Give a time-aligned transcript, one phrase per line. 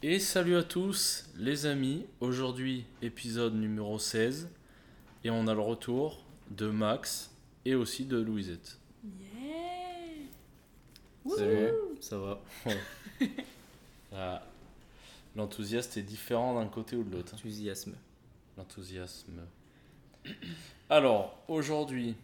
[0.00, 4.48] Et salut à tous les amis, aujourd'hui épisode numéro 16
[5.24, 7.32] et on a le retour de Max
[7.64, 8.78] et aussi de Louisette.
[9.04, 10.28] Yeah
[11.36, 12.40] Salut, Ça va.
[14.14, 14.46] Ah,
[15.34, 17.34] L'enthousiasme est différent d'un côté ou de l'autre.
[17.34, 17.94] Enthousiasme.
[18.56, 19.40] L'enthousiasme.
[20.90, 22.14] Alors aujourd'hui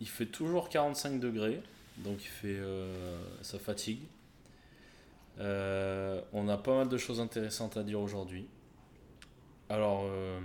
[0.00, 1.60] il fait toujours 45 degrés,
[1.98, 3.98] donc il fait, euh, ça fatigue.
[5.38, 8.48] Euh, on a pas mal de choses intéressantes à dire aujourd'hui.
[9.68, 10.40] Alors, euh,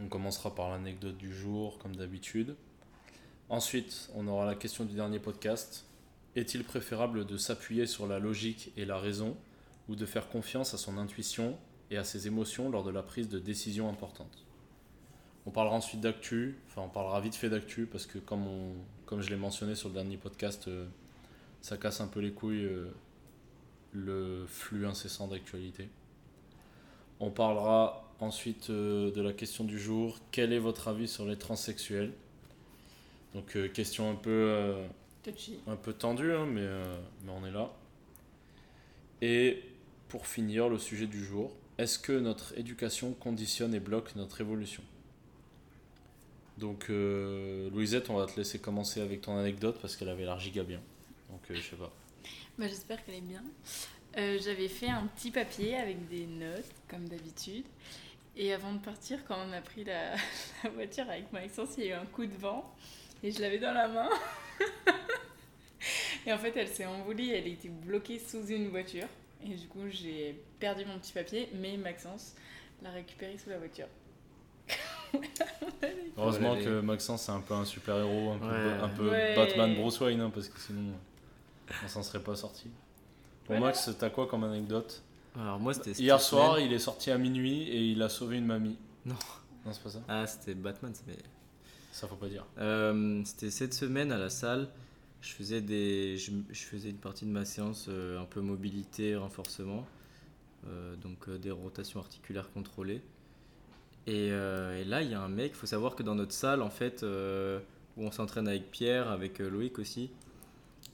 [0.00, 2.56] on commencera par l'anecdote du jour, comme d'habitude.
[3.48, 5.84] Ensuite, on aura la question du dernier podcast.
[6.34, 9.36] Est-il préférable de s'appuyer sur la logique et la raison
[9.88, 11.58] ou de faire confiance à son intuition
[11.90, 14.46] et à ses émotions lors de la prise de décisions importantes?
[15.44, 18.46] On parlera ensuite d'actu, enfin on parlera vite fait d'actu parce que comme,
[19.04, 20.86] comme je l'ai mentionné sur le dernier podcast, euh,
[21.60, 22.70] ça casse un peu les couilles
[23.92, 25.88] le flux incessant d'actualité.
[27.20, 30.18] On parlera ensuite euh, de la question du jour.
[30.30, 32.12] Quel est votre avis sur les transsexuels?
[33.34, 34.86] Donc euh, question un peu, euh,
[35.66, 36.66] un peu tendue, hein, mais,
[37.24, 37.70] mais on est là.
[39.20, 39.62] Et
[40.08, 41.52] pour finir, le sujet du jour.
[41.78, 44.82] Est-ce que notre éducation conditionne et bloque notre évolution?
[46.58, 50.38] Donc euh, Louisette, on va te laisser commencer avec ton anecdote parce qu'elle avait l'air
[50.38, 50.80] giga bien.
[51.30, 51.90] Donc euh, je sais pas.
[52.58, 53.42] Bah, J'espère qu'elle est bien.
[54.18, 57.64] Euh, J'avais fait un petit papier avec des notes, comme d'habitude.
[58.36, 60.12] Et avant de partir, quand on a pris la,
[60.64, 62.74] la voiture avec Maxence, il y a eu un coup de vent.
[63.22, 64.08] Et je l'avais dans la main.
[66.26, 67.28] et en fait, elle s'est envolée.
[67.34, 69.06] Elle était bloquée sous une voiture.
[69.44, 71.48] Et du coup, j'ai perdu mon petit papier.
[71.54, 72.34] Mais Maxence
[72.82, 73.86] l'a récupéré sous la voiture.
[76.16, 78.72] Heureusement que Maxence c'est un peu un super héros, un peu, Ouais.
[78.82, 79.34] un peu Ouais.
[79.36, 80.94] Batman Bruce Wayne, hein, parce que sinon
[81.84, 82.68] on s'en serait pas sorti.
[83.44, 83.66] Pour Voilà.
[83.66, 85.02] Max, t'as quoi comme anecdote
[85.38, 85.92] Alors moi c'était.
[85.92, 88.76] Hier soir, il est sorti à minuit et il a sauvé une mamie.
[89.04, 89.14] Non.
[89.64, 90.94] Non, c'est pas ça Ah c'était Batman.
[90.94, 91.16] ça, Mais...
[91.92, 92.44] Ça faut pas dire.
[92.58, 94.68] Euh, c'était cette semaine à la salle.
[95.20, 99.14] Je faisais des, je, je faisais une partie de ma séance euh, un peu mobilité,
[99.14, 99.86] renforcement,
[100.66, 103.02] euh, donc euh, des rotations articulaires contrôlées.
[104.08, 105.52] Et, euh, et là, il y a un mec.
[105.54, 107.60] Il faut savoir que dans notre salle, en fait, euh,
[107.96, 110.10] où on s'entraîne avec Pierre, avec euh, Loïc aussi,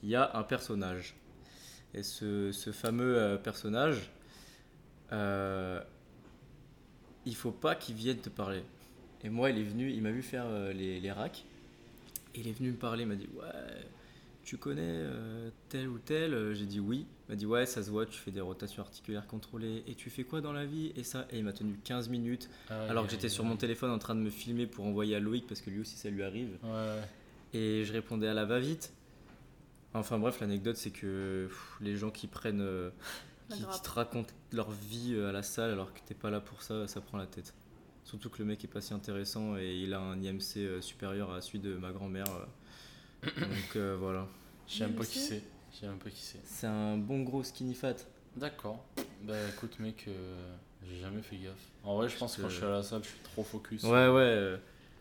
[0.03, 1.15] il y a un personnage.
[1.93, 4.11] Et ce, ce fameux euh, personnage,
[5.11, 5.81] euh,
[7.25, 8.63] il faut pas qu'il vienne te parler.
[9.23, 11.45] Et moi, il est venu, il m'a vu faire euh, les, les racks.
[12.35, 13.47] Et il est venu me parler, il m'a dit Ouais,
[14.43, 16.53] tu connais euh, tel ou tel?
[16.53, 17.05] J'ai dit oui.
[17.27, 19.83] Il m'a dit Ouais, ça se voit, tu fais des rotations articulaires contrôlées.
[19.87, 20.93] Et tu fais quoi dans la vie?
[20.95, 21.27] Et ça.
[21.31, 24.21] Et il m'a tenu 15 minutes, alors que j'étais sur mon téléphone en train de
[24.21, 26.57] me filmer pour envoyer à Loïc parce que lui aussi ça lui arrive.
[26.63, 27.01] Ouais.
[27.53, 28.93] Et je répondais à la va-vite.
[29.93, 32.61] Enfin bref, l'anecdote c'est que pff, les gens qui prennent.
[32.61, 32.89] euh,
[33.49, 36.61] qui, te racontent leur vie euh, à la salle alors que t'es pas là pour
[36.61, 37.55] ça, ça prend la tête.
[38.03, 41.31] Surtout que le mec est pas si intéressant et il a un IMC euh, supérieur
[41.33, 42.25] à celui de ma grand-mère.
[42.27, 43.29] euh.
[43.39, 44.27] Donc euh, voilà.
[44.67, 45.27] Je sais même pas Je qui sais.
[45.39, 45.43] c'est.
[45.73, 46.39] Je sais même pas qui c'est.
[46.45, 47.95] C'est un bon gros skinny fat.
[48.35, 48.85] D'accord.
[49.23, 50.55] Bah écoute, mec, euh,
[50.87, 51.55] j'ai jamais fait gaffe.
[51.83, 53.83] En vrai, je pense que quand je suis à la salle, je suis trop focus.
[53.83, 54.21] Ouais, ouais.
[54.21, 54.57] euh,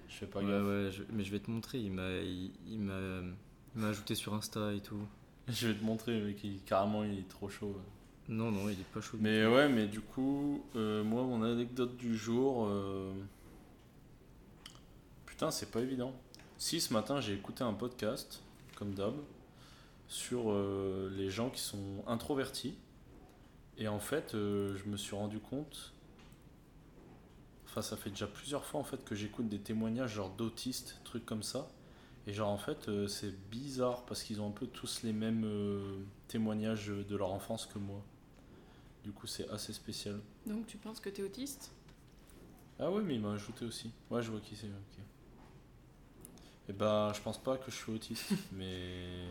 [0.09, 0.63] Je fais pas ouais, gaffe.
[0.65, 1.79] ouais, je- mais je vais te montrer.
[1.81, 3.21] Il m'a il, il m'a
[3.75, 5.01] il m'a ajouté sur Insta et tout.
[5.49, 7.77] Je vais te montrer, mec, il- carrément, il est trop chaud.
[8.29, 9.17] Non, non, il est pas chaud.
[9.21, 12.67] Mais ouais, mais du coup, euh, moi, mon anecdote du jour.
[12.69, 13.13] euh,
[15.27, 16.13] Putain, c'est pas évident.
[16.59, 18.43] Si ce matin, j'ai écouté un podcast,
[18.77, 19.15] comme d'hab,
[20.09, 22.75] sur euh, les gens qui sont introvertis.
[23.77, 25.93] Et en fait, je me suis rendu compte.
[27.67, 31.25] Enfin, ça fait déjà plusieurs fois en fait que j'écoute des témoignages genre d'autistes, trucs
[31.25, 31.69] comme ça.
[32.29, 35.45] Et genre en fait, euh, c'est bizarre parce qu'ils ont un peu tous les mêmes
[35.47, 35.97] euh,
[36.29, 38.03] témoignages de leur enfance que moi.
[39.03, 40.21] Du coup, c'est assez spécial.
[40.45, 41.73] Donc, tu penses que t'es autiste?
[42.79, 43.91] Ah oui, mais il m'a ajouté aussi.
[44.11, 44.67] Ouais, je vois qui c'est.
[44.67, 44.99] Ok.
[46.69, 49.25] Et bah, je pense pas que je suis autiste, mais.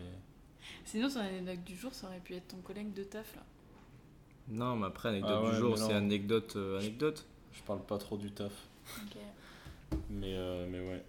[0.84, 3.42] Sinon, ton anecdote du jour, ça aurait pu être ton collègue de taf là.
[4.48, 5.94] Non, mais après, anecdote Ah ouais, du jour, c'est non.
[5.98, 6.56] anecdote.
[6.56, 7.24] euh, anecdote.
[7.52, 8.52] Je parle pas trop du taf.
[9.04, 9.18] Ok.
[10.10, 11.04] Mais, euh, mais ouais.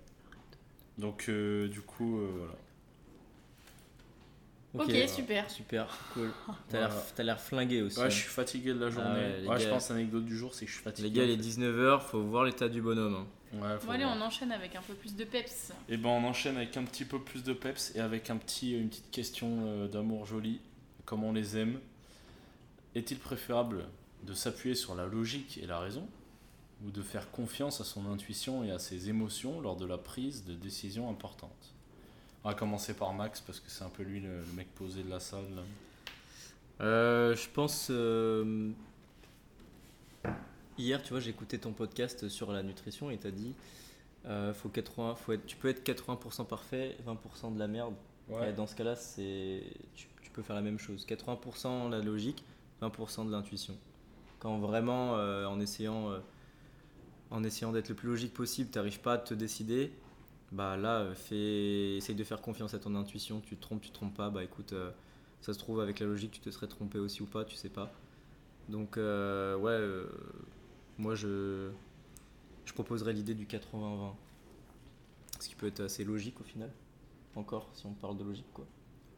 [0.99, 2.53] Donc, euh, du coup, euh, voilà.
[4.85, 5.49] Ok, super.
[5.49, 6.29] Super, cool.
[6.69, 7.05] T'as l'air Voilà.
[7.15, 7.97] t'as l'air flingué aussi.
[7.97, 8.09] Ouais, hein.
[8.09, 9.09] je suis fatigué de la journée.
[9.09, 11.07] ouais, ouais, les je gars- pense que l'anecdote du jour, c'est que je suis fatigué.
[11.09, 11.41] Les gars, il est fait.
[11.41, 13.15] 19h, faut voir l'état du bonhomme.
[13.15, 13.25] hein.
[13.53, 14.15] Ouais, faut Bon, allez, voir.
[14.15, 15.71] on enchaîne avec un peu plus de peps.
[15.87, 18.73] Et ben on enchaîne avec un petit peu plus de peps et avec un petit,
[18.77, 20.61] une petite question euh, d'amour joli,
[21.05, 21.79] comme on les aime?
[22.93, 23.85] Est-il préférable
[24.23, 26.07] de s'appuyer sur la logique et la raison?
[26.85, 30.45] Ou de faire confiance à son intuition et à ses émotions lors de la prise
[30.45, 31.73] de décisions importantes
[32.43, 35.03] On va commencer par Max parce que c'est un peu lui le, le mec posé
[35.03, 35.43] de la salle.
[35.55, 35.61] là.
[36.81, 37.87] Euh, je pense.
[37.91, 38.71] euh,
[40.77, 43.53] hier, tu vois, écouté ton podcast sur la nutrition et t'as dit,
[44.25, 47.93] euh, faut 80, faut être, tu peux être 80% parfait, 20% de la merde.
[48.29, 48.51] Ouais.
[48.51, 49.63] Et dans ce cas-là, c'est,
[49.95, 51.05] tu, tu peux faire la même chose.
[51.05, 52.45] 80% la logique,
[52.81, 53.75] 20% de l'intuition.
[54.39, 56.13] Quand vraiment, en essayant,
[57.31, 59.91] en essayant d'être le plus logique possible, t'arrives pas à te décider,
[60.51, 63.39] bah là, euh, fais, essaye de faire confiance à ton intuition.
[63.41, 64.29] Tu te trompes, tu te trompes pas.
[64.29, 64.91] Bah écoute, euh,
[65.41, 67.69] ça se trouve avec la logique, tu te serais trompé aussi ou pas, tu sais
[67.69, 67.91] pas.
[68.67, 70.07] Donc euh, ouais, euh,
[70.97, 71.69] moi je,
[72.65, 74.13] je proposerais l'idée du 80-20.
[75.39, 76.71] Ce qui peut être assez logique au final.
[77.35, 78.65] Encore, si on parle de logique quoi.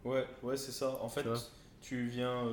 [0.04, 0.98] Ouais, ouais, c'est ça.
[1.02, 1.30] En fait, Tu
[1.82, 2.46] tu viens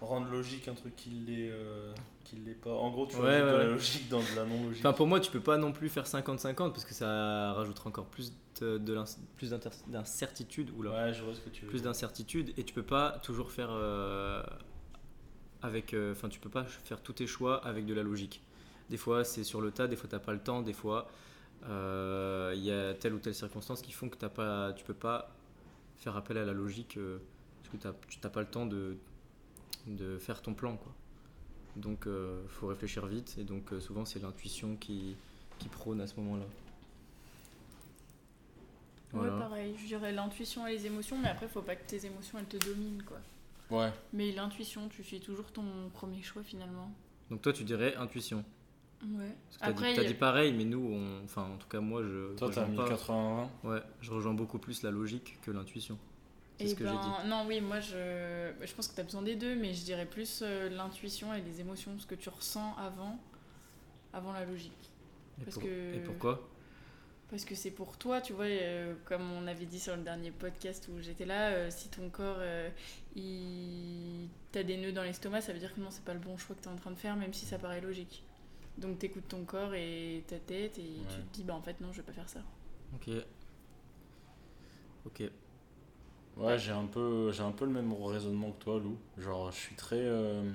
[0.00, 1.92] rendre logique un truc qui l'est euh,
[2.24, 2.72] qui l'est pas.
[2.72, 4.84] En gros, tu Ouais, rajoutes de ouais, la logique dans de la non-logique.
[4.84, 8.06] Enfin pour moi tu peux pas non plus faire 50-50 parce que ça rajoutera encore
[8.06, 9.04] plus de,
[9.36, 9.50] plus
[9.88, 13.18] d'incertitude ou ouais, je vois ce que tu veux plus d'incertitude et tu peux pas
[13.22, 14.42] toujours faire euh,
[15.62, 18.42] avec euh, enfin tu peux pas faire tous tes choix avec de la logique
[18.90, 21.08] des fois c'est sur le tas des fois t'as pas le temps des fois
[21.68, 24.94] euh, il y a telle ou telle circonstance qui font que t'as pas tu peux
[24.94, 25.30] pas
[25.96, 27.18] faire appel à la logique euh,
[27.62, 28.96] parce que tu t'as pas le temps de
[29.86, 30.92] de faire ton plan quoi
[31.76, 35.14] donc euh, faut réfléchir vite et donc euh, souvent c'est l'intuition qui
[35.58, 36.44] qui prône à ce moment là
[39.14, 42.38] Ouais, pareil, je dirais l'intuition et les émotions, mais après, faut pas que tes émotions
[42.38, 43.16] elles te dominent quoi.
[43.70, 46.90] Ouais, Mais l'intuition, tu suis toujours ton premier choix finalement.
[47.30, 48.44] donc toi tu dirais intuition
[49.02, 49.32] Ouais.
[49.46, 51.42] Parce que t'as Après, dit, t'as il y a- dit pareil, mais nous, on, enfin
[51.44, 54.58] en tout cas moi, je toi t'as rejoins mis pas- 80 Ouais, je rejoins beaucoup
[54.58, 55.96] plus la logique que l'intuition.
[56.58, 57.28] C'est Eh ce que j'ai ben, dit.
[57.28, 60.06] Non, oui, moi je, je pense que tu as besoin des deux, mais je dirais
[60.06, 63.18] plus euh, l'intuition et les émotions, ce que tu ressens avant,
[64.12, 64.90] avant la logique.
[65.40, 66.48] Et, parce pour- que- et pourquoi?
[67.30, 70.30] Parce que c'est pour toi, tu vois, euh, comme on avait dit sur le dernier
[70.30, 72.38] podcast où j'étais là, euh, si ton corps,
[73.14, 74.28] il...
[74.50, 76.56] t'as des nœuds dans l'estomac, ça veut dire que non, c'est pas le bon choix
[76.56, 78.24] que tu es en train de faire, même si ça paraît logique.
[78.78, 81.92] Donc t'écoutes ton corps et ta tête et tu te dis, bah en fait non,
[81.92, 82.40] je vais pas faire ça.
[82.94, 83.10] Ok.
[85.06, 85.22] Ok.
[86.38, 88.96] Ouais, j'ai un peu j'ai un peu le même raisonnement que toi, Lou.
[89.18, 90.48] Genre, je suis très euh,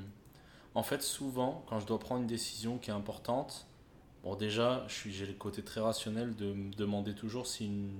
[0.75, 3.68] en fait, souvent quand je dois prendre une décision qui est importante,
[4.24, 7.91] bon déjà, je suis j'ai le côté très rationnel de me demander toujours si une-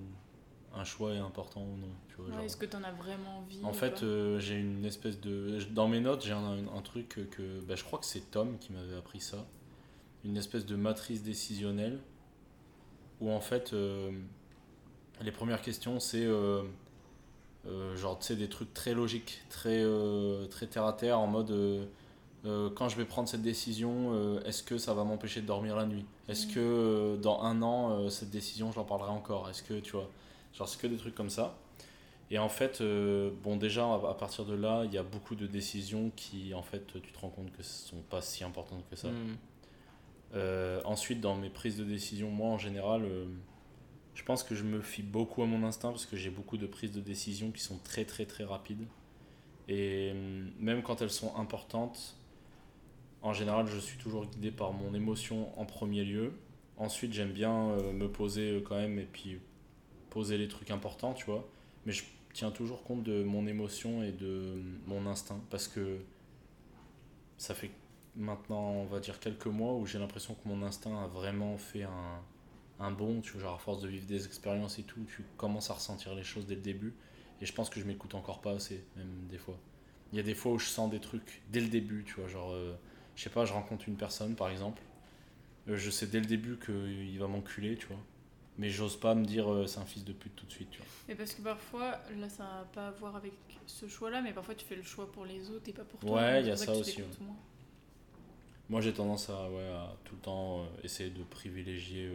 [0.76, 2.44] un choix est important ou non, tu vois, Ouais, genre.
[2.46, 5.60] Est-ce que t'en as vraiment envie En fait, euh, j'ai une espèce de.
[5.72, 7.22] Dans mes notes, j'ai un, un truc que.
[7.22, 9.46] que- bah, je crois que c'est Tom qui m'avait appris ça.
[10.24, 12.00] Une espèce de matrice décisionnelle.
[13.22, 14.12] Où en fait, euh,
[15.22, 16.26] les premières questions, c'est.
[17.68, 21.28] Euh, genre, tu sais, des trucs très logiques, très, euh, très terre à terre, en
[21.28, 21.52] mode.
[21.52, 25.86] euh, quand je vais prendre cette décision, est-ce que ça va m'empêcher de dormir la
[25.86, 26.06] nuit?
[26.28, 26.52] Est-ce Mm.
[26.52, 29.50] que dans un an, cette décision, je l'en parlerai encore?
[29.50, 30.10] Est-ce que, tu vois?
[30.54, 31.56] Genre, c'est que des trucs comme ça.
[32.32, 35.48] Et en fait, euh, bon, déjà, à partir de là, il y a beaucoup de
[35.48, 38.96] décisions qui, en fait, tu te rends compte que ce sont pas si importantes que
[38.98, 39.08] ça.
[40.36, 43.26] Euh, ensuite, dans mes prises de décision, moi, en général, euh,
[44.16, 46.68] je pense que je me fie beaucoup à mon instinct parce que j'ai beaucoup de
[46.68, 48.86] prises de décision qui sont très, très, très rapides.
[49.68, 52.16] Et euh, même quand elles sont importantes,
[53.22, 56.34] en général, je suis toujours guidé par mon émotion en premier lieu.
[56.78, 59.40] Ensuite, j'aime bien euh, me poser euh, quand même et puis
[60.10, 61.48] poser les trucs importants, tu vois.
[61.86, 66.00] Mais je tiens toujours compte de mon émotion et de mon instinct parce que
[67.38, 67.72] ça fait
[68.16, 71.84] maintenant, on va dire, quelques mois où j'ai l'impression que mon instinct a vraiment fait
[71.84, 72.22] un,
[72.80, 75.70] un bond, tu vois, genre à force de vivre des expériences et tout, tu commences
[75.70, 76.94] à ressentir les choses dès le début.
[77.42, 79.58] Et je pense que je m'écoute encore pas assez, même des fois.
[80.12, 82.28] Il y a des fois où je sens des trucs dès le début, tu vois,
[82.28, 82.76] genre, euh,
[83.16, 84.82] je sais pas, je rencontre une personne par exemple,
[85.68, 87.98] euh, je sais dès le début qu'il va m'enculer, tu vois.
[88.60, 90.78] Mais j'ose pas me dire euh, c'est un fils de pute tout de suite, tu
[90.78, 90.88] vois.
[91.08, 93.34] Mais parce que parfois, là ça n'a pas à voir avec
[93.66, 96.22] ce choix-là, mais parfois tu fais le choix pour les autres et pas pour toi.
[96.22, 97.02] Ouais, il y a ça aussi.
[98.70, 102.12] Moi j'ai tendance à, ouais, à tout le temps essayer de privilégier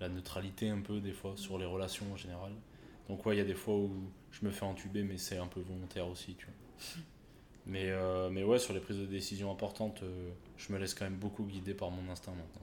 [0.00, 2.52] la neutralité un peu des fois sur les relations en général.
[3.08, 3.90] Donc ouais, il y a des fois où
[4.30, 7.02] je me fais entuber, mais c'est un peu volontaire aussi, tu vois.
[7.66, 11.04] Mais, euh, mais ouais, sur les prises de décision importantes, euh, je me laisse quand
[11.06, 12.60] même beaucoup guider par mon instinct maintenant.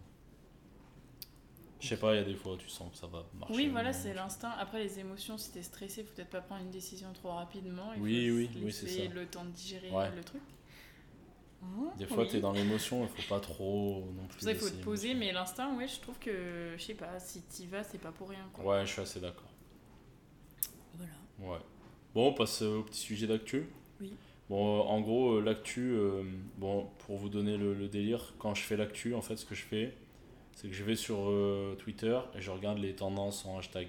[1.79, 3.55] Je sais pas, il y a des fois tu sens que ça va marcher.
[3.55, 4.51] Oui, ou voilà, c'est l'instinct.
[4.59, 7.93] Après, les émotions, si t'es stressé, faut peut-être pas prendre une décision trop rapidement.
[7.95, 9.13] Il Oui, faut oui, oui, c'est ça.
[9.13, 10.11] le temps de digérer Ouais.
[10.15, 10.41] le truc.
[11.97, 12.29] Des fois, Oui.
[12.29, 14.39] tu es dans l'émotion, il faut pas trop non plus.
[14.39, 16.95] C'est pour ça qu'il faut te poser, mais l'instinct, ouais, je trouve que, je sais
[16.95, 18.47] pas, si t'y vas, c'est pas pour rien.
[18.53, 18.65] Quoi.
[18.79, 19.49] Ouais, je suis assez d'accord.
[20.95, 21.13] Voilà.
[21.39, 21.59] Ouais.
[22.15, 23.67] Bon, on passe euh, au petit sujet d'actu.
[23.99, 24.13] Oui.
[24.49, 26.23] Bon, euh, en gros, euh, l'actu, euh,
[26.57, 29.55] bon, pour vous donner le, le délire, quand je fais l'actu, en fait, ce que
[29.55, 29.95] je fais,
[30.53, 33.87] c'est que je vais sur euh, Twitter et je regarde les tendances en hashtag.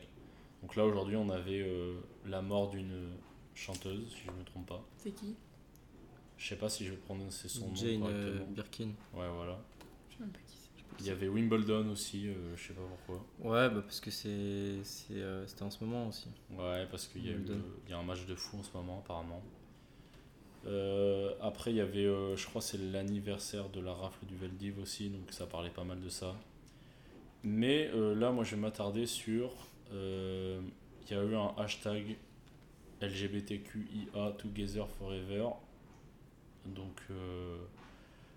[0.62, 1.94] Donc là, aujourd'hui, on avait euh,
[2.26, 3.08] la mort d'une
[3.54, 4.84] chanteuse, si je ne me trompe pas.
[4.98, 5.34] C'est qui?
[6.38, 8.46] Je sais pas si je vais prononcer son nom Jane euh, correctement.
[8.52, 8.88] Birkin.
[9.14, 9.58] Ouais, voilà.
[10.10, 10.68] Je sais même pas qui c'est.
[11.00, 13.24] Il y avait Wimbledon aussi, euh, je sais pas pourquoi.
[13.40, 16.28] Ouais, bah parce que c'est c'est, euh, c'était en ce moment aussi.
[16.50, 17.44] Ouais, parce qu'il y, a eu
[17.86, 19.42] il y a un match de fou en ce moment, apparemment.
[20.66, 24.78] Euh, après, il y avait, euh, je crois, c'est l'anniversaire de la rafle du Veldiv
[24.80, 26.36] aussi, donc ça parlait pas mal de ça.
[27.42, 29.50] Mais euh, là, moi, je vais m'attarder sur.
[29.92, 30.60] euh,
[31.08, 32.16] Il y a eu un hashtag
[33.00, 35.48] LGBTQIA Together Forever.
[36.66, 37.56] Donc, euh,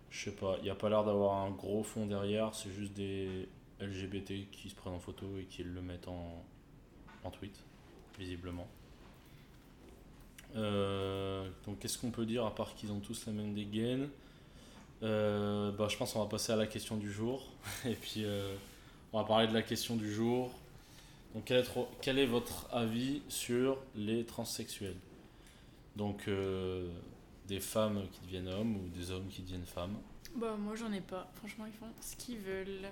[0.10, 2.94] je sais pas, il n'y a pas l'air d'avoir un gros fond derrière, c'est juste
[2.94, 3.48] des
[3.79, 6.44] LGBT qui se prennent en photo et qui le mettent en,
[7.32, 7.55] tweet,
[8.17, 8.67] visiblement.
[10.55, 14.10] Euh, donc, qu'est-ce qu'on peut dire à part qu'ils ont tous la même dégaine?
[15.03, 17.51] Euh, bah, Je pense qu'on va passer à la question du jour.
[17.86, 18.25] Et puis,
[19.12, 20.51] on va parler de la question du jour.
[21.34, 21.51] Donc,
[22.01, 24.96] quel est, votre avis sur les transsexuels?
[25.96, 26.29] Donc,
[27.47, 29.97] des femmes qui deviennent hommes ou des hommes qui deviennent femmes
[30.35, 31.29] Bah, moi j'en ai pas.
[31.35, 32.89] Franchement, ils font ce qu'ils veulent.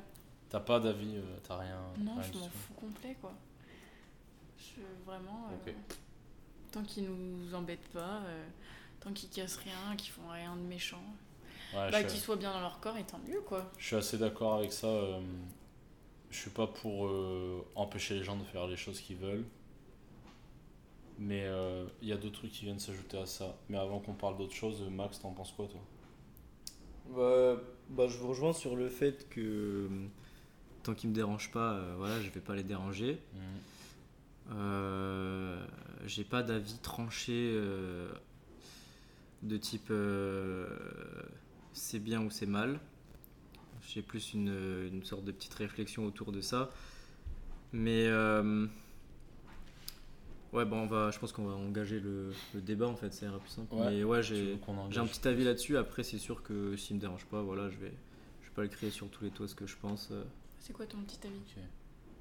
[0.50, 1.80] T'as pas d'avis, euh, t'as rien.
[2.00, 3.34] Non, rien je m'en fous complet quoi.
[4.58, 5.50] Je vraiment.
[5.68, 5.72] euh.
[6.72, 8.46] Tant qu'ils nous embêtent pas, euh,
[9.00, 11.04] tant qu'ils cassent rien, qu'ils font rien de méchant,
[11.76, 13.72] Ouais, bah qu'ils soient bien dans leur corps et tant mieux quoi.
[13.80, 14.88] je suis assez d'accord avec ça.
[16.30, 17.10] je suis pas pour
[17.76, 19.46] empêcher les gens de faire les choses qu'ils veulent.
[21.26, 23.56] Mais euh, il y a d'autres trucs qui viennent s'ajouter à ça.
[23.70, 25.80] Mais avant qu'on parle d'autre chose, Max, t'en penses quoi toi?
[27.16, 29.88] Bah, bah, je vous rejoins sur le fait que euh,
[30.84, 33.20] tant qu'ils me dérangent pas, euh, voilà, je vais pas les déranger.
[34.52, 35.66] Euh,
[36.06, 38.12] j'ai pas d'avis tranché euh,
[39.42, 40.68] de type euh,
[41.72, 42.80] c'est bien ou c'est mal.
[43.88, 46.70] J'ai plus une, une sorte de petite réflexion autour de ça.
[47.72, 48.68] Mais euh,
[50.54, 53.26] ouais, bon, on va, je pense qu'on va engager le, le débat en fait, ça
[53.26, 53.74] ira plus simple.
[53.74, 54.58] Ouais, Mais ouais, j'ai
[54.98, 55.78] un petit avis là-dessus.
[55.78, 57.94] Après, c'est sûr que s'il me dérange pas, voilà, je vais,
[58.42, 60.10] je vais pas le crier sur tous les toits ce que je pense.
[60.12, 60.24] Euh,
[60.60, 61.42] C'est quoi ton petit avis?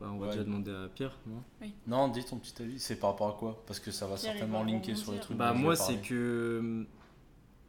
[0.01, 0.33] Bah, on va Ouais.
[0.33, 1.43] déjà demander à Pierre, non?
[1.87, 2.81] Non, dis ton petit avis.
[2.81, 3.63] C'est par rapport à quoi?
[3.67, 5.37] Parce que ça va Pierre, certainement va linker sur les trucs.
[5.37, 6.87] Bah moi c'est que hum,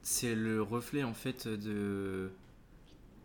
[0.02, 2.32] c'est le reflet en fait de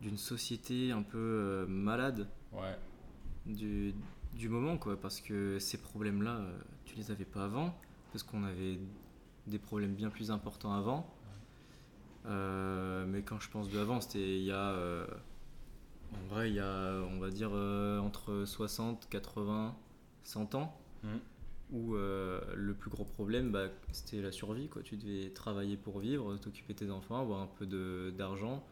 [0.03, 2.77] d'une société un peu euh, malade Ouais.
[3.47, 3.95] du,
[4.35, 6.41] du moment quoi parce que ces problèmes là
[6.85, 7.75] tu les avais pas avant
[8.13, 8.79] parce qu'on avait
[9.47, 11.13] des problèmes bien plus importants avant.
[12.27, 15.07] Euh, mais quand je pense de avant c'était il y a euh,
[16.13, 19.77] en vrai il y a on va dire euh, entre 60 80
[20.25, 21.21] 100 ans Mhm.
[21.71, 24.83] où euh, le plus gros problème bah, c'était la survie quoi.
[24.83, 27.67] Tu devais travailler pour vivre t'occuper de tes enfants avoir un peu
[28.11, 28.65] d'argent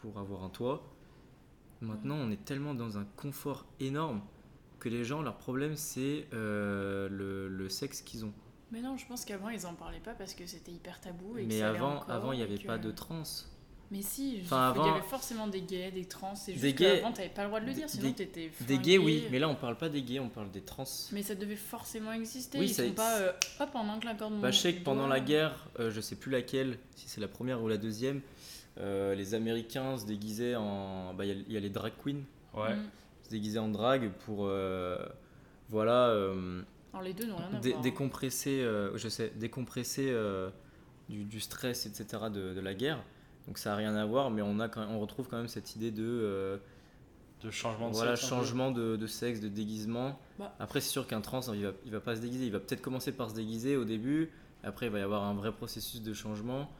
[0.00, 0.82] pour avoir un toit.
[1.80, 4.20] Maintenant on est tellement dans un confort énorme
[4.82, 8.32] que les gens leur problème c'est euh, le, le sexe qu'ils ont
[8.72, 11.38] Mais non, je pense qu'avant ils en parlaient pas parce que c'était hyper tabou.
[11.38, 13.22] Et mais avant encore avant il n'y et avait que- pas de trans
[13.92, 16.34] Mais si, je- Enfin, il y avant- avait forcément des gays, des trans.
[16.34, 18.50] C'est Des juste gays- qu'avant t'avais pas le droit de le dire, des- sinon t'étais.
[18.66, 21.22] des gays oui mais là on parle pas des gays on parle des trans Mais
[21.22, 22.58] ça devait forcément exister.
[22.58, 23.98] Oui, Ils ça- sont pas euh, hop en un
[24.40, 27.28] Bah, je sais que pendant la guerre, euh, je sais plus laquelle, si c'est la
[27.28, 28.20] première ou la deuxième,
[28.78, 31.12] euh, les Américains se déguisaient en.
[31.14, 32.22] bah, Il y a- il y, a les drag queens,
[32.54, 32.74] Ouais.
[32.74, 32.88] Mm.
[33.32, 34.46] Déguisaient en drag pour.
[34.46, 34.96] euh,
[35.68, 36.08] voilà.
[36.08, 36.62] euh,
[36.92, 37.80] Alors les deux n'ont rien à dé- voir.
[37.80, 37.82] hein.
[37.82, 40.50] décompresser, euh, je sais, décompresser euh,
[41.08, 42.24] du, du stress, etc.
[42.32, 43.02] de, de la guerre.
[43.48, 45.74] Donc ça n'a rien à voir, mais on, a quand on retrouve quand même cette
[45.74, 46.04] idée de.
[46.04, 46.58] euh,
[47.42, 50.20] De changement de voilà, sexe, changement de, de sexe, de déguisement.
[50.38, 50.54] Bah.
[50.60, 52.46] Après, c'est sûr qu'un trans, il va, il va pas se déguiser.
[52.46, 54.30] Il va peut-être commencer par se déguiser au début.
[54.62, 56.70] Après, il va y avoir un vrai processus de changement.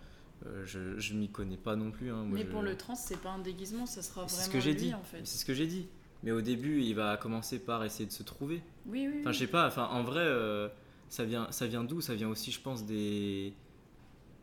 [0.46, 2.10] Euh, je je m'y connais pas non plus.
[2.12, 2.22] hein.
[2.24, 4.50] Moi, Mais je- pour le trans, c'est pas un déguisement, ça sera C'est vraiment ce
[4.52, 4.94] que j'ai lui dit.
[4.94, 5.20] en fait.
[5.24, 5.88] C'est ce que j'ai dit.
[6.22, 8.62] Mais au début, il va commencer par essayer de se trouver.
[8.86, 9.16] Oui, oui.
[9.20, 9.34] Enfin, oui.
[9.34, 9.66] je sais pas.
[9.66, 10.68] Enfin, en vrai, euh,
[11.08, 12.00] ça vient, ça vient d'où?
[12.00, 13.52] Ça vient aussi, je pense, des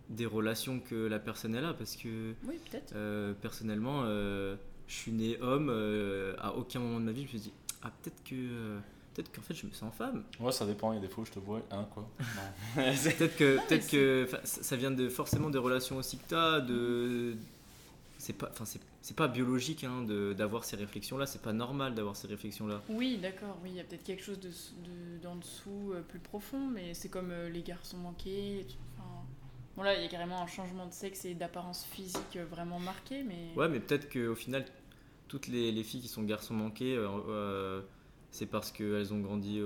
[0.09, 2.93] des relations que la personne elle a, parce que Oui, peut-être.
[2.95, 4.55] euh, personnellement, euh,
[4.87, 5.69] je suis né homme.
[5.69, 8.79] euh, à aucun moment de ma vie, je me suis dit ah peut-être que euh,
[9.13, 10.23] peut-être qu'en fait je me sens femme.
[10.39, 10.91] Ouais, ça dépend.
[10.93, 12.09] Il y a des fois où je te vois, hein, quoi.
[12.75, 16.59] Peut-être que, peut-être que enfin, ça ça vient de, forcément des relations aussi que t'as,
[16.59, 17.35] de.
[18.21, 20.03] C'est pas, enfin, c'est, c'est pas biologique hein,
[20.35, 22.81] d'avoir ces réflexions-là, c'est pas normal d'avoir ces réflexions-là.
[22.89, 26.19] Oui, d'accord, oui, il y a peut-être quelque chose de, de- d'en dessous euh, plus
[26.19, 28.67] profond, mais c'est comme euh, les garçons manqués.
[28.97, 29.07] Enfin,
[29.77, 32.77] bon, là, il y a carrément un changement de sexe et d'apparence physique euh, vraiment
[32.79, 33.53] marqué, mais.
[33.55, 34.65] Ouais, mais peut-être qu'au final,
[35.29, 37.81] toutes les, les filles qui sont garçons manqués, euh,
[38.31, 39.61] c'est parce qu'elles ont grandi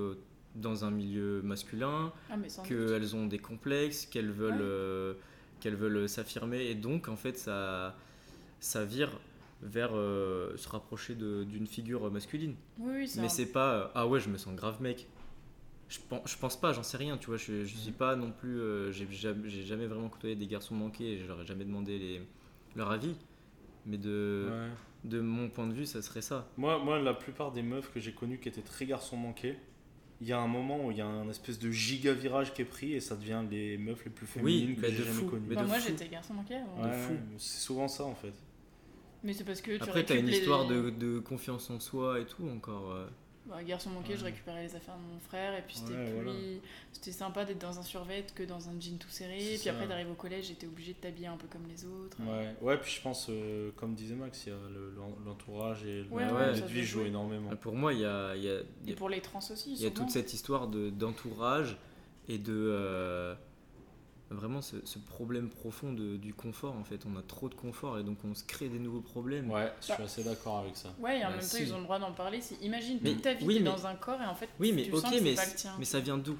[0.53, 2.35] dans un milieu masculin, Ah,
[2.67, 5.17] qu'elles ont des complexes, qu'elles veulent, Ouais.
[5.59, 7.95] qu'elles veulent s'affirmer, et donc en fait ça,
[8.63, 9.19] ça vire
[9.61, 12.55] vers euh, se rapprocher de- d'une figure masculine.
[12.79, 15.07] Oui, oui, c'est Mais c'est pas euh, ah ouais, je me sens grave mec.
[15.89, 17.37] je pense, je pense pas, j'en sais rien, tu vois.
[17.37, 17.95] Je, je suis Mhm.
[17.97, 18.59] pas non plus.
[18.59, 21.65] euh, j'ai jamais, j'ai jamais vraiment côtoyé des garçons manqués et je leur ai jamais
[21.65, 22.21] demandé les,
[22.75, 23.15] leur avis.
[23.85, 25.09] Mais de, Ouais.
[25.11, 26.47] de mon point de vue, ça serait ça.
[26.57, 29.55] Moi, moi, la plupart des meufs que j'ai connues qui étaient très garçons manqués,
[30.21, 32.61] il y a un moment où il y a un espèce de giga virage qui
[32.61, 35.25] est pris et ça devient les meufs les plus Oui, féminines mais que j'ai jamais
[35.25, 35.45] connues.
[35.49, 35.87] mais Bah, de moi fou.
[35.89, 37.13] j'étais garçon manqué Ouais, fou.
[37.37, 38.33] C'est souvent ça en fait.
[39.23, 42.19] Mais c'est parce que tu Après, t'as une les- histoire de, de confiance en soi
[42.19, 42.91] et tout encore.
[42.93, 43.07] euh.
[43.45, 46.13] Bah, garçon manqué, je récupérais les affaires de mon frère et puis c'était Ouais, plus...
[46.23, 46.31] voilà.
[46.93, 49.35] c'était sympa d'être dans un survêt que dans un jean tout serré.
[49.37, 49.71] Et puis ça.
[49.71, 52.15] après d'arriver au collège, j'étais obligée de t'habiller un peu comme les autres.
[52.21, 54.93] Ouais, ouais puis je pense, euh, comme disait Max, il y a le-
[55.25, 57.07] l'entourage et le de ça vie jouent jouer.
[57.09, 57.49] énormément.
[57.57, 59.81] Pour moi, il y a, il y a- y Et pour les trans aussi, Il
[59.81, 61.75] y a toute cette histoire de- d'entourage
[62.29, 63.35] et de euh,
[64.33, 67.05] vraiment ce, ce problème profond de, du confort en fait.
[67.05, 69.49] On a trop de confort et donc on se crée des nouveaux problèmes.
[69.51, 70.03] Ouais, je suis Bah.
[70.05, 70.93] assez d'accord avec ça.
[70.99, 71.63] Ouais, et en Bah, même temps, si.
[71.63, 72.41] ils ont le droit d'en parler.
[72.41, 74.49] Si, imagine Mais- toute ta vie, oui, t'es mais- dans un corps et en fait,
[74.59, 75.75] Oui, mais tu ok, sens que mais, c'est pas le tien.
[75.79, 76.37] mais ça vient d'où?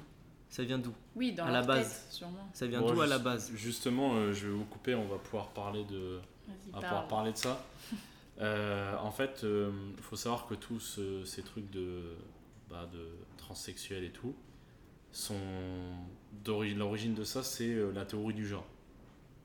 [0.50, 0.92] Ça vient d'où?
[1.16, 1.88] Oui, dans à la base.
[1.88, 2.48] tête, sûrement.
[2.52, 3.50] Ça vient Bon, d'où à la base?
[3.54, 6.84] Justement, euh, je vais vous couper, on va pouvoir parler de, on va parle.
[6.84, 7.64] pouvoir parler de ça.
[8.40, 12.16] Euh, en fait, il faut savoir que tous euh, ces trucs de,
[12.68, 14.34] bah, de transsexuels et tout,
[15.12, 15.36] sont.
[16.46, 18.66] L'origine de ça, c'est euh, la théorie du genre.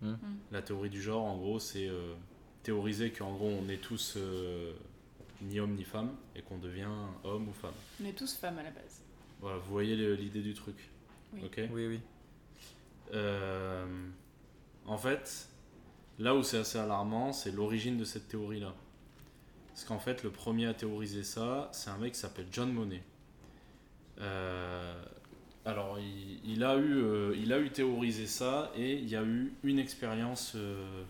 [0.02, 0.12] Hmm.
[0.12, 0.38] Hmm.
[0.52, 2.14] La théorie du genre, en gros, c'est euh,
[2.64, 4.74] théoriser qu'en gros, on est tous euh,
[5.42, 6.88] ni homme ni femme et qu'on devient
[7.24, 7.74] homme ou femme.
[8.02, 9.02] On est tous femmes à la base.
[9.42, 10.76] Voilà, vous voyez l'idée du truc.
[11.34, 11.42] Oui.
[11.46, 11.62] Ok.
[11.72, 12.00] Oui, oui.
[13.14, 13.86] Euh,
[14.86, 15.50] en fait,
[16.18, 18.74] là où c'est assez alarmant, c'est l'origine de cette théorie-là.
[19.70, 23.04] Parce qu'en fait, le premier à théoriser ça, c'est un mec qui s'appelle John Monet.
[26.52, 29.78] Il, a eu, euh, il a eu théorisé ça et il y a eu une
[29.78, 31.04] expérience, euh,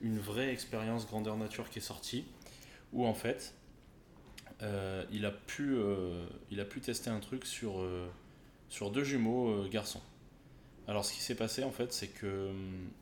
[0.00, 2.24] une vraie expérience grandeur nature qui est sortie,
[2.94, 3.54] où en fait,
[4.62, 5.76] euh, il, a pu,
[6.50, 7.86] il a pu tester un truc sur,
[8.70, 10.00] sur deux jumeaux garçons.
[10.88, 12.50] Alors, ce qui s'est passé, en fait, c'est que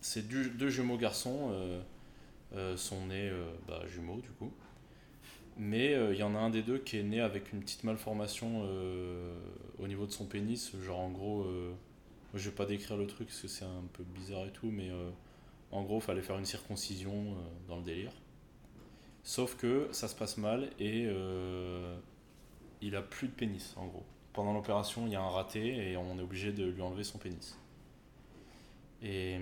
[0.01, 1.55] ces deux, jumeaux garçons
[2.75, 3.31] sont nés
[3.69, 4.53] bah, jumeaux, du coup.
[5.63, 7.85] Mais euh, il y en a un des deux qui est né avec une petite
[7.85, 9.35] malformation euh,
[9.79, 10.73] au niveau de son pénis.
[10.83, 11.75] Genre, en gros, euh,
[12.33, 14.89] je vais pas décrire le truc parce que c'est un peu bizarre et tout, mais
[14.89, 15.11] euh,
[15.71, 17.37] en gros, fallait faire une circoncision
[17.69, 18.11] dans le délire.
[19.23, 21.07] Sauf que ça se passe mal et
[22.81, 24.05] il a plus de pénis, en gros.
[24.33, 27.19] Pendant l'opération, il y a un raté et on est obligé de lui enlever son
[27.19, 27.59] pénis.
[29.03, 29.39] Et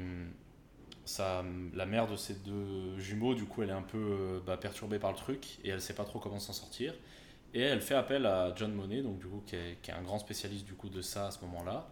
[1.75, 4.99] la mère de ces deux jumeaux, du coup, elle est un peu euh, bah, perturbée
[4.99, 6.95] par le truc et elle sait pas trop comment s'en sortir.
[7.55, 10.03] Et elle fait appel à John Monet, donc du coup, qui est, qui est un
[10.03, 11.89] grand spécialiste du coup de ça à ce moment-là.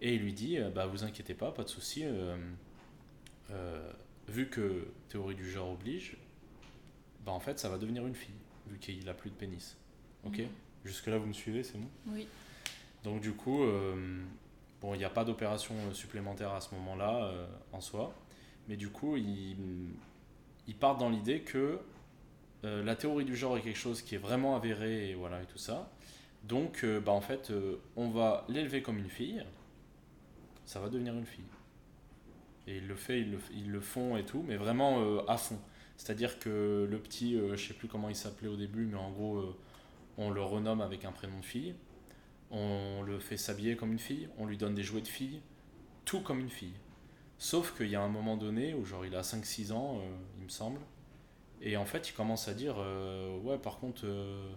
[0.00, 2.02] Et il lui dit, euh, bah vous inquiétez pas, pas de souci.
[2.04, 2.36] euh,
[3.50, 3.92] euh,
[4.28, 6.16] vu que théorie du genre oblige,
[7.24, 8.34] bah en fait, ça va devenir une fille,
[8.66, 9.76] vu qu'il a plus de pénis.
[10.24, 10.38] Ok.
[10.38, 10.48] Mhm.
[10.84, 11.88] Jusque là, vous me suivez, c'est bon?
[12.08, 12.26] Oui.
[13.04, 14.22] Donc du coup, euh,
[14.80, 17.32] bon, il n'y a pas d'opération supplémentaire à ce moment-là
[17.72, 18.14] en soi,
[18.68, 19.56] mais du coup, ils
[20.66, 21.78] il partent dans l'idée que
[22.64, 25.46] euh, la théorie du genre est quelque chose qui est vraiment avéré et voilà et
[25.46, 25.90] tout ça.
[26.44, 29.44] Donc, euh, bah, en fait, euh, on va l'élever comme une fille,
[30.64, 31.44] ça va devenir une fille.
[32.66, 35.58] Et il le fait, ils le, ils font et tout, mais vraiment à fond.
[35.96, 39.54] C'est-à-dire que le petit, je sais plus comment il s'appelait au début, mais en gros,
[40.18, 41.76] on le renomme avec un prénom de fille.
[42.50, 45.40] On le fait s'habiller comme une fille, on lui donne des jouets de fille,
[46.04, 46.74] tout comme une fille.
[47.38, 50.44] Sauf qu'il y a un moment donné où genre il a 5-6 ans, euh, il
[50.44, 50.80] me semble,
[51.62, 54.50] et en fait il commence à dire euh, ouais par contre euh,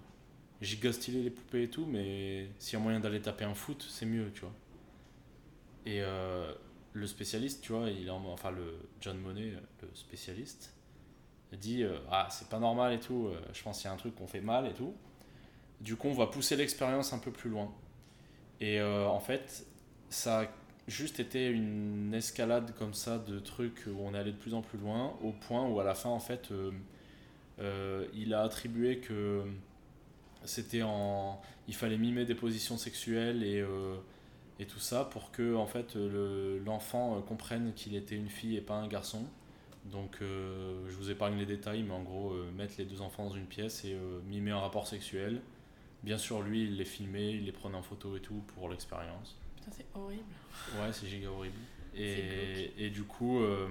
[0.62, 4.06] giga les poupées et tout, mais s'il y a moyen d'aller taper un foot, c'est
[4.08, 4.54] mieux, tu vois.
[5.86, 6.52] Et euh,
[6.94, 10.74] le spécialiste, tu vois, il en- enfin le John Monet, le spécialiste,
[11.54, 14.28] dit ah c'est pas normal et tout, je pense qu'il y a un truc qu'on
[14.28, 14.94] fait mal et tout.
[15.82, 17.72] Du coup, on va pousser l'expérience un peu plus loin.
[18.62, 19.66] Et en fait,
[20.10, 20.52] ça
[20.90, 24.78] juste été une escalade comme ça de trucs où on allé de plus en plus
[24.80, 26.72] loin, au point où à la fin, en fait, euh,
[27.60, 29.44] euh, il a attribué que
[30.44, 31.42] c'était en.
[31.68, 33.96] Il fallait mimer des positions sexuelles et, euh,
[34.60, 38.62] et tout ça pour que en fait, le- l'enfant comprenne qu'il était une fille et
[38.62, 39.24] pas un garçon.
[39.86, 43.46] Donc, je vous épargne les détails, mais en gros, mettre les deux enfants dans une
[43.48, 43.98] pièce et
[44.28, 45.42] mimer un rapport sexuel.
[46.04, 49.38] Bien sûr, lui, il les filmait, il les prenait en photo et tout pour l'expérience.
[49.60, 50.24] Putain, c'est horrible.
[50.74, 51.58] Ouais, c'est giga horrible.
[51.96, 53.68] Et, et du coup, euh,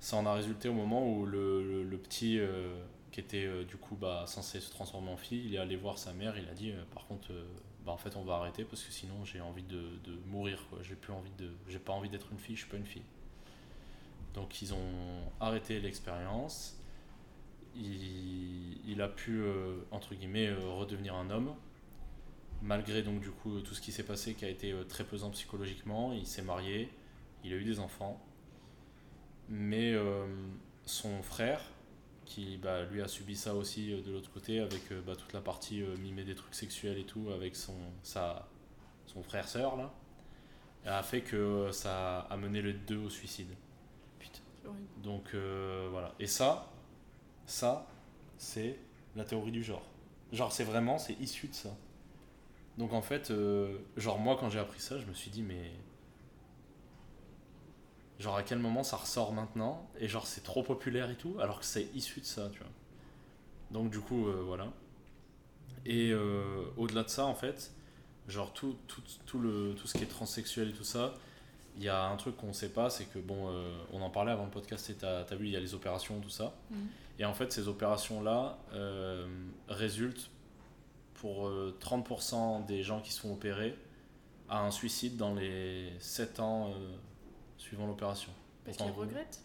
[0.00, 3.64] ça en a résulté au moment où le, le- le petit, euh, qui était euh,
[3.64, 6.48] du coup bah, censé se transformer en fille, il est allé voir sa mère, il
[6.48, 7.28] a dit par contre,
[7.86, 10.64] bah, en fait, on va arrêter parce que sinon j'ai envie de, de mourir.
[10.82, 13.02] J'ai plus envie de, j'ai pas envie d'être une fille, je suis pas une fille.
[14.34, 16.76] Donc ils ont arrêté l'expérience.
[17.76, 19.42] Il, il a pu,
[19.90, 21.54] entre guillemets, redevenir un homme.
[22.64, 25.30] Malgré donc du coup tout ce qui s'est passé qui a été euh, très pesant
[25.30, 26.88] psychologiquement, il s'est marié,
[27.44, 28.20] il a eu des enfants,
[29.48, 30.26] mais euh,
[30.84, 31.60] son frère,
[32.24, 35.32] qui bah, lui a subi ça aussi euh, de l'autre côté avec euh, bah, toute
[35.32, 38.48] la partie euh, mimer des trucs sexuels et tout avec son, sa,
[39.06, 39.92] son frère sœur là,
[40.86, 43.48] a fait que ça a mené les deux au suicide.
[44.18, 44.88] Putain, c'est horrible.
[45.02, 46.14] Donc euh, voilà.
[46.18, 46.70] Et ça,
[47.46, 47.86] ça,
[48.36, 48.78] c'est
[49.16, 49.86] la théorie du genre.
[50.32, 51.76] Genre, c'est vraiment, c'est issu de ça.
[52.78, 55.72] Donc en fait, euh, genre moi quand j'ai appris ça, je me suis dit mais
[58.18, 59.88] genre à quel moment ça ressort maintenant?
[59.98, 62.68] Et genre c'est trop populaire et tout alors que c'est issu de ça, tu vois.
[63.70, 64.72] Donc du coup euh, voilà.
[65.86, 67.72] Et euh, au-delà de ça en fait,
[68.26, 71.14] genre tout, tout, tout, le, tout ce qui est transsexuel et tout ça,
[71.76, 73.52] il y a un truc qu'on sait pas, c'est que bon,
[73.92, 76.20] on en parlait avant le podcast, et t'as as vu, il y a les opérations,
[76.20, 76.54] tout ça.
[76.70, 76.88] Mhm.
[77.18, 79.26] Et en fait, ces opérations-là euh,
[79.68, 80.30] résultent
[81.24, 83.74] pour euh, 30% des gens qui se font opérer
[84.50, 86.96] à un suicide dans les 7 ans euh,
[87.56, 88.30] suivant l'opération.
[88.62, 89.42] Parce Donc, en qu'ils regrettent.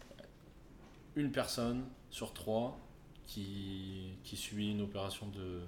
[1.15, 2.77] Une personne sur trois
[3.25, 5.61] qui, qui subit une opération de,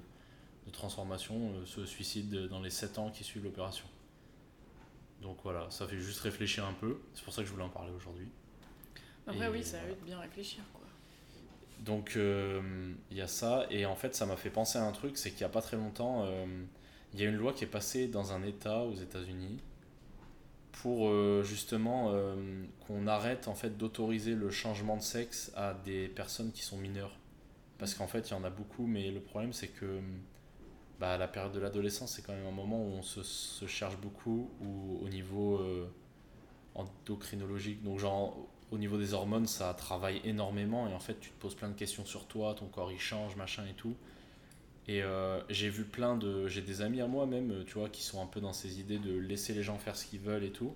[0.66, 3.86] de transformation euh, se suicide dans les 7 ans qui suivent l'opération.
[5.22, 7.00] Donc voilà, ça fait juste réfléchir un peu.
[7.14, 8.28] C'est pour ça que je voulais en parler aujourd'hui.
[9.28, 9.94] Après, Et oui, ça a voilà.
[9.94, 10.81] eu de bien réfléchir, quoi.
[11.82, 14.92] Donc euh, il y a ça, et en fait ça m'a fait penser à un
[14.92, 16.46] truc, c'est qu'il n'y a pas très longtemps, euh,
[17.14, 19.60] il y a une loi qui est passée dans un État aux États-Unis
[20.74, 22.14] pour euh, justement
[22.86, 27.18] qu'on arrête en fait d'autoriser le changement de sexe à des personnes qui sont mineures.
[27.80, 30.00] Parce qu'en fait il y en a beaucoup, mais le problème c'est que
[31.00, 33.98] bah, la période de l'adolescence c'est quand même un moment où on se, se cherche
[33.98, 35.60] beaucoup, ou au niveau
[36.76, 38.38] endocrinologique, donc genre
[38.72, 41.76] au niveau des hormones, ça travaille énormément et en fait, tu te poses plein de
[41.76, 43.96] questions sur toi, ton corps il change, machin et tout.
[44.88, 46.48] Et euh, j'ai vu plein de.
[46.48, 48.80] J'ai des amis à moi même, euh, tu vois, qui sont un peu dans ces
[48.80, 50.74] idées de laisser les gens faire ce qu'ils veulent et tout,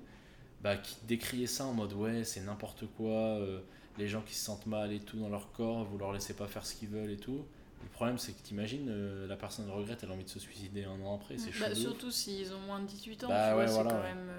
[0.61, 3.61] bah, qui décriaient ça en mode ouais, c'est n'importe quoi, euh,
[3.97, 6.47] les gens qui se sentent mal et tout dans leur corps, vous leur laissez pas
[6.47, 7.45] faire ce qu'ils veulent et tout.
[7.83, 10.83] Le problème, c'est que t'imagines, euh, la personne regrette, elle a envie de se suicider
[10.85, 13.65] un an après, c'est Bah, surtout s'ils ont moins de 18 ans, Bah tu ouais,
[13.65, 14.31] vois, voilà, c'est quand même...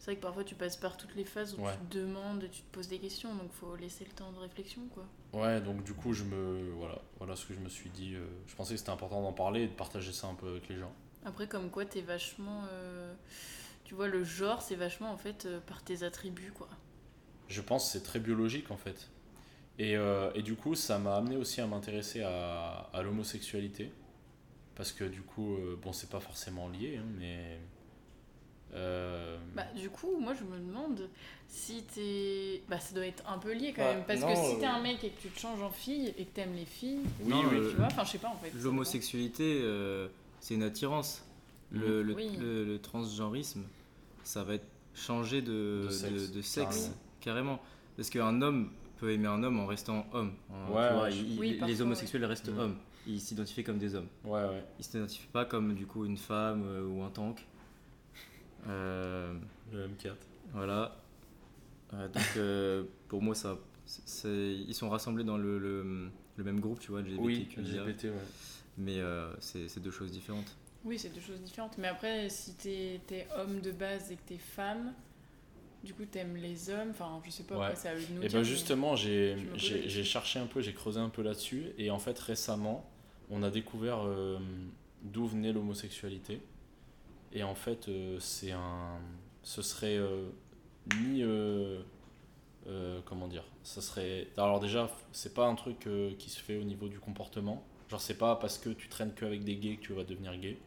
[0.00, 1.72] C'est vrai que parfois tu passes par toutes les phases où Ouais.
[1.74, 4.38] tu te demandes et tu te poses des questions, donc faut laisser le temps de
[4.38, 5.04] réflexion, quoi.
[5.34, 6.70] Ouais, donc du coup, je me.
[6.72, 8.14] Voilà, voilà ce que je me suis dit.
[8.14, 10.68] euh, je pensais que c'était important d'en parler et de partager ça un peu avec
[10.70, 10.92] les gens.
[11.24, 12.64] Après, comme quoi, t'es vachement...
[12.72, 13.14] euh,
[13.84, 16.68] Tu vois, le genre, c'est vachement, en fait, euh, par tes attributs, quoi.
[17.48, 19.10] Je pense que c'est très biologique en fait.
[19.78, 19.94] Et,
[20.34, 23.90] et du coup, ça m'a amené aussi à m'intéresser à, à l'homosexualité.
[24.74, 27.58] Parce que du coup, bon, c'est pas forcément lié, hein, mais.
[28.74, 31.08] Euh, Bah, du coup, moi, je me demande
[31.48, 32.62] si t'es...
[32.68, 34.04] Bah, ça doit être un peu lié, quand Bah, même.
[34.06, 36.14] Parce non, que si t'es euh, un mec et que tu te changes en fille
[36.16, 37.68] et que t'aimes les filles, Oui, Non, oui.
[37.70, 38.52] tu vois, enfin, je sais pas, en fait.
[38.62, 40.08] L'homosexualité, euh,
[40.40, 41.24] c'est une attirance.
[41.72, 42.30] Le, le, Oui.
[42.38, 43.62] le- le transgenrisme,
[44.24, 46.76] ça va être changer de, De sexe, de sexe,
[47.20, 47.56] carrément.
[47.56, 47.60] carrément.
[47.96, 50.32] Parce qu'un homme peut aimer un homme en restant homme.
[50.50, 52.58] En- Ouais, tu vois, ouais, il- Oui, il- parfois, les homosexuels restent Mhm.
[52.58, 52.76] hommes.
[53.06, 54.08] Ils s'identifient comme des hommes.
[54.24, 54.64] Ouais, ouais.
[54.78, 57.46] Ils s'identifient pas comme du coup une femme euh, ou un tank.
[58.68, 59.34] Euh,
[59.72, 60.12] Le M4.
[60.52, 60.96] voilà.
[61.94, 66.60] Euh, donc euh, pour moi, ça, c'est- ils sont rassemblés dans le, le, le même
[66.60, 67.48] groupe, tu vois, Oui.
[67.56, 68.12] LGBT, ouais.
[68.78, 70.56] Mais euh, c'est c'est deux choses différentes.
[70.84, 71.76] Oui, c'est deux choses différentes.
[71.78, 74.94] Mais après, si t'es es homme de base et que t'es femme,
[75.84, 76.90] du coup, t'aimes les hommes.
[76.90, 77.64] Enfin, je sais pas, Ouais.
[77.66, 80.60] après, c'est à eux de nous Et dire, ben justement, j'ai j'ai- cherché un peu,
[80.62, 81.66] j'ai creusé un peu là-dessus.
[81.76, 82.88] Et en fait, récemment,
[83.30, 84.38] on a découvert euh,
[85.02, 86.40] d'où venait l'homosexualité.
[87.32, 88.98] Et en fait, euh, c'est un.
[89.42, 90.28] Ce serait euh,
[91.00, 91.22] ni.
[91.22, 91.80] euh,
[93.04, 94.28] comment dire Ça serait.
[94.36, 95.88] Alors, déjà, c'est pas un truc
[96.18, 97.64] qui se fait au niveau du comportement.
[97.88, 100.58] Genre, c'est pas parce que tu traînes qu'avec des gays que tu vas devenir gay.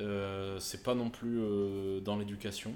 [0.00, 2.74] Euh, c'est pas non plus dans l'éducation.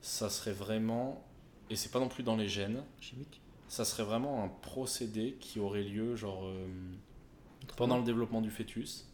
[0.00, 1.24] Ça serait vraiment.
[1.70, 5.58] Et c'est pas non plus dans les gènes Chimique ça serait vraiment un procédé qui
[5.58, 6.44] aurait lieu genre
[7.78, 9.11] pendant le développement du fœtus.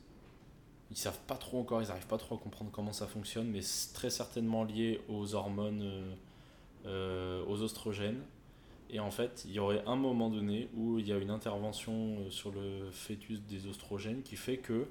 [0.91, 3.61] Ils savent pas trop encore, ils arrivent pas trop à comprendre comment ça fonctionne, mais
[3.61, 6.15] c'est très certainement lié aux hormones, euh,
[6.87, 8.23] euh, aux oestrogènes.
[8.91, 12.21] Et en fait, il y aurait un moment donné où il y a une intervention
[12.21, 14.89] euh, sur le fœtus des oestrogènes qui fait que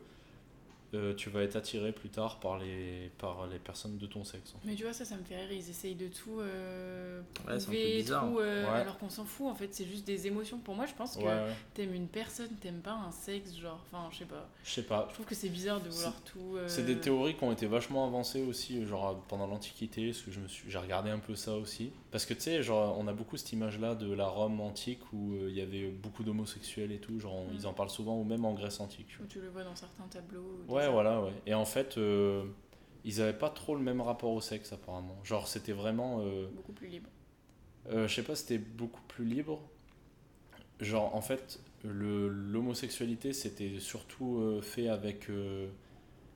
[0.94, 4.54] euh, tu vas être attiré plus tard par les, par les personnes de ton sexe.
[4.56, 4.68] en fait.
[4.70, 5.52] Mais tu vois, ça, ça me fait rire.
[5.52, 8.80] Ils essayent de tout euh, Ouais, prouver, tout, euh, Ouais.
[8.80, 9.48] alors qu'on s'en fout.
[9.48, 10.60] En fait, c'est juste des émotions.
[10.60, 11.54] Pour moi, je pense que Ouais, ouais.
[11.74, 13.84] t'aimes une personne, t'aimes pas un sexe, genre.
[13.92, 14.48] Enfin, je sais pas.
[14.64, 16.56] Je sais pas, Je trouve que c'est bizarre de vouloir tout.
[16.58, 20.32] euh, C'est des théories qui ont été vachement avancées aussi, genre pendant l'Antiquité, parce que
[20.32, 21.92] je me suis, j'ai regardé un peu ça aussi.
[22.18, 25.34] Parce que tu sais, genre, on a beaucoup cette image-là de la Rome antique où
[25.36, 27.54] euh, il y avait beaucoup d'homosexuels et tout, genre, on- Mm.
[27.54, 29.06] ils en parlent souvent, ou même en Grèce antique.
[29.08, 30.64] tu Où tu le vois dans certains tableaux.
[30.68, 31.34] Ouais, voilà, ouais.
[31.46, 32.44] Et en fait, euh,
[33.06, 35.16] ils avaient pas trop le même rapport au sexe, apparemment.
[35.24, 36.22] Genre, c'était vraiment.
[36.22, 37.08] euh, Beaucoup plus libre.
[37.88, 39.62] je sais pas, c'était beaucoup plus libre.
[40.80, 45.28] Genre, en fait, l'homosexualité, c'était surtout fait avec.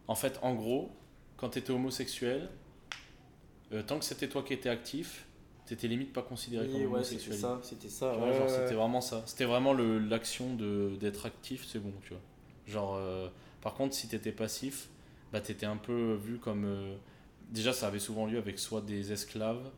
[0.07, 0.91] En fait, en gros,
[1.37, 2.49] quand t'étais homosexuel,
[3.71, 5.25] euh, tant que c'était toi qui étais actif,
[5.65, 7.37] t'étais limite pas considéré comme homosexuel.
[7.63, 8.13] c'était ça.
[8.13, 9.23] Vois, genre, c'était vraiment ça.
[9.25, 12.21] C'était vraiment le- l'action de- d'être actif, c'est bon, tu vois.
[12.67, 13.29] Genre, euh,
[13.61, 14.89] par contre, si t'étais passif,
[15.31, 16.65] bah t'étais un peu vu comme.
[16.65, 16.95] euh,
[17.51, 19.69] déjà, ça avait souvent lieu avec soit des esclaves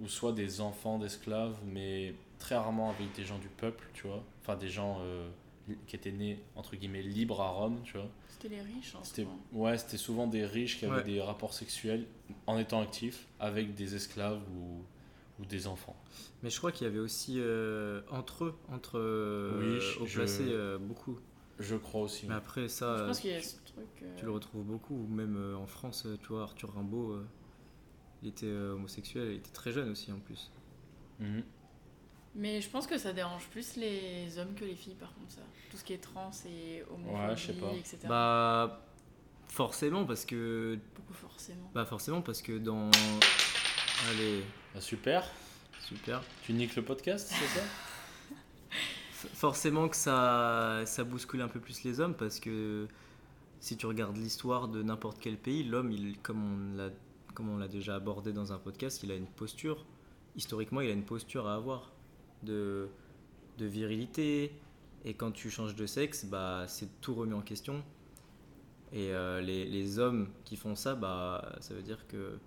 [0.00, 4.22] ou soit des enfants d'esclaves, mais très rarement avec des gens du peuple, tu vois.
[4.42, 5.28] Enfin, des gens euh,
[5.86, 8.08] qui étaient nés, entre guillemets, libres à Rome, tu vois.
[8.28, 11.04] C'était les riches, hein, C'était ouais, c'était souvent des riches qui avaient Ouais.
[11.04, 12.06] des rapports sexuels
[12.46, 14.82] en étant actifs avec des esclaves ou,
[15.40, 15.96] ou des enfants.
[16.42, 20.06] Mais je crois qu'il y avait aussi euh, entre eux, entre euh, Oui, je- hauts
[20.06, 21.18] je- euh, beaucoup.
[21.58, 22.26] Je crois aussi.
[22.26, 23.86] Mais après ça, Je euh, pense qu'il y a ce truc.
[24.02, 24.94] euh, tu le retrouves beaucoup.
[24.94, 27.26] Ou même euh, en France, tu vois, Arthur Rimbaud, euh,
[28.22, 30.50] il était euh, homosexuel, il était très jeune aussi en plus.
[31.18, 31.42] Mhm.
[32.36, 35.40] Mais je pense que ça dérange plus les hommes que les filles, par contre, ça.
[35.70, 37.72] Tout ce qui est trans et homophobie, Ouais, je sais pas.
[37.72, 37.98] etc.
[38.08, 38.86] Bah
[39.48, 41.70] forcément parce que Beaucoup forcément?
[41.74, 42.88] bah forcément parce que dans
[44.10, 45.24] allez Bah, super.
[45.80, 46.22] super.
[46.42, 47.64] Tu niques le podcast, c'est ça?
[49.34, 52.88] Forcément que ça ça bouscule un peu plus les hommes parce que
[53.58, 56.90] si tu regardes l'histoire de n'importe quel pays l'homme il comme on l'a
[57.34, 59.84] comme on l'a déjà abordé dans un podcast il a une posture.
[60.36, 61.92] Historiquement il a une posture à avoir
[62.42, 62.88] de
[63.58, 64.52] de virilité.
[65.04, 67.82] Et quand tu changes de sexe bah c'est tout remis en question.
[68.92, 72.38] Et euh, les, les hommes qui font ça bah ça veut dire que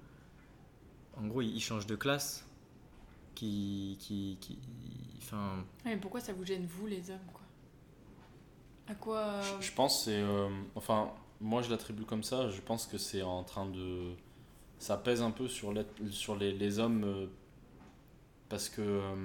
[1.18, 2.46] en gros ils changent de classe
[3.36, 4.58] qui qui qui
[5.20, 7.42] enfin Ouais, mais pourquoi ça vous gêne, vous, les hommes, quoi?
[8.88, 9.18] À quoi.
[9.20, 10.22] euh, je, je pense que c'est.
[10.22, 12.50] euh, enfin, moi je l'attribue comme ça.
[12.50, 14.14] Je pense que c'est en train de.
[14.80, 15.74] Ça pèse un peu sur,
[16.12, 17.28] sur les, les hommes euh,
[18.50, 19.16] parce que euh,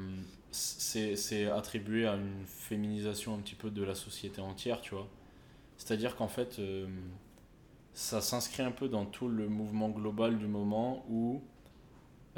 [0.50, 5.08] c'est c'est attribué à une féminisation un petit peu de la société entière, tu vois.
[5.78, 6.86] C'est-à-dire qu'en fait, euh,
[7.92, 11.42] ça s'inscrit un peu dans tout le mouvement global du moment où.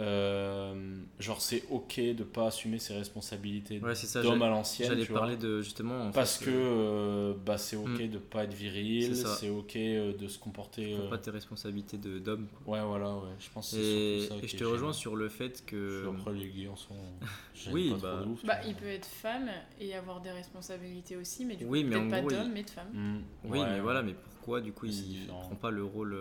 [0.01, 0.75] Euh,
[1.19, 4.23] genre c'est ok de pas assumer ses responsabilités Ouais, c'est ça.
[4.23, 5.21] d'homme à l'ancienne J'allais tu vois.
[5.21, 6.07] parler de justement.
[6.07, 8.09] en Parce fait, que euh, euh, bah, c'est ok Mm.
[8.09, 9.35] de pas être viril, C'est ça.
[9.37, 10.95] c'est ok de se comporter.
[10.95, 12.47] prends euh, pas tes responsabilités de- d'homme.
[12.67, 13.31] Ouais, voilà, ouais.
[13.39, 16.09] Je pense que c'est Et, ça et je te rejoins sur le fait que.
[16.09, 16.95] Après, les en sont.
[17.71, 20.31] Oui, pas trop bah, de ouf, tu Bah, il peut être femme et avoir des
[20.31, 22.71] responsabilités aussi, mais du coup, Oui, mais peut-être en pas gros, il- d'homme, mais de
[22.71, 22.89] femme.
[22.95, 25.41] Mm, Oui, ouais, mais voilà, mais pourquoi du coup il différent.
[25.41, 26.17] prend pas le rôle.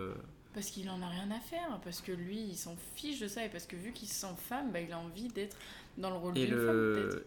[0.52, 3.44] Parce qu'il en a rien à faire, parce que lui, il s'en fiche de ça,
[3.44, 5.56] et parce que vu qu'il se sent femme, bah, il a envie d'être
[5.96, 7.14] dans le rôle d'une femme, peut-être.
[7.14, 7.26] le.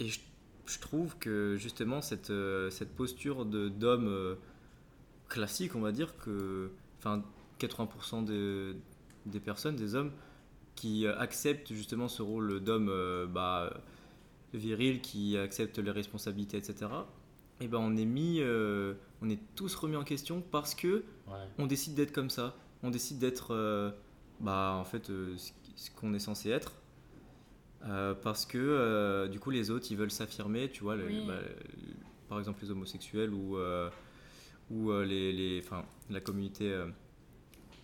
[0.00, 0.20] Et je,
[0.66, 4.34] je trouve que justement cette, euh, cette posture d'homme euh,
[5.28, 6.70] classique, on va dire que.
[6.98, 7.22] Enfin,
[7.60, 8.74] 80% des,
[9.26, 10.12] des personnes, des hommes,
[10.74, 12.92] qui euh, acceptent justement ce rôle d'homme
[13.32, 13.72] bah,
[14.52, 16.86] viril, qui acceptent les responsabilités, etc.
[17.60, 21.34] Et ben on est mis, euh, on est tous remis en question parce que Ouais.
[21.58, 22.56] on décide d'être comme ça.
[22.82, 23.90] On décide d'être, euh,
[24.40, 25.34] bah, en fait, euh,
[25.76, 26.74] ce qu'on est censé être.
[27.84, 31.24] Euh, parce que, euh, du coup, les autres, ils veulent s'affirmer, tu vois, le- Oui.
[31.26, 31.94] bah, le-
[32.28, 33.88] par exemple les homosexuels ou, euh,
[34.70, 36.86] ou euh, les, les, enfin, la communauté euh,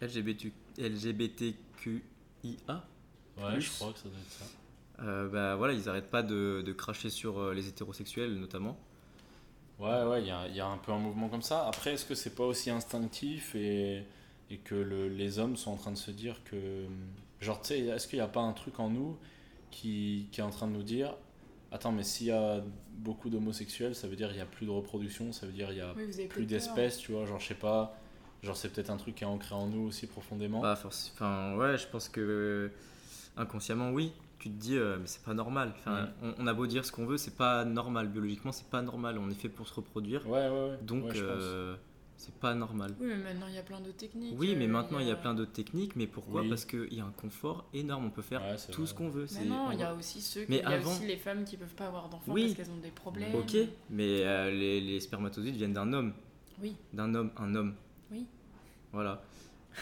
[0.00, 1.54] LGBT, LGBTQIA.
[3.36, 3.62] Ouais, Plus.
[3.62, 4.44] je crois que ça doit être ça.
[5.02, 8.78] Euh, bah, voilà, ils arrêtent pas de, de cracher sur euh, les hétérosexuels, notamment.
[9.78, 11.66] Ouais, ouais, il y a, il y a un peu un mouvement comme ça.
[11.66, 14.04] Après, est-ce que c'est pas aussi instinctif et,
[14.50, 16.84] et que le- les hommes sont en train de se dire que.
[17.40, 19.16] Genre, tu sais, est-ce qu'il n'y a pas un truc en nous
[19.70, 21.14] qui, qui est en train de nous dire
[21.72, 22.62] Attends, mais s'il y a
[22.98, 25.78] beaucoup d'homosexuels, ça veut dire qu'il n'y a plus de reproduction, ça veut dire qu'il
[25.78, 27.26] y a Oui, plus d'espèces, tu vois.
[27.26, 27.98] Genre, je sais pas.
[28.44, 30.60] Genre, c'est peut-être un truc qui est ancré en nous aussi profondément.
[30.60, 32.68] Bah, enfin, ouais, je pense que euh,
[33.36, 34.12] inconsciemment, oui.
[34.44, 35.72] Tu te dis, euh, mais c'est pas normal.
[35.78, 36.08] Enfin, Mm.
[36.22, 38.08] on, on a beau dire ce qu'on veut, c'est pas normal.
[38.08, 39.16] Biologiquement, c'est pas normal.
[39.18, 40.28] On est fait pour se reproduire.
[40.28, 40.78] Ouais, ouais, ouais.
[40.82, 41.74] Donc, euh,
[42.18, 42.94] c'est pas normal.
[43.00, 44.34] Oui, mais maintenant, il y a plein d'autres techniques.
[44.36, 45.96] Oui, mais euh, maintenant, il y a plein d'autres techniques.
[45.96, 46.50] Mais pourquoi Oui.
[46.50, 48.04] Parce qu'il y a un confort énorme.
[48.04, 48.86] On peut faire tout vrai.
[48.86, 49.24] ce qu'on veut.
[49.32, 51.06] Mais non, on il y a aussi ceux qui, Mais il y a avant- aussi
[51.06, 52.42] les femmes qui peuvent pas avoir d'enfants Oui.
[52.54, 53.34] parce qu'elles ont des problèmes.
[53.36, 53.56] Ok,
[53.88, 56.12] mais euh, les, les spermatozoïdes viennent d'un homme.
[56.62, 56.76] Oui.
[56.92, 57.74] D'un homme, un homme.
[58.12, 58.26] Oui.
[58.92, 59.22] Voilà.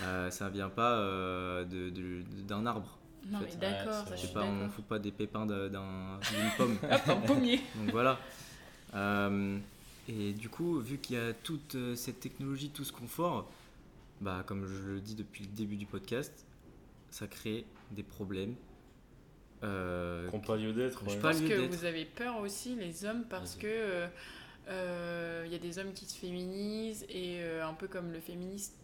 [0.04, 2.96] Euh, ça vient pas euh, de- de- d'un arbre.
[3.30, 6.50] Non, En mais d'accord, Ouais, je sais suis pas, on fout pas des pépins d'une
[6.56, 6.76] pomme.
[6.90, 7.60] Hop, un pommier.
[7.76, 8.18] Donc voilà.
[8.94, 9.58] Euh,
[10.08, 13.48] et du coup, vu qu'il y a toute euh, cette technologie, tout ce confort,
[14.20, 16.44] bah, comme je le dis depuis le début du podcast,
[17.10, 18.54] ça crée des problèmes.
[19.64, 21.02] Euh, Qu'on pas lieu d'être.
[21.06, 21.20] Je ouais.
[21.20, 24.08] pense que vous avez peur aussi, les hommes, parce que euh,
[24.68, 28.20] euh, il y a des hommes qui se féminisent et euh, un peu comme le
[28.20, 28.74] féministe.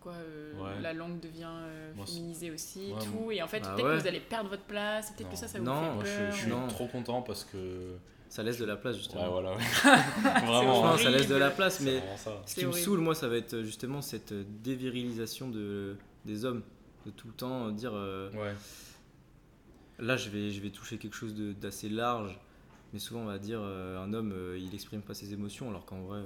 [0.00, 0.80] Quoi, euh, Ouais.
[0.80, 3.30] la langue devient euh, Moi, féminisée aussi, Ouais, tout.
[3.32, 3.96] Et en fait, Ah peut-être ouais.
[3.96, 6.16] que vous allez perdre votre place, peut-être que ça, ça vous Non, fait Moi, je,
[6.18, 6.30] peur.
[6.32, 6.66] je suis Non.
[6.68, 7.96] trop content parce que.
[8.28, 9.22] Ça laisse de la place justement.
[9.24, 9.56] Ouais, voilà.
[9.56, 9.62] ouais.
[10.46, 10.82] Vraiment.
[10.82, 10.98] Non, hein.
[10.98, 12.02] ça laisse de la place, mais
[12.46, 14.32] ce qui me saoule, moi, ça va être justement cette
[14.62, 16.62] dévirilisation de, des hommes.
[17.06, 18.54] De tout le temps dire euh, Ouais.
[19.98, 22.38] là, je vais, je vais toucher quelque chose de- d'assez large,
[22.92, 25.84] mais souvent, on va dire euh, un homme, euh, il exprime pas ses émotions, alors
[25.86, 26.20] qu'en vrai,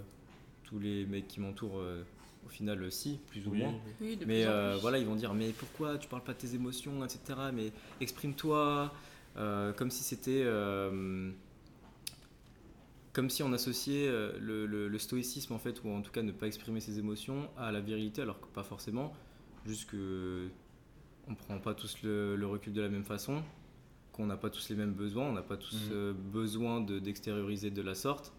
[0.64, 2.02] tous les mecs qui m'entourent, euh,
[2.46, 3.74] au final, euh, si, plus ou Oui, moins.
[3.87, 3.92] oui.
[4.00, 4.81] Oui, de Mais plus en euh, plus.
[4.83, 7.20] voilà, ils vont dire mais pourquoi tu parles pas de tes émotions, etc.
[7.52, 8.92] Mais exprime-toi,
[9.37, 11.31] euh, comme si c'était, euh,
[13.12, 14.09] comme si on associait
[14.40, 17.50] le, le- le stoïcisme en fait, ou en tout cas ne pas exprimer ses émotions
[17.59, 19.12] à la virilité, alors que pas forcément.
[19.66, 20.48] Juste que
[21.28, 23.42] on prend pas tous le, le recul de la même façon,
[24.12, 27.70] qu'on n'a pas tous les mêmes besoins, on n'a pas tous euh, besoin de- d'extérioriser
[27.70, 28.33] de la sorte.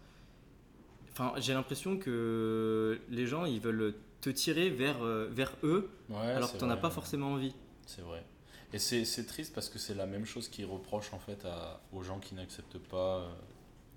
[1.16, 6.16] Enfin, j'ai l'impression que les gens ils veulent te tirer vers, euh, vers eux Ouais,
[6.32, 6.82] alors que t'en as vrai.
[6.82, 7.54] pas forcément envie.
[7.86, 8.24] C'est vrai.
[8.72, 12.02] Et c'est triste parce que c'est la même chose qu'ils reprochent en fait à, aux
[12.02, 13.28] gens qui n'acceptent pas euh,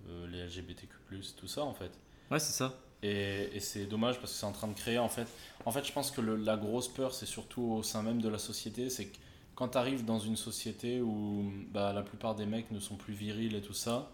[0.09, 0.89] euh, les LGBTQ+,
[1.35, 1.91] tout ça en fait.
[2.29, 2.75] Ouais, c'est ça.
[3.01, 5.27] Et, et c'est dommage parce que c'est en train de créer en fait.
[5.65, 8.29] En fait, je pense que le- la grosse peur, c'est surtout au sein même de
[8.29, 8.89] la société.
[8.91, 9.17] C'est que
[9.55, 13.13] quand tu arrives dans une société où bah, la plupart des mecs ne sont plus
[13.13, 14.11] virils et tout ça,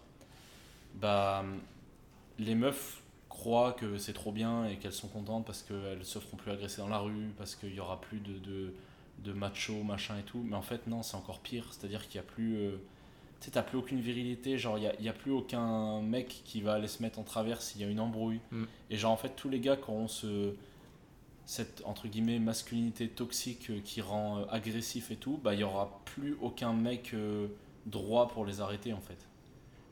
[0.94, 1.44] bah,
[2.38, 6.36] les meufs croient que c'est trop bien et qu'elles sont contentes parce qu'elles se feront
[6.36, 8.72] plus agresser dans la rue, parce qu'il y aura plus de, de,
[9.24, 10.42] de macho, machin et tout.
[10.44, 11.66] Mais en fait, non, c'est encore pire.
[11.72, 12.56] C'est-à-dire qu'il n'y a plus.
[12.56, 12.76] euh,
[13.40, 14.56] tu sais, t'as plus aucune virilité.
[14.56, 17.24] Genre, il n'y a, y a plus aucun mec qui va aller se mettre en
[17.24, 18.40] travers s'il y a une embrouille.
[18.52, 18.64] Mm.
[18.90, 20.54] Et genre, en fait, tous les gars qui auront ce,
[21.44, 26.00] cette, entre guillemets, masculinité toxique qui rend euh, agressif et tout, bah, il n'y aura
[26.04, 27.48] plus aucun mec euh,
[27.86, 29.18] droit pour les arrêter, en fait.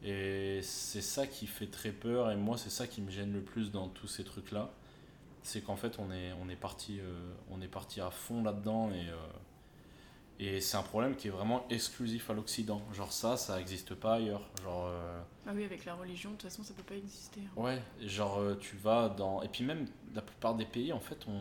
[0.04, 2.30] Et c'est ça qui fait très peur.
[2.30, 4.70] Et moi, c'est ça qui me gêne le plus dans tous ces trucs-là.
[5.42, 8.90] C'est qu'en fait, on est, on est parti, euh, on est parti à fond là-dedans.
[8.90, 9.16] Et, euh,
[10.40, 12.80] et c'est un problème qui est vraiment exclusif à l'Occident.
[12.92, 14.42] Genre, ça, ça n'existe pas ailleurs.
[14.64, 14.86] Genre.
[14.86, 17.40] euh, Ah oui, avec la religion, de toute façon, ça peut pas exister.
[17.44, 17.60] hein.
[17.60, 19.42] Ouais, genre euh, tu vas dans.
[19.42, 21.40] Et puis même, la plupart des pays, en fait, on.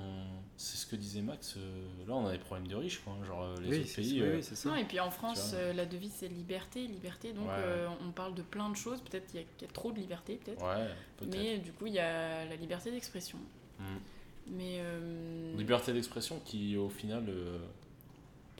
[0.57, 3.13] C'est ce que disait Max, euh, là on a des problèmes de riches, quoi.
[3.25, 4.21] Genre euh, les oui, autres pays.
[4.21, 4.69] oui, euh, oui, c'est ça.
[4.69, 7.33] Non, et puis en France, euh, la devise c'est liberté, liberté.
[7.33, 7.53] Donc Ouais.
[7.57, 9.01] euh, on parle de plein de choses.
[9.01, 10.63] Peut-être qu'il y, a- qu'il y a trop de liberté, peut-être.
[10.63, 11.35] Ouais, peut-être.
[11.35, 13.39] Mais du coup, il y a la liberté d'expression.
[13.79, 13.83] Mm.
[14.47, 17.23] Mais euh, Liberté d'expression qui, au final.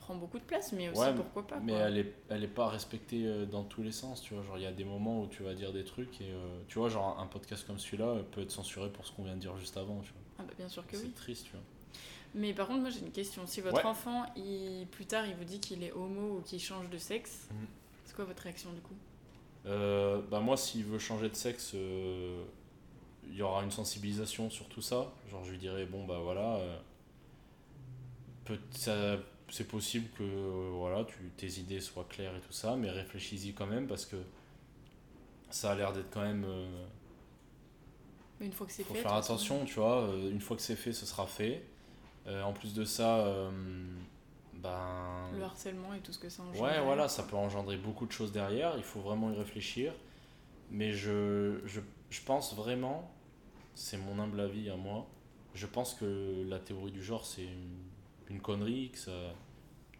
[0.02, 1.60] Prend beaucoup de place, mais aussi Ouais, pourquoi pas.
[1.60, 1.82] mais quoi.
[1.84, 4.44] elle est, elle est pas respectée euh, dans tous les sens, tu vois.
[4.44, 6.80] Genre, il y a des moments où tu vas dire des trucs et euh, tu
[6.80, 9.40] vois, genre un podcast comme celui-là euh, peut être censuré pour ce qu'on vient de
[9.40, 10.22] dire juste avant, tu vois.
[10.40, 11.12] Ah bah, bien sûr que C'est oui.
[11.12, 11.62] triste, tu vois.
[12.34, 13.46] Mais par contre, moi j'ai une question.
[13.46, 13.86] Si votre Ouais.
[13.86, 17.48] enfant, il, plus tard, il vous dit qu'il est homo ou qu'il change de sexe,
[17.52, 17.68] Mhm.
[18.06, 18.96] c'est quoi votre réaction du coup?
[19.68, 22.44] Euh, bah moi, s'il veut changer de sexe, euh,
[23.28, 25.12] il y aura une sensibilisation sur tout ça.
[25.30, 26.78] Genre, je lui dirais, bon, bah voilà, euh,
[28.46, 29.18] peut- ça-
[29.52, 33.54] c'est possible que euh, voilà, tu, tes idées soient claires et tout ça, mais réfléchis-y
[33.54, 34.18] quand même parce que
[35.50, 36.44] ça a l'air d'être quand même.
[36.46, 36.86] euh,
[38.40, 39.02] Mais Une fois que c'est faut fait.
[39.02, 39.34] faire toute façon.
[39.34, 40.04] attention, tu vois.
[40.10, 41.64] euh, une fois que c'est fait, ce sera fait.
[42.28, 43.26] Euh, en plus de ça,
[44.54, 45.32] ben.
[45.36, 46.62] Le harcèlement et tout ce que ça engendre.
[46.62, 49.94] Ouais, voilà, ça peut engendrer beaucoup de choses derrière, il faut vraiment y réfléchir.
[50.70, 53.12] Mais je, je, je pense vraiment,
[53.76, 55.08] c'est mon humble avis à moi,
[55.54, 57.78] je pense que la théorie du genre c'est une,
[58.32, 59.12] une connerie, que ça,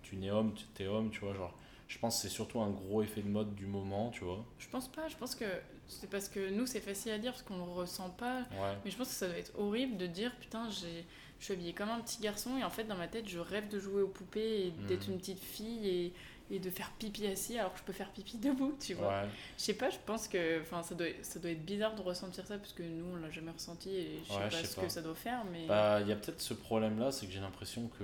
[0.02, 1.54] tu nais homme, tu t'es homme, tu vois, genre.
[1.88, 4.46] Je pense que c'est surtout un gros effet de mode du moment, tu vois.
[4.60, 5.44] Je pense pas, je pense que
[5.88, 8.39] c'est parce que nous c'est facile à dire parce qu'on le ressent pas.
[8.54, 8.78] Ouais.
[8.86, 11.06] Mais je pense que ça doit être horrible de dire putain, j'ai,
[11.39, 13.67] je suis habillée comme un petit garçon et en fait dans ma tête je rêve
[13.67, 15.15] de jouer aux poupées et d'être Mhm.
[15.15, 16.13] une petite fille et,
[16.52, 19.08] et de faire pipi assis alors que je peux faire pipi debout, tu vois.
[19.08, 19.30] Ouais.
[19.58, 22.46] Je sais pas, je pense que enfin, ça, doit, ça doit être bizarre de ressentir
[22.46, 24.76] ça parce que nous on l'a jamais ressenti et je sais Ouais, pas sais ce
[24.76, 24.82] pas.
[24.84, 25.44] que ça doit faire.
[25.52, 28.04] Mais Bah, il y a peut-être ce problème-là, c'est que j'ai l'impression que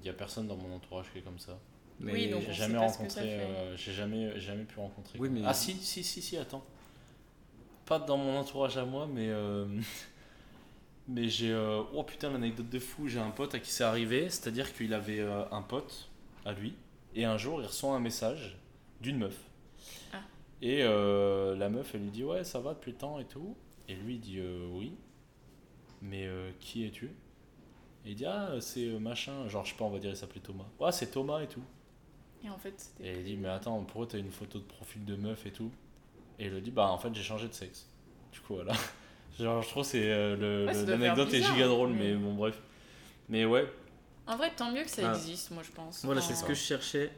[0.00, 1.58] il y a personne dans mon entourage qui est comme ça.
[2.00, 5.18] Mais Oui, donc J'ai jamais rencontré, euh, j'ai jamais, jamais pu rencontrer.
[5.18, 6.64] Oui, mais- Ah si, si, si, si, attends.
[7.86, 9.66] Pas dans mon entourage à moi, mais euh,
[11.08, 13.08] mais j'ai, euh, oh putain, l'anecdote de fou.
[13.08, 16.08] J'ai un pote à qui c'est arrivé, c'est-à-dire qu'il avait euh, un pote
[16.44, 16.74] à lui,
[17.14, 18.56] et un jour il reçoit un message
[19.00, 19.36] d'une meuf.
[20.12, 20.18] Ah.
[20.60, 23.56] Et euh, la meuf, elle lui dit ouais, ça va depuis le temps et tout.
[23.88, 24.94] Et lui il dit euh, oui,
[26.00, 27.06] mais euh, qui es-tu?
[28.04, 30.40] Et il dit ah c'est machin, genre je sais pas, on va dire il s'appelait
[30.40, 30.64] Thomas.
[30.80, 31.62] Ouais, c'est Thomas et tout.
[32.44, 33.08] et en fait c'était.
[33.14, 35.70] Et il dit, mais attends, pourquoi t'as une photo de profil de meuf et tout?
[36.38, 37.88] Et il lui dit, bah en fait j'ai changé de sexe.
[38.32, 38.72] Du coup, voilà.
[39.38, 42.34] Genre, je trouve que c'est euh, le- Ouais, l'anecdote est giga drôle, mais- mais bon,
[42.34, 42.60] bref.
[43.28, 43.66] Mais ouais,
[44.26, 45.16] En vrai, tant mieux que ça Ah.
[45.16, 46.04] existe, moi je pense.
[46.04, 47.10] Voilà, c'est ce que je cherchais.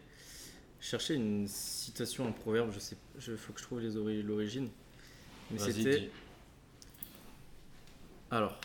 [0.80, 4.22] Je cherchais une citation, un proverbe, je sais, je faut que je trouve les ori-
[4.22, 4.68] l'origine.
[5.50, 6.08] Mais vas-y, c'était dis.
[8.30, 8.58] Alors,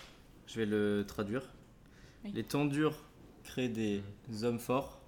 [0.47, 1.43] je vais le traduire.
[2.23, 2.31] Oui.
[2.33, 2.97] Les temps durs
[3.43, 4.01] créent des
[4.43, 4.99] hommes forts.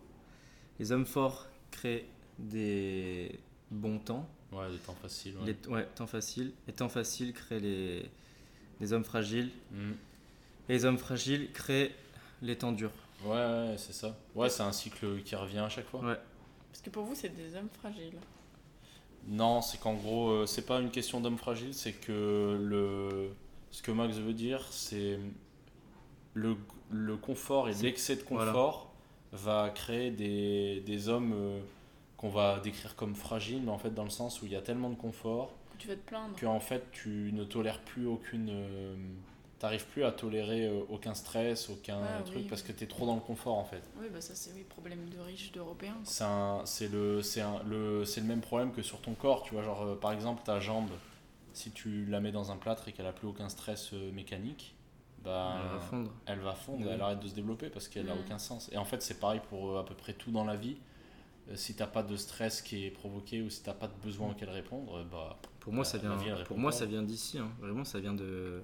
[0.80, 2.06] Les hommes forts créent
[2.40, 4.28] des bons temps.
[4.52, 5.38] Ouais, des temps faciles.
[5.38, 5.46] Ouais.
[5.64, 6.52] Les ouais, temps faciles.
[6.68, 8.10] Les temps faciles créent les,
[8.80, 9.50] les hommes fragiles.
[9.72, 9.92] Mm.
[10.70, 11.94] Et les hommes fragiles créent
[12.42, 12.92] les temps durs.
[13.24, 14.16] Ouais, ouais, c'est ça.
[14.36, 16.00] Ouais, c'est un cycle qui revient à chaque fois.
[16.02, 16.18] Ouais.
[16.72, 18.18] Parce que pour vous, c'est des hommes fragiles.
[19.28, 23.34] Non, c'est qu'en gros, euh, c'est pas une question d'homme fragile, c'est que le...
[23.70, 25.20] ce que Max veut dire, c'est
[26.34, 26.58] le,
[26.90, 28.52] le confort et l'excès de voilà.
[28.52, 28.92] confort
[29.32, 31.60] va créer des, des hommes euh,
[32.18, 34.62] qu'on va décrire comme fragiles, mais en fait dans le sens où il y a
[34.62, 36.36] tellement de confort Que tu vas te plaindre.
[36.36, 38.50] que en fait tu ne tolères plus aucune...
[38.50, 38.96] euh,
[39.62, 42.68] T'arrives plus à tolérer euh, aucun stress, aucun Ah, truc, oui, parce oui.
[42.70, 43.84] que t'es trop dans le confort en fait.
[44.00, 45.94] Oui, bah ça, c'est oui, problème de riches, d'européens.
[45.94, 46.02] quoi.
[46.04, 49.44] C'est un- c'est le, c'est un- le, c'est le même problème que sur ton corps,
[49.44, 49.62] tu vois.
[49.62, 50.90] Genre, euh, par exemple, ta jambe,
[51.54, 54.74] si tu la mets dans un plâtre et qu'elle a plus aucun stress euh, mécanique,
[55.24, 56.12] bah, Elle va fondre.
[56.26, 56.92] elle va fondre, Oui.
[56.92, 58.22] elle arrête de se développer parce qu'elle a Mhm.
[58.22, 58.68] aucun sens.
[58.72, 60.78] Et en fait, c'est pareil pour à peu près tout dans la vie.
[61.52, 64.32] Euh, si t'as pas de stress qui est provoqué ou si t'as pas de besoin
[64.32, 66.78] auquel répondre, bah, Pour moi, La- ça vient, vie, elle pour moi, pas.
[66.78, 67.38] ça vient d'ici.
[67.38, 67.52] hein.
[67.60, 68.64] Vraiment, ça vient de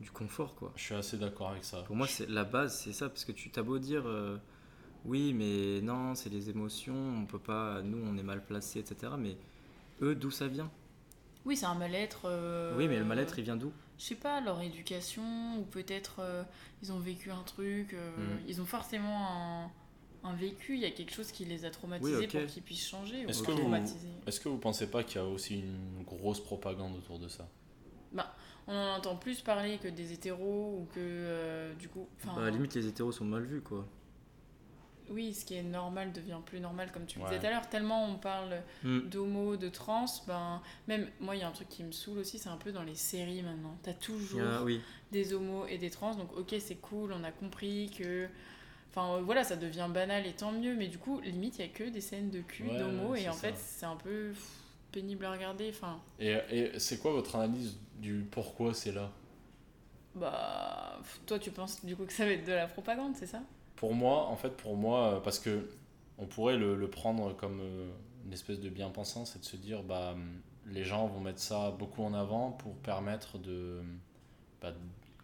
[0.00, 0.72] du confort, quoi.
[0.76, 1.82] je suis assez d'accord avec ça.
[1.82, 4.36] Pour moi, c'est la base, c'est ça, parce que tu t'as beau dire, euh,
[5.04, 9.16] oui, mais non, c'est les émotions, on peut pas, nous, on est mal placés, etc.
[9.18, 9.36] Mais
[10.02, 10.70] eux, d'où ça vient?
[11.44, 12.22] Oui, c'est un mal-être.
[12.26, 13.72] euh, Oui, mais le mal-être, il vient d'où?
[13.98, 16.44] Je sais pas, leur éducation, ou peut-être euh,
[16.82, 18.40] ils ont vécu un truc, euh, Mhm.
[18.46, 19.70] ils ont forcément un,
[20.22, 22.30] un vécu, il y a quelque chose qui les a traumatisés Oui, ok.
[22.30, 24.08] pour qu'ils puissent changer, ou Est-ce que vous- traumatiser.
[24.28, 27.48] Est-ce que vous pensez pas qu'il y a aussi une grosse propagande autour de ça?
[28.68, 32.06] On en entend plus parler que des hétéros, ou que euh, du coup.
[32.18, 33.86] enfin, Bah, à la limite, les hétéros sont mal vus, quoi.
[35.10, 37.30] Oui, ce qui est normal devient plus normal, comme tu le Ouais.
[37.30, 37.68] disais tout à l'heure.
[37.70, 39.00] Tellement on parle Hmm.
[39.08, 42.38] d'homo, de trans, ben, même moi, il y a un truc qui me saoule aussi,
[42.38, 43.74] c'est un peu dans les séries maintenant.
[43.82, 47.24] T'as toujours y a- oui, des homos et des trans, donc ok, c'est cool, on
[47.24, 48.28] a compris que.
[48.90, 51.64] Enfin euh, voilà, ça devient banal et tant mieux, mais du coup, limite, il y
[51.64, 53.40] a que des scènes de cul Ouais, d'homo, ouais, et en ça.
[53.48, 54.57] fait, c'est un peu pff,
[54.92, 55.68] pénible à regarder.
[55.70, 59.10] Enfin, Et, et c'est quoi votre analyse du pourquoi c'est là?
[60.14, 61.00] Bah.
[61.26, 63.42] Toi, tu penses du coup que ça va être de la propagande, c'est ça?
[63.76, 65.68] Pour moi, en fait, pour moi, euh, parce que
[66.18, 67.90] on pourrait le, le prendre comme euh,
[68.26, 71.70] une espèce de bien-pensant, c'est de se dire, bah, hum, les gens vont mettre ça
[71.70, 73.80] beaucoup en avant pour permettre de,
[74.62, 74.72] bah,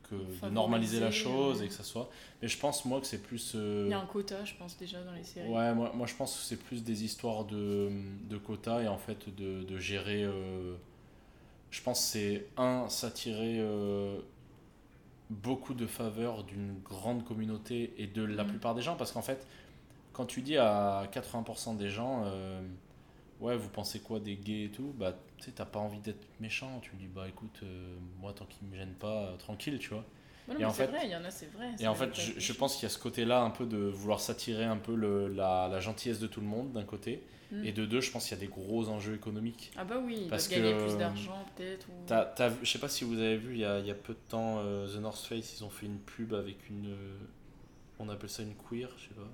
[0.09, 0.15] que,
[0.47, 2.09] de normaliser la chose et que ça soit.
[2.43, 3.53] Mais je pense, moi, que c'est plus.
[3.55, 5.49] euh, Il y a un quota, je pense, déjà dans les séries.
[5.49, 7.91] Ouais, moi, moi je pense que c'est plus des histoires de,
[8.29, 10.23] de quotas et en fait de, de gérer.
[10.25, 10.75] euh,
[11.71, 14.19] je pense que c'est un, s'attirer euh,
[15.31, 18.51] beaucoup de faveurs d'une grande communauté et de la Mhm.
[18.51, 19.47] plupart des gens parce qu'en fait,
[20.13, 22.25] quand tu dis à 80% des gens,
[23.41, 25.15] ouais, vous pensez quoi des gays et tout, bah
[25.45, 28.67] tu sais, t'as pas envie d'être méchant, tu dis, bah écoute, euh, moi tant qu'ils
[28.69, 30.05] me gênent pas, euh, tranquille, tu vois.
[30.49, 31.71] Bah non, Et mais en fait- vrai, il y en a, c'est vrai.
[31.79, 34.65] Et en fait, je, pense qu'il y a ce côté-là un peu de vouloir s'attirer
[34.65, 37.23] un peu le, la, la gentillesse de tout le monde d'un côté.
[37.51, 37.65] Mm.
[37.65, 39.71] Et de deux, je pense qu'il y a des gros enjeux économiques.
[39.77, 41.87] Ah bah oui, Parce doivent gagner que, plus euh, d'argent peut-être.
[41.89, 41.93] Ou...
[42.07, 43.91] T'as, t'as vu- je sais pas si vous avez vu, il y a, il y
[43.91, 46.89] a peu de temps, euh, The North Face, ils ont fait une pub avec une.
[46.89, 47.19] euh,
[47.99, 49.29] on appelle ça une queer, je sais pas.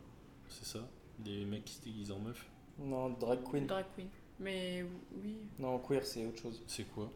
[0.49, 0.81] C'est ça
[1.21, 2.47] Des mecs qui se déguisent en meuf
[2.79, 3.67] Non, drag queen.
[3.67, 4.09] Drag queen.
[4.41, 4.85] Mais
[5.23, 5.37] oui.
[5.59, 6.63] Non, queer, c'est autre chose.
[6.67, 7.11] C'est quoi?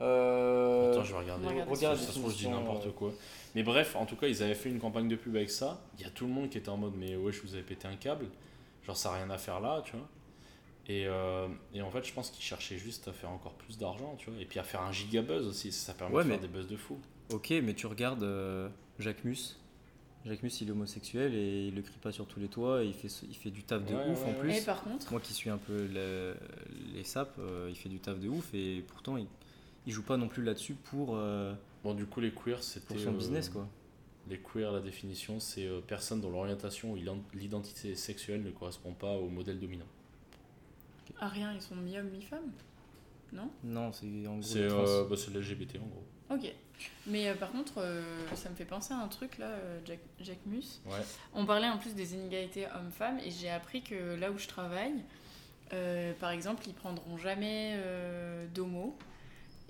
[0.00, 0.92] Euh...
[0.92, 1.46] Attends, je vais regarder.
[1.46, 3.12] regarder regarde ça se trouve, je dis n'importe euh, quoi.
[3.54, 5.80] Mais bref, en tout cas, ils avaient fait une campagne de pub avec ça.
[5.98, 7.62] Il y a tout le monde qui était en mode, mais ouais, je vous avais
[7.64, 8.26] pété un câble.
[8.84, 10.08] Genre, ça n'a rien à faire là, tu vois.
[10.88, 14.14] Et, euh, et en fait, je pense qu'ils cherchaient juste à faire encore plus d'argent,
[14.18, 14.40] tu vois.
[14.40, 16.52] Et puis à faire un giga buzz aussi, ça permet Ouais, de faire mais- des
[16.52, 16.98] buzz de fou.
[17.32, 19.56] Ok, mais tu regardes euh, Jacques Mus.
[20.26, 22.82] Jacques Mus, il est homosexuel et il le crie pas sur tous les toits.
[22.84, 24.38] Et il fait, il fait du taf de Ouais, ouf ouais, en ouais.
[24.40, 24.52] plus.
[24.56, 26.34] Et par contre, Moi qui suis un peu le-
[26.94, 29.26] les sapes, euh, il fait du taf de ouf et pourtant il,
[29.86, 31.54] il joue pas non plus là-dessus pour, euh,
[31.84, 32.86] Bon, du coup, les queers, c'était.
[32.94, 33.66] pour son euh, business quoi.
[34.28, 38.92] Les queers, la définition, c'est euh, personne dont l'orientation ou l'ident- l'identité sexuelle ne correspond
[38.92, 39.86] pas au modèle dominant.
[41.20, 42.52] à rien, ils sont mi-hommes, mi-femmes.
[43.32, 43.50] Non?
[43.64, 46.04] Non, c'est en gros C'est euh, bah, c'est l'LGBT en gros.
[46.30, 46.52] Ok.
[47.06, 48.02] Mais euh, par contre, euh,
[48.34, 50.80] ça me fait penser à un truc là, euh, Jack, Jack Mus.
[50.86, 50.98] Ouais.
[51.34, 55.02] On parlait en plus des inégalités hommes-femmes et j'ai appris que là où je travaille,
[56.20, 57.78] par exemple, ils prendront jamais
[58.54, 58.96] d'homo.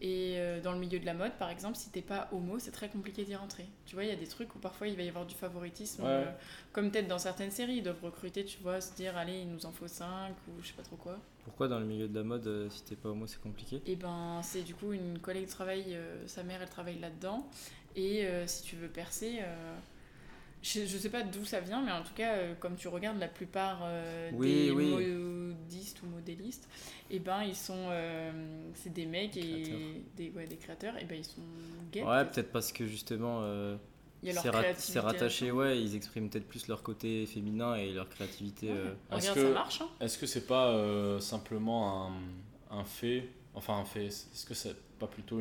[0.00, 2.70] Et euh, dans le milieu de la mode, par exemple, si t'es pas homo, c'est
[2.70, 3.66] très compliqué d'y rentrer.
[3.84, 6.02] Tu vois, il y a des trucs où parfois il va y avoir du favoritisme,
[6.04, 6.08] Ouais.
[6.08, 6.24] euh,
[6.72, 9.66] comme peut-être dans certaines séries, ils doivent recruter, tu vois, se dire, allez, il nous
[9.66, 11.18] en faut 5 ou je sais pas trop quoi.
[11.44, 13.82] Pourquoi dans le milieu de la mode, euh, si t'es pas homo, c'est compliqué?
[13.86, 17.48] Et ben, c'est du coup une collègue de travail, euh, sa mère, elle travaille là-dedans.
[17.96, 19.40] Et si tu veux percer,
[20.62, 23.18] Je, je sais pas d'où ça vient, mais en tout cas, euh, comme tu regardes
[23.18, 25.06] la plupart euh, Oui, des oui.
[25.06, 26.68] modistes ou modélistes,
[27.10, 27.86] et ben ils sont.
[27.90, 28.32] euh,
[28.74, 29.78] c'est des mecs et Créateurs.
[30.16, 31.42] des, ouais, des créateurs, et ben ils sont
[31.92, 32.02] gays.
[32.02, 32.50] Ouais, peut-être.
[32.50, 33.76] parce que justement, euh,
[34.24, 38.66] c'est rattaché, ouais, ils expriment peut-être plus leur côté féminin et leur créativité.
[38.68, 38.76] Ouais.
[38.76, 39.80] euh, Est-ce Regarde, que- ça marche.
[39.80, 39.88] Hein.
[40.00, 44.74] Est-ce que c'est pas euh, simplement un, un fait, enfin un fait, est-ce que c'est
[44.98, 45.40] pas plutôt,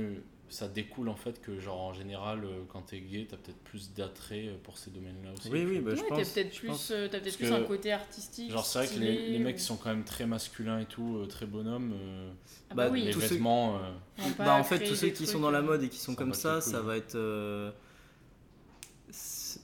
[0.50, 3.94] ça découle en fait que genre en général euh, quand t'es gay t'as peut-être plus
[3.94, 6.18] d'attrait euh, pour ces domaines-là aussi Oui, oui, bah, je pense.
[6.20, 6.92] t'as peut-être je plus, pense.
[6.92, 8.52] euh, t'as peut-être plus un côté artistique.
[8.52, 11.46] Genre c'est vrai que les, les mecs sont quand même très masculins et tout, très
[11.46, 12.32] bonhommes, euh,
[12.70, 13.92] Ah bah, Bah, oui, les tous ceux- vêtements, euh,
[14.40, 16.34] Bah, en fait, tous ceux qui trucs, sont dans la mode et qui sont comme
[16.34, 17.16] ça, ça va être.
[17.16, 17.72] euh,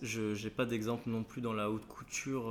[0.01, 2.43] Je j'ai pas d'exemple non plus dans la haute couture.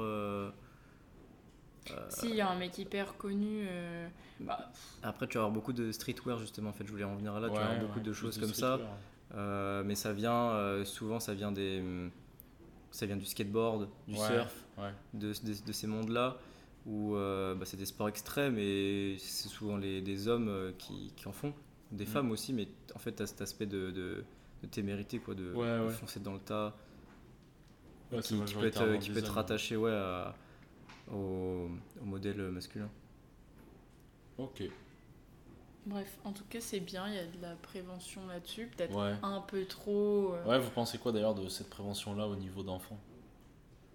[1.90, 3.64] Euh, Si, il y a un mec hyper connu.
[3.68, 4.08] euh,
[4.40, 4.70] bah,
[5.02, 6.70] Après, tu vas avoir beaucoup de streetwear justement.
[6.70, 7.48] En fait, je voulais en venir là.
[7.50, 8.78] tu vas avoir beaucoup ouais, de choses comme ça.
[9.34, 12.10] Euh, mais ça vient euh, souvent, ça vient des, hum,
[12.90, 14.92] ça vient du skateboard, du Ouais, surf, ouais.
[15.14, 16.36] de, de- de ces mondes-là
[16.86, 21.12] où euh, bah, c'est des sports extrêmes et c'est souvent les, des hommes euh, qui,
[21.16, 21.54] qui en font,
[21.92, 22.08] des Mm.
[22.08, 24.24] femmes aussi, mais en fait, tu as cet aspect de, de,
[24.62, 25.92] de témérité, quoi, de, Ouais, de ouais.
[25.92, 26.74] foncer dans le tas,
[28.12, 30.34] Ouais, qui, peut être, qui peut être rattaché ouais, à-
[31.10, 31.68] au,
[32.00, 32.90] au modèle masculin.
[34.36, 34.62] Ok,
[35.86, 38.66] bref, en tout cas, c'est bien, il y a de la prévention là-dessus.
[38.68, 39.14] Peut-être ouais.
[39.22, 40.34] un peu trop.
[40.34, 42.98] euh, Ouais, vous pensez quoi d'ailleurs de cette prévention-là au niveau d'enfants?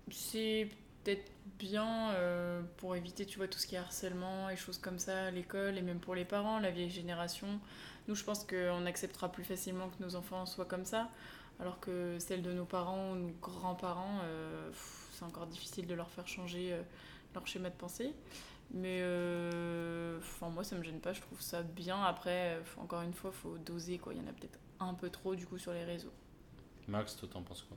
[0.10, 0.70] C'est
[1.04, 5.00] peut-être bien euh, pour éviter, tu vois, tout ce qui est harcèlement et choses comme
[5.00, 7.60] ça à l'école et même pour les parents, la vieille génération.
[8.08, 11.10] Nous, je pense qu'on acceptera plus facilement que nos enfants soient comme ça,
[11.60, 15.94] alors que celle de nos parents ou nos grands-parents, euh, pff, c'est encore difficile de
[15.96, 16.82] leur faire changer euh,
[17.34, 18.14] leur schéma de pensée.
[18.72, 22.02] Mais euh, enfin, moi, ça me gêne pas, je trouve ça bien.
[22.04, 24.14] Après, euh, encore une fois, faut doser, quoi.
[24.14, 26.12] Il y en a peut-être un peu trop, du coup, sur les réseaux.
[26.88, 27.76] Max, toi t'en penses quoi?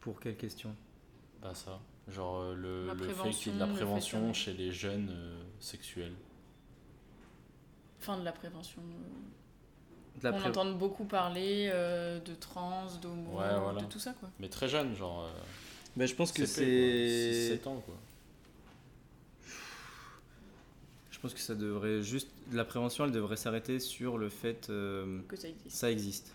[0.00, 0.74] Pour quelle question?
[1.40, 1.78] Bah ça,
[2.08, 5.42] genre euh, le, le fait qu'il y ait de la prévention chez les jeunes euh,
[5.60, 6.14] sexuels.
[8.00, 8.82] Enfin, de la prévention.
[10.20, 13.80] De la on pré- entend beaucoup parler euh, de trans, d'homo, Ouais, voilà.
[13.80, 14.28] de tout ça quoi.
[14.38, 15.24] Mais très jeunes, genre
[15.96, 17.56] Ben, je pense que c'est.
[17.56, 17.94] 6-7 ans quoi.
[21.10, 22.28] Je pense que ça devrait juste.
[22.52, 24.68] La prévention, elle devrait s'arrêter sur le fait.
[24.70, 25.70] euh, Que ça existe.
[25.76, 26.32] ça existe.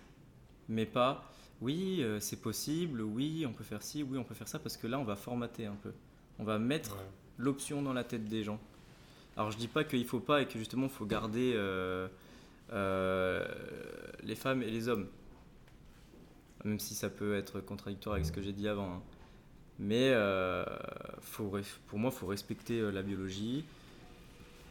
[0.69, 1.31] Mais pas,
[1.61, 4.77] oui, euh, c'est possible, oui, on peut faire ci, oui, on peut faire ça, parce
[4.77, 5.91] que là, on va formater un peu.
[6.39, 6.95] On va mettre
[7.37, 8.59] l'option dans la tête des gens.
[9.35, 12.07] Alors, je dis pas qu'il faut pas et que justement, il faut garder euh,
[12.71, 13.45] euh,
[14.23, 15.07] les femmes et les hommes.
[16.65, 18.93] Même si ça peut être contradictoire avec ce que j'ai dit avant.
[18.95, 19.01] hein.
[19.79, 20.65] Mais euh,
[21.21, 21.51] faut,
[21.87, 23.63] pour moi, il faut respecter euh, la biologie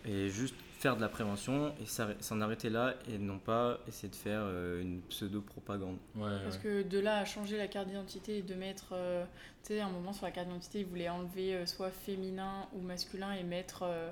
[0.05, 1.87] et juste faire de la prévention et
[2.21, 5.97] s'en arrêter là et non pas essayer de faire euh, une pseudo-propagande.
[6.15, 6.63] Ouais, Parce ouais.
[6.63, 9.25] que de là à changer la carte d'identité et de mettre, euh,
[9.65, 12.67] tu sais, à un moment sur la carte d'identité, ils voulaient enlever euh, soit féminin
[12.75, 14.11] ou masculin et mettre euh,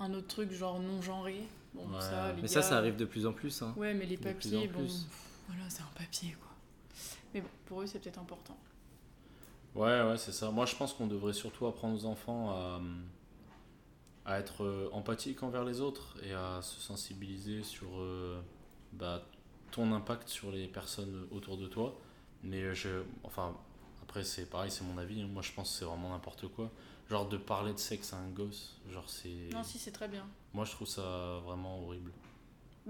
[0.00, 1.42] un autre truc genre non genré.
[1.74, 2.00] Bon, Ouais.
[2.00, 3.62] ça, les Mais ça, gars, ça arrive de plus en plus.
[3.62, 3.72] hein.
[3.76, 4.92] Ouais, mais les de papiers, bon, pff,
[5.46, 6.48] voilà, c'est un papier quoi.
[7.34, 8.56] Mais bon, pour eux, c'est peut-être important.
[9.74, 10.50] Ouais, ouais, c'est ça.
[10.50, 12.80] Moi, je pense qu'on devrait surtout apprendre aux enfants à,
[14.26, 18.40] à être euh, empathiques envers les autres et à se sensibiliser sur euh,
[18.92, 19.22] bah,
[19.70, 21.94] ton impact sur les personnes autour de toi.
[22.42, 23.56] Mais je, enfin,
[24.02, 25.22] après, c'est pareil, c'est mon avis.
[25.22, 25.28] hein.
[25.32, 26.70] Moi, je pense que c'est vraiment n'importe quoi.
[27.08, 29.48] Genre de parler de sexe à un gosse, genre c'est.
[29.52, 30.24] Non, si, c'est très bien.
[30.54, 32.12] Moi, je trouve ça vraiment horrible.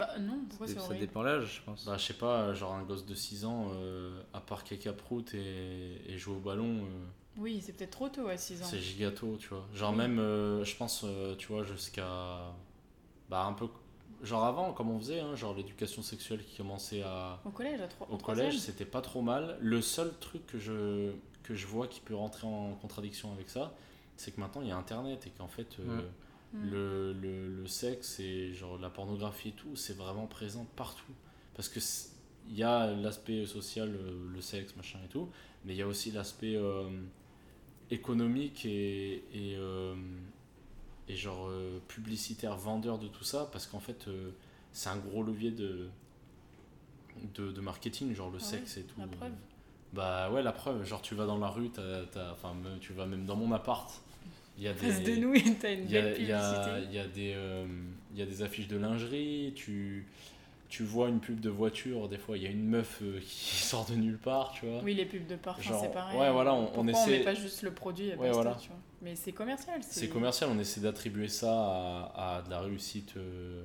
[0.01, 1.85] Bah non, pourquoi Ça c'est ça dépend l'âge, je pense.
[1.85, 5.33] Bah, je sais pas, genre un gosse de 6 ans, euh, à part caca prout
[5.35, 6.85] et, et jouer au ballon.
[6.85, 7.05] euh,
[7.39, 8.67] Oui, c'est peut-être trop tôt à 6 ans.
[8.67, 9.67] C'est gigato, tu vois.
[9.75, 9.97] Genre Oui.
[9.99, 12.53] même, euh, je pense, euh, tu vois, jusqu'à...
[13.29, 13.69] Bah un peu...
[14.23, 17.41] Genre avant, comme on faisait, hein, genre l'éducation sexuelle qui commençait à...
[17.47, 19.57] Au collège, à 3 Au collège, c'était pas trop mal.
[19.61, 23.73] Le seul truc que je, que je vois qui peut rentrer en contradiction avec ça,
[24.17, 26.03] c'est que maintenant il y a Internet et qu'en fait, euh,
[26.53, 26.69] Mm.
[26.71, 31.13] le, le, le sexe et genre la pornographie et tout, c'est vraiment présent partout.
[31.55, 31.81] Parce que
[32.49, 35.29] il y a l'aspect social, euh, le sexe, machin et tout,
[35.65, 36.89] mais il y a aussi l'aspect euh,
[37.91, 39.95] économique et, et, euh,
[41.09, 44.07] et genre euh, publicitaire, vendeur de tout ça, parce qu'en fait,
[44.73, 45.89] c'est un gros levier de,
[47.35, 48.99] de, de marketing, genre le Ah sexe et tout.
[48.99, 49.33] la preuve.
[49.93, 53.27] Bah ouais, la preuve, genre tu vas dans la rue, t'as- enfin tu vas même
[53.27, 53.91] dans mon appart,
[54.59, 55.17] il y a Face de des...
[55.19, 56.87] nous, t'as une Il belle il y, a, publicité.
[56.89, 57.67] il y, a des, euh,
[58.13, 60.07] il y a des affiches de lingerie, tu,
[60.69, 63.57] tu vois une pub de voiture, des fois il y a une meuf euh, qui
[63.57, 64.81] sort de nulle part, tu vois.
[64.83, 66.19] Oui, les pubs de parfum, c'est pareil.
[66.19, 68.55] ouais, voilà, on- Pourquoi on essaie- met pas juste le produit Ouais, voilà.
[68.61, 68.79] tu vois.
[69.03, 69.81] Mais c'est commercial.
[69.83, 73.63] C'est commercial, on essaie d'attribuer ça à, à de la réussite euh,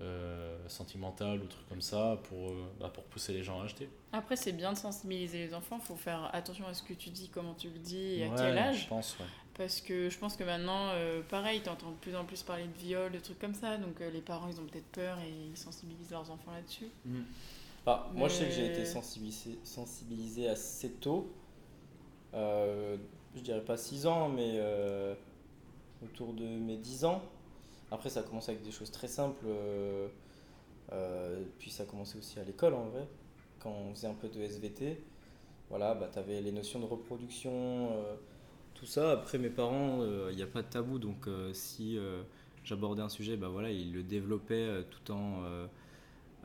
[0.00, 2.50] euh, sentimentales ou trucs comme ça pour,
[2.80, 3.88] bah, pour pousser les gens à acheter.
[4.12, 5.78] Après, c'est bien de sensibiliser les enfants.
[5.78, 8.58] faut faire attention à ce que tu dis, comment tu le dis et à quel
[8.58, 8.82] âge.
[8.82, 9.26] Je pense, ouais.
[9.56, 12.76] Parce que je pense que maintenant, euh, pareil, t'entends de plus en plus parler de
[12.76, 13.76] viol, de trucs comme ça.
[13.76, 16.88] Donc euh, les parents, ils ont peut-être peur et ils sensibilisent leurs enfants là-dessus.
[17.86, 21.32] Bah, Moi, je sais que j'ai été sensibilisé, sensibilisé assez tôt.
[22.34, 22.96] Euh,
[23.36, 25.14] je dirais pas 6 ans, mais euh,
[26.02, 27.22] autour de mes 10 ans.
[27.92, 29.46] Après, ça a commencé avec des choses très simples.
[31.60, 33.06] puis ça a commencé aussi à l'école, en vrai.
[33.60, 35.00] Quand on faisait un peu de SVT.
[35.70, 37.90] Voilà, bah, tu avais les notions de reproduction,
[38.74, 39.12] tout ça.
[39.12, 40.98] Après, mes parents, euh, il n'y a pas de tabou.
[40.98, 42.22] Donc, euh, si euh,
[42.64, 45.66] j'abordais un sujet, bah, voilà, ils le développaient euh, tout en euh,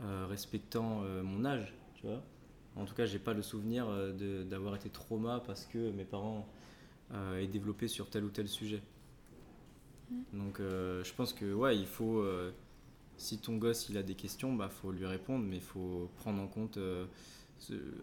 [0.03, 2.21] euh, respectant euh, mon âge, tu vois.
[2.75, 6.47] En tout cas, j'ai pas le souvenir euh, d'avoir été trauma parce que mes parents
[7.13, 8.81] euh, aient développé sur tel ou tel sujet.
[10.33, 12.19] Donc, euh, je pense que ouais, il faut.
[12.19, 12.51] euh,
[13.17, 16.41] si ton gosse il a des questions, bah faut lui répondre, mais il faut prendre
[16.41, 17.05] en compte euh,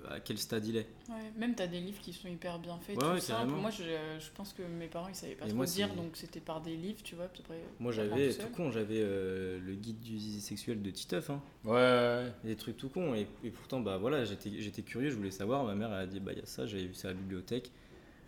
[0.09, 0.87] à quel stade il est.
[1.09, 3.53] Ouais, même t'as des livres qui sont hyper bien faits, Ouais, tout ouais, simple.
[3.53, 3.83] Moi, je,
[4.19, 6.61] je pense que mes parents, ils savaient pas Et trop moi, dire, donc c'était par
[6.61, 7.27] des livres, tu vois.
[7.27, 11.41] après, Moi j'avais tout con, j'avais euh, le guide du zizi sexuel de Titeuf, hein,
[11.65, 11.79] Ouais, ouais,
[12.25, 12.33] ouais.
[12.45, 15.65] des trucs tout con, et, et pourtant bah voilà, j'étais j'étais curieux, je voulais savoir.
[15.65, 17.17] Ma mère elle a dit bah il y a ça, j'avais vu ça à la
[17.19, 17.71] bibliothèque,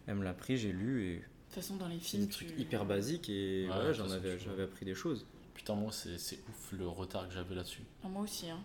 [0.07, 1.23] elle me l'a pris, j'ai lu et De
[1.55, 4.11] toute façon, dans les c'est films, des trucs tu- hyper basiques et Ouais, voilà, j'en
[4.11, 5.27] avais, tu j'avais appris des choses.
[5.55, 7.83] Putain, moi, c'est c'est ouf le retard que j'avais là-dessus.
[8.05, 8.61] Moi aussi, hein.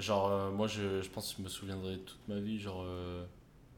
[0.00, 2.58] Genre, euh, moi, je, je pense que je me souviendrai toute ma vie.
[2.60, 3.24] Genre, euh,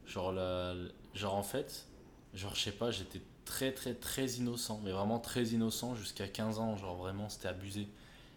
[0.07, 0.73] genre, la,
[1.13, 1.87] genre, en fait,
[2.33, 4.79] genre, je sais pas, j'étais très, très, très innocent.
[4.83, 6.77] Mais vraiment très innocent jusqu'à 15 ans.
[6.77, 7.87] Genre, vraiment, c'était abusé.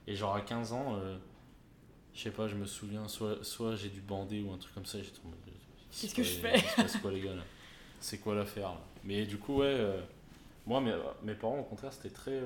[0.07, 1.17] Et genre, à 15 ans, euh,
[2.15, 4.87] je sais pas, je me souviens, soit, soit j'ai dû bander ou un truc comme
[4.87, 4.99] ça.
[4.99, 5.11] Euh, Qu'est-ce
[5.91, 7.43] c'est que quoi je les- fais passe quoi, les gars, là
[8.01, 8.75] C'est quoi l'affaire,
[9.05, 10.01] Mais du coup, ouais,
[10.67, 12.41] moi, mes, mes parents, au contraire, c'était très.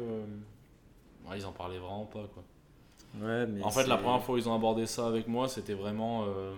[1.27, 2.45] ouais, ils en parlaient vraiment pas, quoi.
[3.19, 5.75] Ouais, mais En fait, la première fois où ils ont abordé ça avec moi, c'était
[5.75, 6.55] vraiment euh,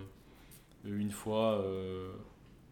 [0.85, 1.53] une fois.
[1.59, 2.11] euh,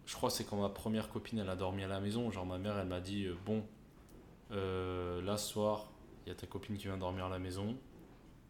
[0.06, 2.30] je crois que c'est quand ma première copine elle a dormi à la maison.
[2.32, 3.64] Genre, ma mère elle m'a dit euh, Bon,
[4.52, 5.92] là ce soir,
[6.26, 7.76] il y a ta copine qui vient dormir à la maison.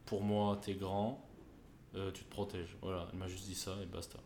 [0.06, 1.24] Pour moi, t'es grand,
[1.94, 2.76] tu te protèges.
[2.82, 4.20] Voilà, elle m'a juste dit ça et basta.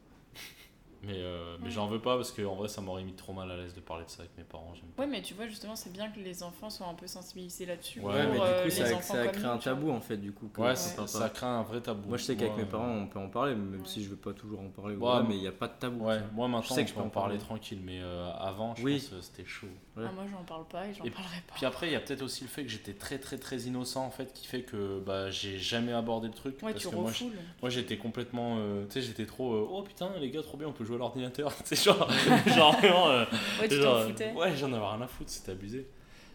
[1.06, 1.72] Mais euh, mais Ouais.
[1.72, 4.06] j'en veux pas parce qu'en vrai, ça m'aurait mis trop mal à l'aise de parler
[4.06, 4.74] de ça avec mes parents.
[4.98, 8.00] Ouais, mais tu vois, justement, c'est bien que les enfants soient un peu sensibilisés là-dessus.
[8.00, 9.92] Ouais, pour, mais euh, du coup, les ça, ça a comme créé nous, un tabou
[9.92, 10.50] en fait, du coup.
[10.58, 12.10] Ouais, ça, ça crée un vrai tabou.
[12.10, 13.88] Moi, je sais qu'avec mes parents, on peut en parler, même Ouais.
[13.88, 14.96] si je veux pas toujours en parler.
[14.96, 16.06] Ouais, mais- il n'y a pas de tabou.
[16.06, 17.40] Ouais, moi maintenant, sais que je je peux en parler parler.
[17.40, 18.94] tranquille, mais euh, avant, je Oui.
[19.00, 19.68] pense que c'était chaud.
[19.98, 20.04] Ouais.
[20.08, 21.54] Ah, moi, j'en parle pas et j'en parlerai pas.
[21.56, 24.06] Puis après, il y a peut-être aussi le fait que j'étais très très très innocent
[24.06, 26.58] en fait, qui fait que bah, j'ai jamais abordé le truc.
[26.64, 27.32] Ouais, tu je- refoules.
[27.62, 28.58] moi j'étais complètement.
[28.60, 29.54] euh, tu sais, j'étais trop.
[29.54, 31.54] euh, oh putain, les gars, trop bien, on peut jouer à l'ordinateur.
[31.66, 32.10] Tu sais, genre,
[32.48, 33.10] genre vraiment.
[33.10, 33.26] euh,
[33.62, 34.32] Ouais, tu genre, t'en foutais.
[34.34, 35.88] Ouais, j'en avais rien à foutre, c'était abusé.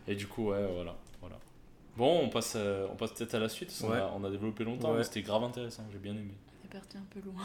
[0.09, 0.95] Et du coup, ouais, voilà.
[1.21, 1.37] voilà.
[1.97, 3.99] Bon, on passe, euh, on passe peut-être à la suite, Ouais.
[3.99, 4.99] a, on a développé longtemps, Ouais.
[4.99, 6.33] mais c'était grave intéressant, j'ai bien aimé.
[6.63, 7.43] On est parti un peu loin.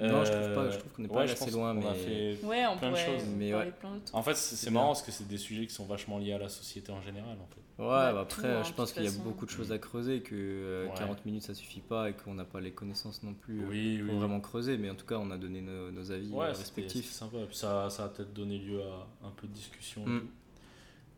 [0.00, 1.92] Non, je trouve Euh, pas, je trouve qu'on est pas ouais, assez loin, qu'on a
[1.92, 3.66] mais- fait Ouais, on Plein de choses, mais ouais.
[3.66, 5.72] de plein d'autres En fait, c'est C'est c'est marrant parce que c'est des sujets qui
[5.74, 7.36] sont vachement liés à la société en général.
[7.40, 7.60] En fait.
[7.76, 9.22] Ouais, Bah, bah tout, après, hein, je pense qu'il y a façon.
[9.24, 10.94] beaucoup de choses à creuser, que euh, Ouais.
[10.96, 13.98] 40 minutes ça suffit pas et qu'on n'a pas les connaissances non plus euh, Oui,
[13.98, 14.18] pour oui.
[14.20, 16.58] vraiment creuser, mais en tout cas, on a donné nos, nos avis euh, Ouais, c'était-
[16.60, 17.04] respectifs.
[17.06, 17.38] c'était sympa.
[17.48, 20.02] Puis ça, ça a peut-être donné lieu à un peu de discussion.
[20.06, 20.28] et Mm.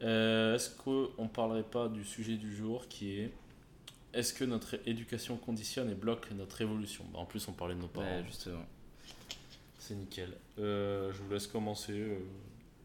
[0.03, 3.33] Euh, Est-ce qu'on parlerait pas du sujet du jour qui est
[4.13, 7.05] est-ce que notre éducation conditionne et bloque notre évolution?
[7.13, 8.07] Bah, En plus, on parlait de nos parents.
[8.19, 8.65] Ouais, justement.
[9.79, 10.33] C'est nickel.
[10.59, 11.93] Euh, je vous laisse commencer.
[11.93, 12.19] euh,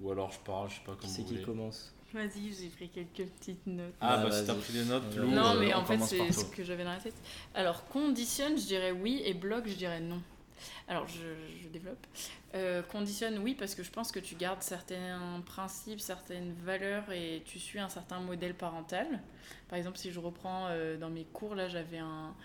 [0.01, 1.43] ou alors je parle, je sais pas comment c'est qui voulez.
[1.43, 1.93] commence?
[2.13, 3.93] Vas-y, j'ai pris quelques petites notes.
[4.01, 5.85] Ah, Ah, bah si t'as pris des notes, Non, Lou, non, euh, mais on en
[5.85, 7.15] fait, c'est ce que j'avais dans la tête.
[7.55, 10.21] Alors, conditionne, je dirais oui, et bloque, je dirais non.
[10.87, 11.21] Alors, je,
[11.63, 12.05] je développe.
[12.53, 17.43] Euh, conditionne, oui, parce que je pense que tu gardes certains principes, certaines valeurs et
[17.45, 19.07] tu suis un certain modèle parental.
[19.69, 22.35] Par exemple, si je reprends euh, dans mes cours, là, j'avais un,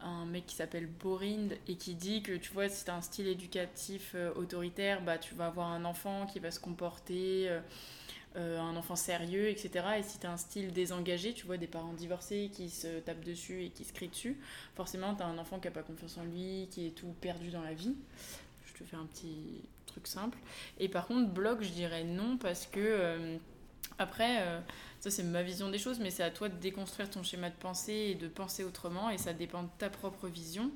[0.00, 3.00] un mec qui s'appelle Borind et qui dit que, tu vois, si tu as un
[3.00, 7.48] style éducatif euh, autoritaire, bah, tu vas avoir un enfant qui va se comporter...
[8.36, 9.86] euh, un enfant sérieux, etc.
[9.98, 13.24] Et si tu as un style désengagé, tu vois des parents divorcés qui se tapent
[13.24, 14.38] dessus et qui se crient dessus,
[14.74, 17.48] forcément tu as un enfant qui n'a pas confiance en lui, qui est tout perdu
[17.48, 17.94] dans la vie.
[18.66, 20.36] Je te fais un petit truc simple.
[20.78, 23.38] Et par contre, bloc, je dirais non parce que euh,
[23.98, 24.60] après, euh,
[25.00, 27.56] ça c'est ma vision des choses, mais c'est à toi de déconstruire ton schéma de
[27.56, 30.70] pensée et de penser autrement et ça dépend de ta propre vision.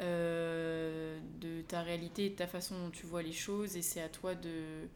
[0.00, 4.34] de ta réalité de ta façon dont tu vois les choses et c'est à toi
[4.34, 4.88] de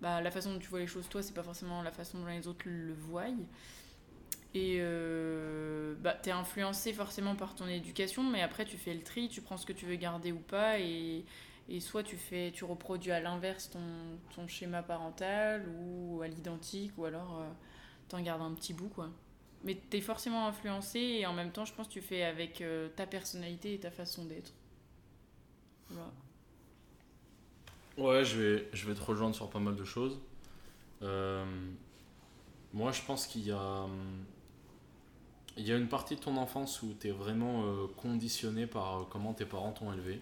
[0.00, 2.26] bah, la façon dont tu vois les choses, toi, c'est pas forcément la façon dont
[2.26, 3.26] les autres le voient.
[4.54, 9.28] Et euh, bah, t'es influencé forcément par ton éducation, mais après tu fais le tri,
[9.28, 11.24] tu prends ce que tu veux garder ou pas, et,
[11.68, 13.78] et soit tu fais, tu reproduis à l'inverse ton,
[14.34, 17.48] ton schéma parental ou à l'identique, ou alors euh,
[18.08, 19.10] t'en gardes un petit bout, quoi.
[19.62, 22.88] Mais t'es forcément influencé et en même temps, je pense que tu fais avec euh,
[22.96, 24.52] ta personnalité et ta façon d'être.
[25.90, 26.10] Voilà.
[27.98, 30.18] Ouais, je vais, je vais te rejoindre sur pas mal de choses.
[31.02, 31.44] Euh,
[32.72, 33.86] moi, je pense qu'il y a,
[35.56, 39.00] il y a une partie de ton enfance où tu es vraiment euh, conditionné par
[39.00, 40.20] euh, comment tes parents t'ont élevé.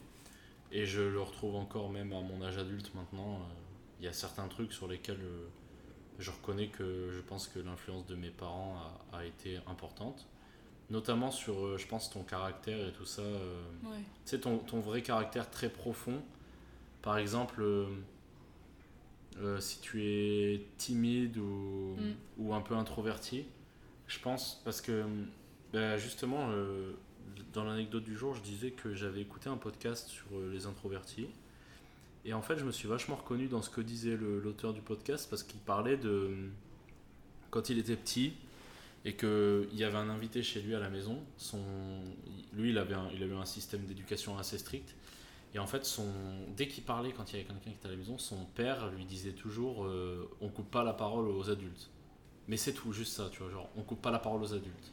[0.73, 3.41] Et je le retrouve encore même à mon âge adulte maintenant.
[4.01, 5.21] Il y a certains trucs sur lesquels
[6.19, 8.77] je reconnais que je pense que l'influence de mes parents
[9.13, 10.27] a, a été importante.
[10.91, 13.23] Notamment sur, je pense, ton caractère et tout ça.
[13.23, 13.97] Ouais.
[13.99, 16.21] tu sais, ton, ton vrai caractère très profond.
[17.03, 17.87] Par exemple, euh,
[19.41, 22.15] euh, si tu es timide ou, Mm.
[22.39, 23.45] ou un peu introverti,
[24.07, 25.05] je pense, parce que
[25.73, 26.93] bah, justement, euh,
[27.53, 31.29] dans l'anecdote du jour, je disais que j'avais écouté un podcast sur les introvertis.
[32.25, 35.29] Et en fait, je me suis vachement reconnu dans ce que disait l'auteur du podcast
[35.31, 36.31] parce qu'il parlait de
[37.51, 38.33] quand il était petit
[39.05, 41.23] et qu'il y avait un invité chez lui à la maison.
[41.37, 41.63] Son,
[42.53, 44.95] lui, il avait, un, il avait un système d'éducation assez strict.
[45.55, 46.07] Et en fait, son,
[46.57, 48.89] dès qu'il parlait, quand il y avait quelqu'un qui était à la maison, son père
[48.91, 51.91] lui disait toujours euh, on coupe pas la parole aux adultes.
[52.49, 53.51] Mais c'est tout, juste ça, tu vois.
[53.51, 54.93] Genre, on coupe pas la parole aux adultes.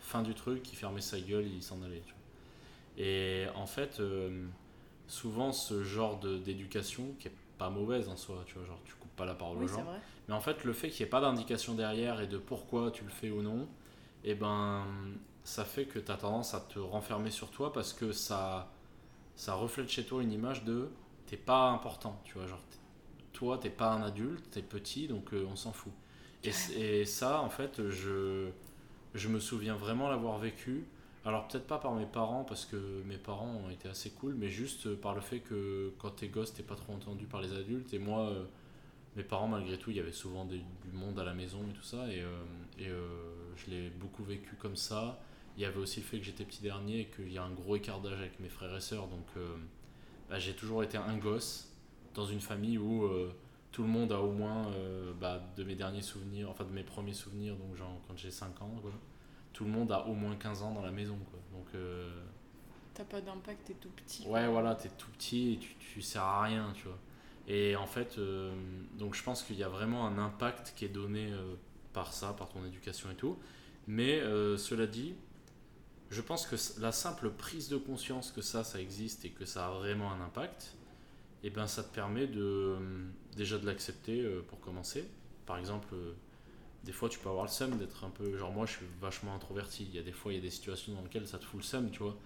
[0.00, 2.02] Fin du truc, il fermait sa gueule, il s'en allait.
[2.06, 3.04] tu vois.
[3.04, 4.46] Et en fait, euh,
[5.06, 9.14] souvent, ce genre d'éducation, qui est pas mauvaise en soi, tu vois, genre, tu coupes
[9.16, 9.82] pas la parole Oui, aux gens.
[9.82, 10.00] vrai.
[10.28, 13.04] Mais en fait, le fait qu'il n'y ait pas d'indication derrière et de pourquoi tu
[13.04, 13.68] le fais ou non,
[14.24, 14.84] et ben,
[15.44, 18.71] ça fait que tu as tendance à te renfermer sur toi parce que ça,
[19.42, 20.88] ça reflète chez toi une image de
[21.26, 22.46] t'es pas important, tu vois.
[22.46, 22.62] Genre,
[23.32, 25.92] toi, t'es pas un adulte, t'es petit, donc euh, on s'en fout.
[26.44, 28.50] Et, ça, en fait, je,
[29.14, 30.84] je me souviens vraiment l'avoir vécu.
[31.24, 34.48] Alors, peut-être pas par mes parents, parce que mes parents ont été assez cool, mais
[34.48, 37.92] juste par le fait que quand t'es gosse, t'es pas trop entendu par les adultes.
[37.94, 38.44] Et moi, euh,
[39.16, 41.72] mes parents, malgré tout, il y avait souvent des- du monde à la maison et
[41.72, 42.44] tout ça, et, euh,
[42.78, 43.08] et euh,
[43.56, 45.18] je l'ai beaucoup vécu comme ça.
[45.56, 47.50] Il y avait aussi le fait que j'étais petit dernier et qu'il y a un
[47.50, 49.56] gros écart d'âge avec mes frères et sœurs, donc euh,
[50.30, 51.72] bah, j'ai toujours été un gosse
[52.14, 53.34] dans une famille où euh,
[53.70, 56.84] tout le monde a au moins, euh, bah, de mes derniers souvenirs, enfin de mes
[56.84, 58.92] premiers souvenirs, donc genre quand j'ai 5 ans, quoi,
[59.52, 61.38] tout le monde a au moins 15 ans dans la maison, quoi.
[61.52, 61.66] Donc
[62.94, 64.26] T'as pas d'impact, t'es tout petit.
[64.26, 66.98] Ouais, voilà, t'es tout petit et tu, tu sers à rien, tu vois.
[67.48, 68.52] Et en fait, euh,
[68.98, 71.54] donc je pense qu'il y a vraiment un impact qui est donné euh,
[71.92, 73.38] par ça, par ton éducation et tout.
[73.86, 75.14] Mais euh, cela dit,
[76.12, 79.66] je pense que la simple prise de conscience que ça, ça existe et que ça
[79.66, 80.76] a vraiment un impact,
[81.42, 82.78] et ben ça te permet de euh,
[83.34, 85.08] déjà de l'accepter euh, pour commencer.
[85.46, 86.12] Par exemple, euh,
[86.84, 88.36] des fois tu peux avoir le seum d'être un peu.
[88.36, 89.84] Genre, moi je suis vachement introverti.
[89.88, 91.60] Il y a des fois, il y a des situations dans lesquelles ça te fout
[91.60, 92.16] le seum, tu vois.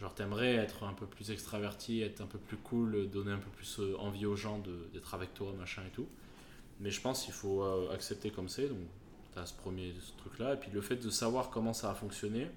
[0.00, 3.50] Genre, t'aimerais être un peu plus extraverti, être un peu plus cool, donner un peu
[3.50, 4.60] plus envie aux gens
[4.92, 6.08] d'être avec toi, machin et tout.
[6.80, 8.68] Mais je pense qu'il faut accepter comme c'est.
[8.68, 8.78] Donc,
[9.34, 10.54] t'as ce premier ce truc-là.
[10.54, 12.48] Et puis, le fait de savoir comment ça a fonctionné,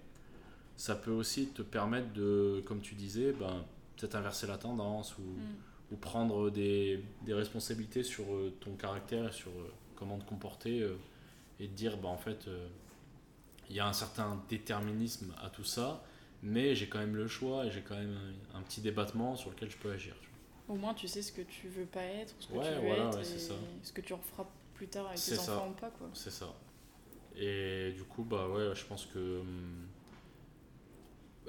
[0.77, 3.63] ça peut aussi te permettre de, comme tu disais, ben,
[3.97, 5.93] peut-être inverser la tendance ou, Mm.
[5.93, 10.81] ou prendre des, des responsabilités sur euh, ton caractère et sur euh, comment te comporter
[10.81, 10.95] euh,
[11.59, 12.47] et te dire, bah, en fait,
[13.69, 16.03] il y a un certain déterminisme à tout ça,
[16.43, 18.17] mais j'ai quand même le choix et j'ai quand même
[18.53, 20.15] un, un petit débattement sur lequel je peux agir.
[20.67, 22.87] Au moins, tu sais ce que tu veux pas être, ce que Ouais, tu veux
[22.87, 23.53] voilà, être, ouais, et ça.
[23.83, 25.41] ce que tu referas plus tard avec tes ça.
[25.55, 25.91] enfants ou pas.
[26.13, 26.53] C'est ça.
[27.35, 29.39] Et du coup, bah ouais, je pense que.
[29.39, 29.87] hum,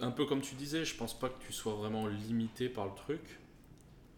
[0.00, 2.94] Un peu comme tu disais, je pense pas que tu sois vraiment limité par le
[2.94, 3.20] truc.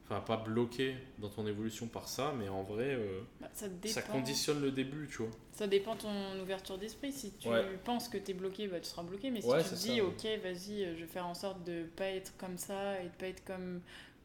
[0.05, 3.49] Enfin, pas bloqué dans ton évolution par ça, mais en vrai, euh, Bah,
[3.87, 5.31] ça conditionne le début, tu vois.
[5.53, 7.11] Ça dépend de ton ouverture d'esprit.
[7.12, 7.64] Si tu Ouais.
[7.85, 9.31] penses que t'es bloqué, bah, tu seras bloqué.
[9.31, 11.64] Mais si Ouais, tu te dis, ça, ok, vas-y, euh, je vais faire en sorte
[11.64, 13.81] de pas être comme ça et de pas être comme,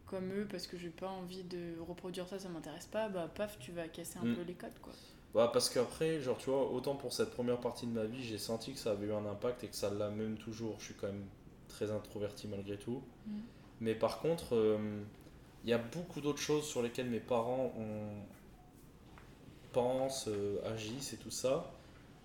[0.06, 3.58] comme eux parce que j'ai pas envie de reproduire ça, ça m'intéresse pas, bah paf,
[3.60, 4.36] tu vas casser un Mm.
[4.36, 4.94] peu les codes, quoi.
[5.34, 8.40] Bah parce qu'après, genre tu vois, autant pour cette première partie de ma vie, j'ai
[8.40, 10.76] senti que ça avait eu un impact et que ça l'a même toujours.
[10.80, 11.24] Je suis quand même
[11.70, 13.02] très introverti malgré tout.
[13.28, 13.40] Mm.
[13.82, 15.02] Mais par contre, euh,
[15.64, 18.24] il y a beaucoup d'autres choses sur lesquelles mes parents ont...
[19.72, 21.72] pensent, euh, agissent et tout ça,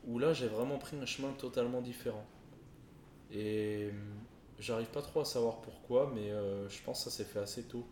[0.06, 2.24] où là j'ai vraiment pris un chemin totalement différent.
[3.30, 3.90] Et euh,
[4.58, 7.64] j'arrive pas trop à savoir pourquoi, mais euh, je pense que ça s'est fait assez
[7.64, 7.84] tôt.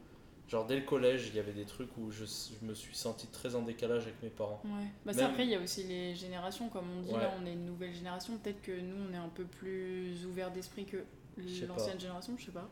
[0.48, 3.26] Genre dès le collège, il y avait des trucs où je, je me suis senti
[3.28, 4.60] très en décalage avec mes parents.
[4.64, 4.86] Ouais.
[5.06, 7.20] Bah, ça, Même- après, il y a aussi les générations, comme on dit, Ouais.
[7.20, 8.36] là, on est une nouvelle génération.
[8.38, 10.98] Peut-être que nous, on est un peu plus ouvert d'esprit que.
[11.66, 12.68] L'ancienne génération, je sais pas.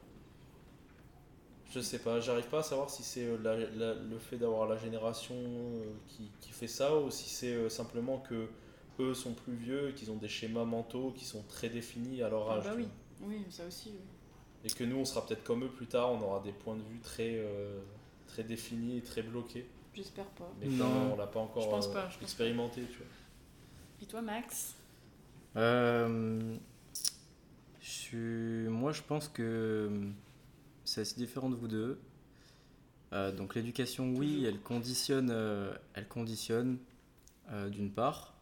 [1.72, 5.36] Je sais pas, j'arrive pas à savoir si c'est euh, le fait d'avoir la génération
[5.36, 8.48] euh, qui, qui fait ça ou si c'est euh, simplement que
[8.98, 12.28] eux sont plus vieux et qu'ils ont des schémas mentaux qui sont très définis à
[12.28, 12.64] leur Ah âge.
[12.64, 12.88] bah oui,
[13.22, 13.90] oui, ça aussi.
[13.92, 14.00] oui.
[14.64, 16.82] Et que nous on sera peut-être comme eux plus tard, on aura des points de
[16.82, 17.78] vue très, euh,
[18.26, 19.64] très définis et très bloqués.
[19.94, 20.50] J'espère pas.
[20.60, 21.12] Mais Non.
[21.12, 22.22] on l'a pas encore Je pense pas, je pense pas.
[22.24, 23.06] expérimenté, tu vois.
[24.02, 24.74] Et toi, Max?
[25.56, 26.56] Euh,
[28.16, 29.90] Moi, je pense que
[30.84, 31.98] c'est assez différent de vous deux.
[33.12, 36.78] Euh, donc l'éducation, oui, elle conditionne, euh, elle conditionne
[37.50, 38.34] euh, d'une part,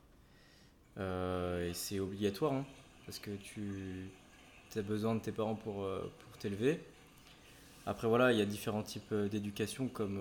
[0.99, 2.67] et c'est obligatoire, hein,
[3.07, 4.11] parce que tu
[4.75, 6.81] as besoin de tes parents pour, pour t'élever.
[7.87, 10.21] Après, voilà, il y a différents types d'éducation, comme,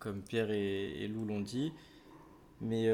[0.00, 1.72] comme Pierre et, et Lou l'ont dit.
[2.60, 2.86] Mais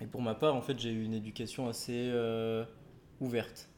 [0.00, 2.12] et pour ma part, en fait, j'ai eu une éducation assez
[3.20, 3.68] ouverte.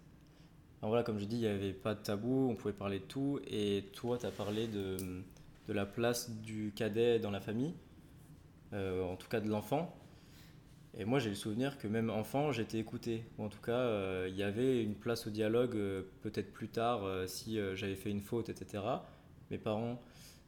[0.81, 3.05] Alors voilà, comme je dis, il n'y avait pas de tabou, on pouvait parler de
[3.05, 3.39] tout.
[3.47, 4.97] Et toi, tu as parlé de,
[5.69, 7.75] de la place du cadet dans la famille,
[8.73, 9.95] euh, en tout cas de l'enfant.
[10.97, 13.25] Et moi, j'ai le souvenir que même enfant, j'étais écouté.
[13.39, 16.69] Ou en tout cas, euh, il y avait une place au dialogue, euh, peut-être plus
[16.69, 18.83] tard, si j'avais fait une faute, etc.
[19.51, 20.01] Mes parents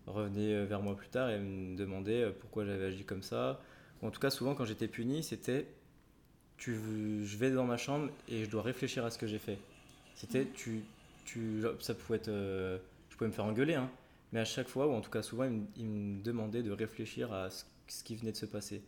[0.07, 3.61] revenaient vers moi plus tard et me demandaient pourquoi j'avais agi comme ça.
[4.01, 5.67] Ou en tout cas, souvent, quand j'étais puni, c'était
[6.57, 6.75] tu,
[7.25, 9.59] je vais dans ma chambre et je dois réfléchir à ce que j'ai fait.
[10.15, 10.83] C'était tu,
[11.25, 12.79] tu, ça pouvait être, euh,
[13.11, 13.91] je pouvais me faire engueuler, hein,
[14.33, 16.71] mais à chaque fois, ou en tout cas souvent, ils me, ils me demandaient de
[16.71, 18.83] réfléchir à ce, ce qui venait de se passer.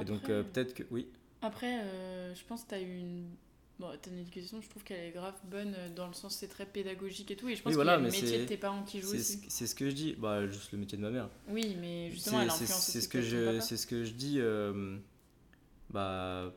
[0.00, 1.08] et donc euh, peut-être que oui,
[1.42, 3.26] Après, euh, je pense que tu as eu une.
[3.80, 6.46] Bon, t'as une éducation, je trouve qu'elle est grave bonne euh, dans le sens c'est
[6.46, 7.48] très pédagogique et tout.
[7.48, 9.38] Et je pense Oui, voilà, a le métier de tes parents qui joue aussi.
[9.38, 10.14] ce, c'est ce que je dis.
[10.16, 11.28] Bah juste le métier de ma mère.
[11.48, 14.12] Oui, mais justement, C'est- elle c'est influence c'est aussi ce que je ce que je
[14.12, 14.96] dis euh,
[15.90, 16.52] bah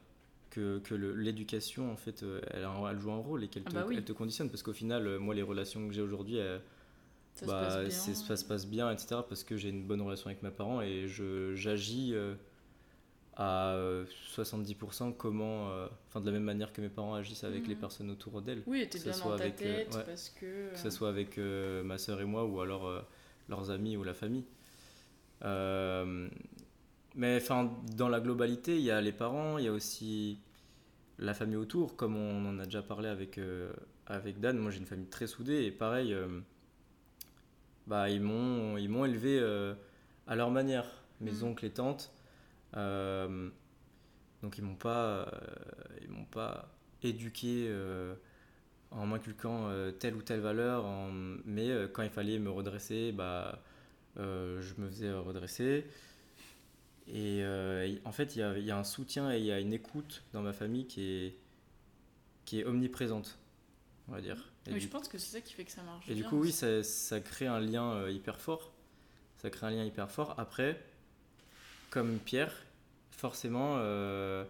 [0.57, 3.95] que, l'éducation en fait euh, elle, joue un rôle et qu'elle Ah te, bah oui.
[3.97, 6.39] elle te conditionne parce qu'au final euh, moi les relations que j'ai aujourd'hui
[7.35, 8.15] Ça bah, se passe c'est- bien.
[8.15, 11.07] ça se passe bien etc parce que j'ai une bonne relation avec mes parents et
[11.55, 12.35] j'agis euh,
[13.35, 14.05] à euh,
[14.35, 18.41] 70% comment euh, de la même manière que mes parents agissent avec les personnes autour
[18.41, 20.03] d'elles Oui, t'es que bien ça dans soit ta avec, euh, tête ouais.
[20.05, 20.71] parce que.
[20.71, 23.03] que ce soit avec ma sœur et moi ou alors
[23.49, 24.45] leurs amis ou la famille.
[27.15, 30.37] Mais enfin, dans la globalité, il y a les parents, il y a aussi
[31.19, 33.71] la famille autour, comme on en a déjà parlé avec, euh,
[34.07, 34.57] avec Dan.
[34.57, 36.27] Moi, j'ai une famille très soudée et pareil, euh,
[37.87, 39.73] bah, ils m'ont ils m'ont élevé euh,
[40.27, 40.85] à leur manière,
[41.21, 41.43] mes Mhm.
[41.43, 42.11] oncles et tantes.
[44.43, 45.31] Donc, ils m'ont pas,
[46.01, 46.69] ils m'ont pas
[47.03, 47.71] éduqué.
[48.91, 51.11] en m'inculquant telle ou telle valeur, en-
[51.45, 53.61] mais quand il fallait me redresser, bah,
[54.17, 55.85] je me faisais redresser.
[57.07, 59.51] Et euh, en fait, il y a, il y a un soutien et il y
[59.51, 61.37] a une écoute dans ma famille qui est,
[62.45, 63.39] qui est omniprésente,
[64.09, 64.51] on va dire.
[64.65, 66.09] Et, du, je pense que c'est ça qui fait que ça marche.
[66.09, 68.73] et du coup, oui, ça, ça crée un lien euh, hyper fort.
[69.37, 70.35] Ça crée un lien hyper fort.
[70.37, 70.83] Après,
[71.91, 72.53] comme Pierre,
[73.11, 74.43] forcément, euh,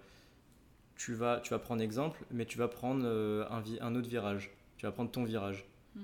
[0.95, 4.49] tu, vas, tu vas prendre exemple, mais tu vas prendre un, un autre virage.
[4.77, 5.65] Tu vas prendre ton virage.
[5.95, 6.01] Mm.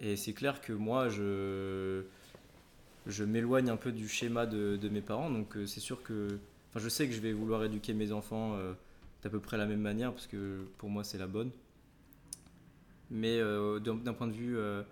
[0.00, 2.04] Et c'est clair que moi, je,
[3.08, 5.30] je m'éloigne un peu du schéma de, mes parents.
[5.30, 6.38] Donc, euh, c'est sûr que.
[6.70, 8.74] Enfin, je sais que je vais vouloir éduquer mes enfants euh,
[9.22, 11.50] d'à peu près la même manière, parce que pour moi, c'est la bonne.
[13.10, 14.82] Mais euh, d'un point de vue euh,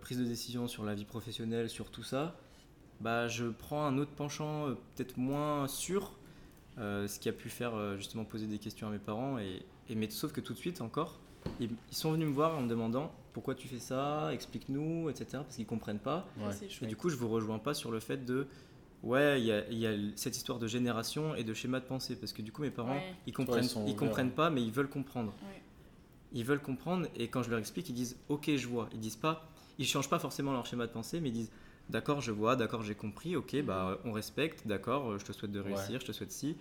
[0.00, 2.36] prise de décision sur la vie professionnelle, sur tout ça,
[3.00, 6.12] bah, je prends un autre penchant peut-être moins sûr,
[6.76, 9.38] ce qui a pu faire justement poser des questions à mes parents.
[9.38, 9.64] Et
[9.96, 11.18] mais sauf que tout de suite encore,
[11.58, 15.26] ils, ils sont venus me voir en me demandant pourquoi tu fais ça, explique-nous, etc.
[15.32, 16.26] Parce qu'ils comprennent pas.
[16.38, 16.54] Ouais.
[16.82, 18.46] Et du coup, je vous rejoins pas sur le fait de
[19.02, 21.84] ouais, il y a, il y a cette histoire de génération et de schéma de
[21.86, 23.14] pensée parce que du coup, mes parents, Ouais.
[23.26, 25.32] ils comprennent, ils comprennent pas, mais ils veulent comprendre.
[25.42, 25.62] Ouais.
[26.32, 28.88] Ils veulent comprendre et quand je leur explique, ils disent ok, je vois.
[28.92, 31.50] Ils disent pas, ils changent pas forcément leur schéma de pensée, mais ils disent
[31.88, 35.58] d'accord, je vois, d'accord, j'ai compris, ok, bah on respecte, d'accord, je te souhaite de
[35.60, 36.56] réussir, je te souhaite si.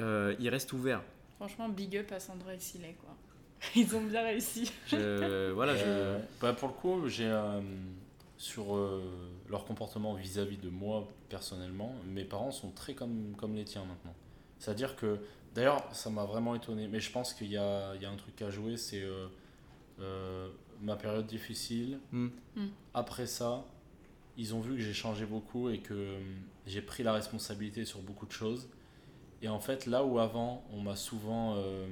[0.00, 1.02] Euh, ils restent ouverts.
[1.36, 3.14] Franchement, big up à Sandra et Silet, quoi.
[3.76, 4.72] Ils ont bien réussi.
[4.86, 7.60] Je, voilà, je, Euh, bah, pour le coup, j'ai euh,
[8.36, 9.02] sur euh,
[9.48, 14.14] leur comportement vis-à-vis de moi personnellement, mes parents sont très comme, comme les tiens maintenant.
[14.58, 15.18] C'est-à-dire que,
[15.54, 18.16] d'ailleurs, ça m'a vraiment étonné, mais je pense qu'il y a, il y a un
[18.16, 19.26] truc à jouer, c'est euh,
[20.00, 20.48] euh,
[20.80, 21.98] ma période difficile.
[22.12, 22.28] Hmm.
[22.56, 22.68] Hmm.
[22.94, 23.64] Après ça,
[24.36, 26.20] ils ont vu que j'ai changé beaucoup et que euh,
[26.66, 28.68] j'ai pris la responsabilité sur beaucoup de choses.
[29.42, 31.86] Et en fait, là où avant, on m'a souvent euh,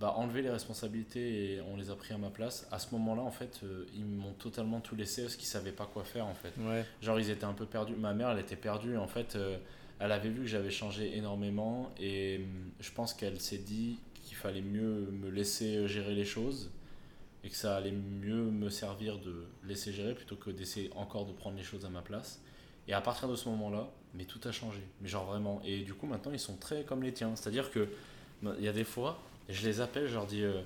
[0.00, 3.22] bah, enlevé les responsabilités et on les a pris à ma place, à ce moment-là,
[3.22, 6.34] en fait, euh, ils m'ont totalement tout laissé parce qu'ils savaient pas quoi faire, en
[6.34, 6.52] fait.
[6.58, 7.94] ouais, Genre, ils étaient un peu perdus.
[7.94, 8.96] Ma mère, elle était perdue.
[8.96, 9.56] En fait, euh,
[10.00, 14.36] elle avait vu que j'avais changé énormément et hum, je pense qu'elle s'est dit qu'il
[14.36, 16.70] fallait mieux me laisser gérer les choses
[17.44, 21.32] et que ça allait mieux me servir de laisser gérer plutôt que d'essayer encore de
[21.32, 22.40] prendre les choses à ma place.
[22.88, 24.80] Et à partir de ce moment-là, mais tout a changé.
[25.00, 25.60] Mais genre vraiment.
[25.64, 27.36] Et du coup, maintenant, ils sont très comme les tiens.
[27.36, 27.88] C'est-à-dire que
[28.42, 29.18] bah, il y a des fois,
[29.48, 30.42] je les appelle, je leur dis.
[30.44, 30.60] euh,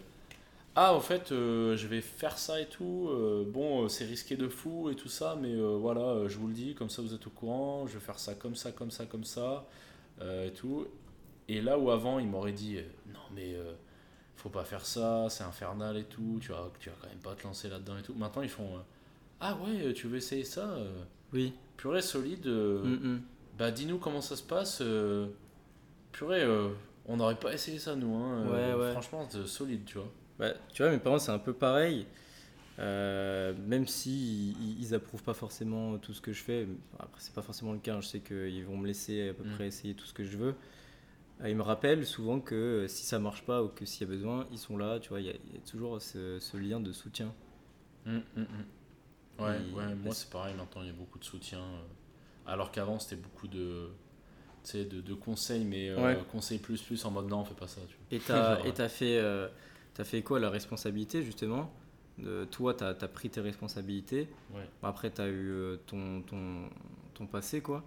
[0.76, 3.08] ah, au fait, euh, je vais faire ça et tout.
[3.10, 6.74] euh, bon, c'est risqué de fou et tout ça, mais voilà, je vous le dis,
[6.74, 7.86] comme ça vous êtes au courant.
[7.86, 9.66] Je vais faire ça comme ça, comme ça, comme ça,
[10.22, 10.86] et tout.
[11.48, 12.76] Et là où avant, il m'aurait dit
[13.12, 13.56] non, mais
[14.36, 17.34] faut pas faire ça, c'est infernal et tout, tu vas, tu vas quand même pas
[17.34, 18.14] te lancer là-dedans et tout.
[18.14, 18.70] Maintenant, ils font
[19.40, 20.76] ah ouais, tu veux essayer ça
[21.32, 21.52] Oui.
[21.76, 23.22] Purée solide, Mm, mm.
[23.58, 24.82] bah dis-nous comment ça se passe.
[26.12, 26.44] purée,
[27.08, 28.46] on n'aurait pas essayé ça nous, hein.
[28.46, 28.92] euh, Ouais, ouais.
[28.92, 30.08] Franchement, c'est solide, tu vois.
[30.38, 32.06] Bah, tu vois, mes parents, c'est un peu pareil.
[32.78, 36.68] Euh, même si ils, ils approuvent pas forcément tout ce que je fais,
[37.00, 37.96] après c'est pas forcément le cas.
[37.96, 38.00] hein.
[38.00, 39.54] Je sais qu'ils vont me laisser à peu Mm.
[39.54, 40.54] près essayer tout ce que je veux.
[41.42, 44.14] Euh, Ils me rappellent souvent que si ça marche pas ou que s'il y a
[44.14, 45.00] besoin, ils sont là.
[45.00, 47.34] Tu vois, il y, a il y a toujours ce, ce lien de soutien.
[48.06, 49.42] Mm, mm, mm.
[49.42, 51.60] Ouais, Et- ouais, moi c'est pareil, maintenant il y a beaucoup de soutien.
[52.46, 53.88] alors qu'avant c'était beaucoup de,
[54.74, 56.18] de, de conseils, mais euh, Ouais.
[56.30, 57.80] conseils plus plus en mode non, on fait pas ça.
[57.88, 58.06] Tu vois.
[58.10, 59.48] Et t'as Genre, et t'as fait, euh,
[59.94, 61.70] t'as fait quoi la responsabilité justement?
[62.18, 64.28] De, Toi, t'as as pris tes responsabilités.
[64.52, 64.68] Ouais.
[64.82, 66.68] Après, t'as eu euh, ton, ton,
[67.14, 67.84] ton passé, quoi.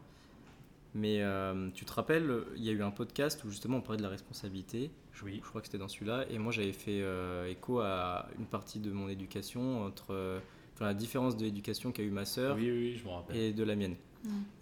[0.94, 3.98] Mais euh, tu te rappelles, il y a eu un podcast où justement on parlait
[3.98, 4.92] de la responsabilité.
[5.14, 5.40] Je, Oui.
[5.44, 6.26] je crois que c'était dans celui-là.
[6.30, 10.40] Et moi, j'avais fait euh, écho à une partie de mon éducation entre euh,
[10.74, 13.38] enfin, la différence de l'éducation qu'a eu ma sœur Oui, oui, je me rappelle.
[13.38, 13.96] et de la mienne.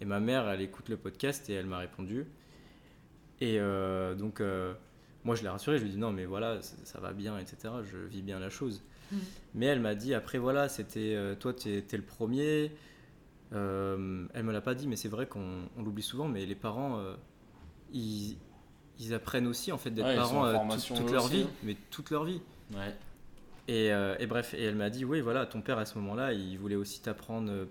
[0.00, 2.26] Et ma mère, elle écoute le podcast et elle m'a répondu.
[3.40, 4.72] Et euh, donc, euh,
[5.24, 5.78] moi, je l'ai rassurée.
[5.78, 7.74] Je lui ai dit non, mais voilà, ça, ça va bien, etc.
[7.84, 8.82] Je vis bien la chose.
[9.12, 9.16] Mm.
[9.54, 12.72] Mais elle m'a dit après, voilà, c'était euh, toi, tu étais le premier.
[13.52, 16.28] Euh, elle me l'a pas dit, mais c'est vrai qu'on on l'oublie souvent.
[16.28, 17.14] Mais les parents, euh,
[17.92, 18.36] ils,
[18.98, 21.50] ils apprennent aussi en fait d'être Ouais, parents en euh, toute- leur aussi, vie, hein.
[21.64, 22.40] mais toute leur vie.
[22.72, 22.94] Ouais.
[23.68, 26.32] Et, euh, et bref, et elle m'a dit, oui, voilà, ton père à ce moment-là,
[26.32, 27.66] il voulait aussi t'apprendre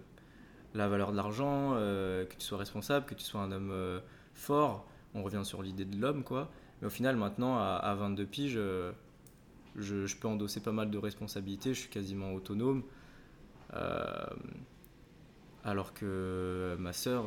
[0.74, 4.00] la valeur de l'argent, euh, que tu sois responsable, que tu sois un homme euh,
[4.34, 4.86] fort.
[5.14, 6.50] On revient sur l'idée de l'homme, quoi.
[6.82, 8.92] Mais au final, maintenant, à, à 22 piges, euh,
[9.76, 12.84] je, peux endosser pas mal de responsabilités, je suis quasiment autonome.
[15.64, 17.26] Alors que ma sœur,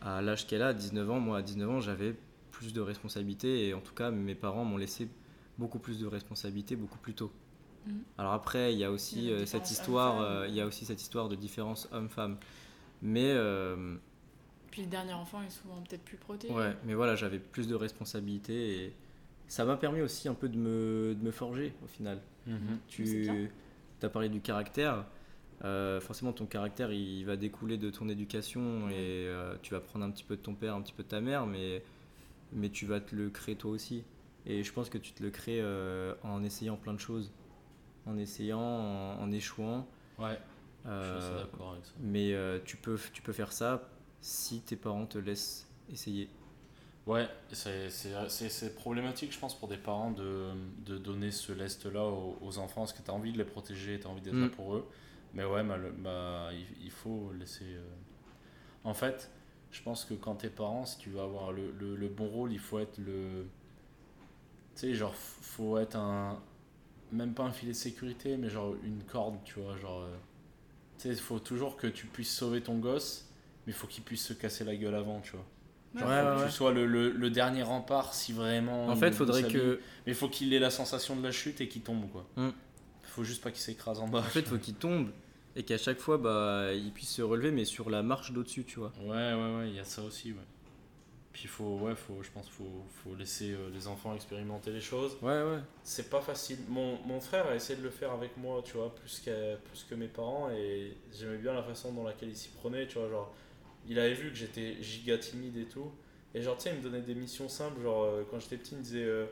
[0.00, 2.16] à l'âge qu'elle a, 19 ans, moi à 19 ans, j'avais
[2.50, 5.08] plus de responsabilités et en tout cas, mes parents m'ont laissé
[5.58, 7.30] beaucoup plus de responsabilités beaucoup plus tôt.
[7.86, 8.02] Mhm.
[8.18, 10.60] Alors après, il y a aussi y a la euh, cette histoire, euh, il y
[10.60, 12.36] a aussi cette histoire de différence homme-femme.
[13.02, 13.96] Mais euh,
[14.70, 16.52] Puis le dernier enfant est souvent peut-être plus protégé.
[16.54, 18.92] ouais, mais voilà, j'avais plus de responsabilités et
[19.48, 22.20] ça m'a permis aussi un peu de me, de me forger au final.
[22.46, 22.78] Mhm.
[22.88, 23.50] Tu
[24.02, 25.04] as parlé du caractère.
[25.64, 30.04] Euh, forcément, ton caractère, il va découler de ton éducation et euh, tu vas prendre
[30.04, 31.82] un petit peu de ton père, un petit peu de ta mère, mais,
[32.52, 34.04] mais tu vas te le créer toi aussi.
[34.46, 37.32] Et je pense que tu te le crées euh, en essayant plein de choses,
[38.06, 39.86] en essayant, en, en échouant.
[40.18, 40.38] Ouais,
[40.84, 41.92] je Euh, suis assez d'accord avec ça.
[42.00, 43.82] mais euh, tu, peux, tu peux faire ça
[44.20, 46.28] si tes parents te laissent essayer.
[47.06, 50.52] Ouais, c'est- problématique, je pense, pour des parents de,
[50.86, 54.00] de donner ce lest-là aux, aux enfants, parce que tu as envie de les protéger,
[54.00, 54.42] tu as envie d'être Mm.
[54.42, 54.86] là pour eux?
[55.34, 55.62] Mais ouais,
[55.98, 57.64] bah, il, il faut laisser.
[57.66, 57.84] euh,
[58.84, 59.30] En fait,
[59.72, 62.52] je pense que quand t'es parent, si tu veux avoir le, le, le bon rôle,
[62.52, 63.46] il faut être le.
[64.74, 66.42] Tu sais, genre, faut être un.
[67.14, 69.76] Même pas un filet de sécurité, mais genre une corde, tu vois.
[69.78, 70.02] Genre.
[70.02, 70.16] euh,
[70.98, 73.28] Tu sais, il faut toujours que tu puisses sauver ton gosse,
[73.66, 75.44] mais il faut qu'il puisse se casser la gueule avant, tu vois.
[75.94, 76.46] Genre, Ouais, faut ouais, que ouais.
[76.46, 78.88] tu sois le, le, le dernier rempart si vraiment.
[78.88, 79.80] En fait, faudrait que.
[80.06, 82.26] Mais il faut qu'il ait la sensation de la chute et qu'il tombe, quoi.
[82.36, 82.48] Mm.
[83.02, 84.18] Faut juste pas qu'il s'écrase en bas.
[84.18, 85.10] En fait, il faut qu'il tombe
[85.56, 88.80] et qu'à chaque fois, bah, il puisse se relever, mais sur la marche d'au-dessus, tu
[88.80, 88.92] vois.
[89.00, 90.38] Ouais, ouais, ouais, il y a ça aussi, ouais.
[91.34, 95.18] Puis faut, ouais, faut, je pense faut, faut laisser euh, les enfants expérimenter les choses.
[95.20, 95.58] Ouais, ouais.
[95.82, 96.58] C'est pas facile.
[96.68, 100.06] Mon, mon frère a essayé de le faire avec moi, tu vois, plus, que mes
[100.06, 103.34] parents, et j'aimais bien la façon dans laquelle il s'y prenait, tu vois, genre,
[103.88, 105.90] il avait vu que j'étais giga timide et tout,
[106.36, 108.74] et genre, tu sais, il me donnait des missions simples, genre, euh, quand j'étais petit,
[108.76, 109.26] il me disait, euh,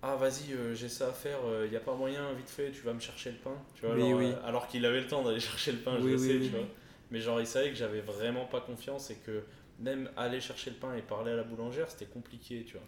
[0.00, 2.94] ah, vas-y, j'ai ça à faire, il n'y a pas moyen, vite fait, tu vas
[2.94, 4.32] me chercher le pain, tu vois, Oui, genre, oui.
[4.46, 6.44] alors qu'il avait le temps d'aller chercher le pain, je le sais, oui.
[6.48, 6.66] tu vois.
[7.10, 9.42] Mais genre, il savait que j'avais vraiment pas confiance et que
[9.78, 12.86] même aller chercher le pain et parler à la boulangère, c'était compliqué, tu vois.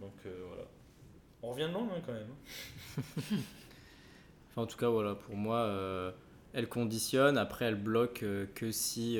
[0.00, 0.64] Donc euh, voilà.
[1.42, 2.26] On revient de loin hein, quand même.
[2.98, 3.36] hein.
[4.56, 6.10] En tout cas, voilà, pour moi, euh,
[6.52, 7.38] elle conditionne.
[7.38, 9.18] Après, elle bloque euh, que si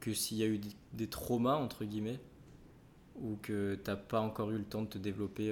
[0.00, 0.60] que s'il y a eu
[0.92, 2.20] des, traumas entre guillemets
[3.16, 5.50] ou que t'as pas encore eu le temps de te développer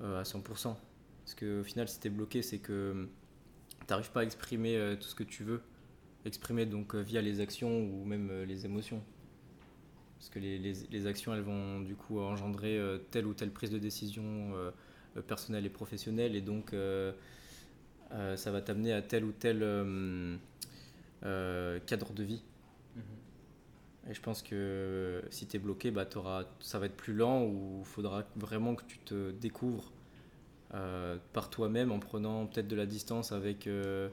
[0.00, 0.42] à 100%.
[0.42, 3.08] Parce que au final, si t'es bloqué, c'est que
[3.86, 5.62] t'arrives pas à exprimer tout ce que tu veux,
[6.24, 9.02] exprimer donc euh, via les actions ou même euh, les émotions.
[10.18, 13.50] Parce que les, les- les actions, elles vont du coup engendrer euh, telle ou telle
[13.50, 14.52] prise de décision
[15.26, 16.72] personnelle et professionnelle, et donc
[18.36, 19.60] ça va t'amener à tel ou tel
[21.86, 22.42] cadre de vie.
[24.08, 26.08] Et je pense que si tu es bloqué, bah,
[26.60, 29.92] ça va être plus lent ou il faudra vraiment que tu te découvres
[30.74, 34.08] euh, par toi-même en prenant peut-être de la distance avec euh,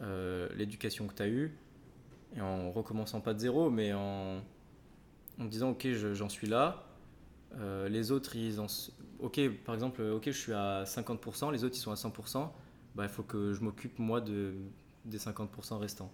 [0.00, 1.56] euh, l'éducation que tu as eue
[2.36, 4.42] et en recommençant pas de zéro, mais en,
[5.38, 6.84] en disant ok je- j'en suis là,
[7.56, 8.66] euh, les autres ils en
[9.20, 12.52] ok par exemple ok je suis à 50%, les autres ils sont à 100%,
[12.94, 14.54] bah il faut que je m'occupe moi de
[15.04, 16.12] des 50% restants.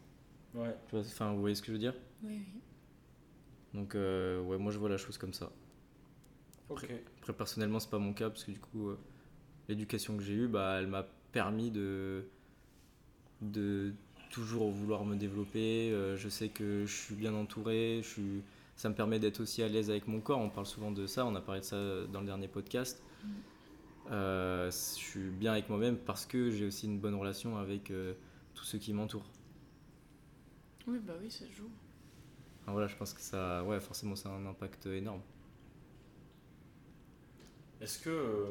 [0.54, 0.74] Ouais.
[0.92, 1.94] Enfin vous voyez ce que je veux dire?
[2.22, 2.62] Oui, oui.
[3.74, 5.50] Donc euh, ouais moi je vois la chose comme ça.
[6.68, 6.86] Ok.
[7.20, 8.98] Après personnellement c'est pas mon cas parce que du coup euh,
[9.68, 12.24] l'éducation que j'ai eue bah elle m'a permis de
[13.40, 13.92] de
[14.30, 15.90] toujours vouloir me développer.
[15.90, 18.00] Euh, je sais que je suis bien entouré.
[18.02, 18.42] Je suis,
[18.76, 20.38] ça me permet d'être aussi à l'aise avec mon corps.
[20.38, 21.24] On parle souvent de ça.
[21.24, 21.76] On a parlé de ça
[22.12, 23.02] dans le dernier podcast.
[23.24, 23.30] Mhm.
[24.10, 28.14] Euh, je suis bien avec moi-même parce que j'ai aussi une bonne relation avec euh,
[28.54, 29.30] tous ceux qui m'entourent.
[30.86, 31.68] Oui, bah oui, ça se joue.
[32.62, 35.20] Enfin, voilà, je pense que ça, ouais, forcément, ça a un impact énorme.
[37.80, 38.46] Est-ce que, euh,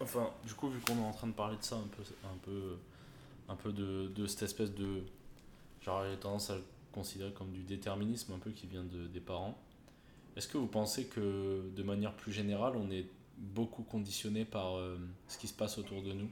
[0.00, 2.36] enfin, du coup, vu qu'on est en train de parler de ça, un peu, un
[2.42, 2.76] peu,
[3.48, 5.02] un peu de, de cette espèce de,
[5.82, 9.20] genre, j'ai tendance à le considérer comme du déterminisme un peu qui vient de, des
[9.20, 9.58] parents.
[10.36, 13.06] Est-ce que vous pensez que, de manière plus générale, on est
[13.38, 16.28] beaucoup conditionné par euh, ce qui se passe autour de nous?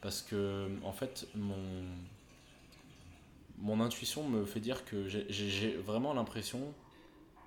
[0.00, 1.54] Parce que, en fait, mon,
[3.80, 6.74] intuition me fait dire que j'ai- vraiment l'impression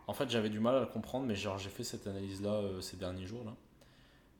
[0.08, 2.82] en fait, j'avais du mal à le comprendre, mais genre j'ai fait cette analyse-là euh,
[2.82, 3.43] ces derniers jours.
[3.43, 3.56] Là.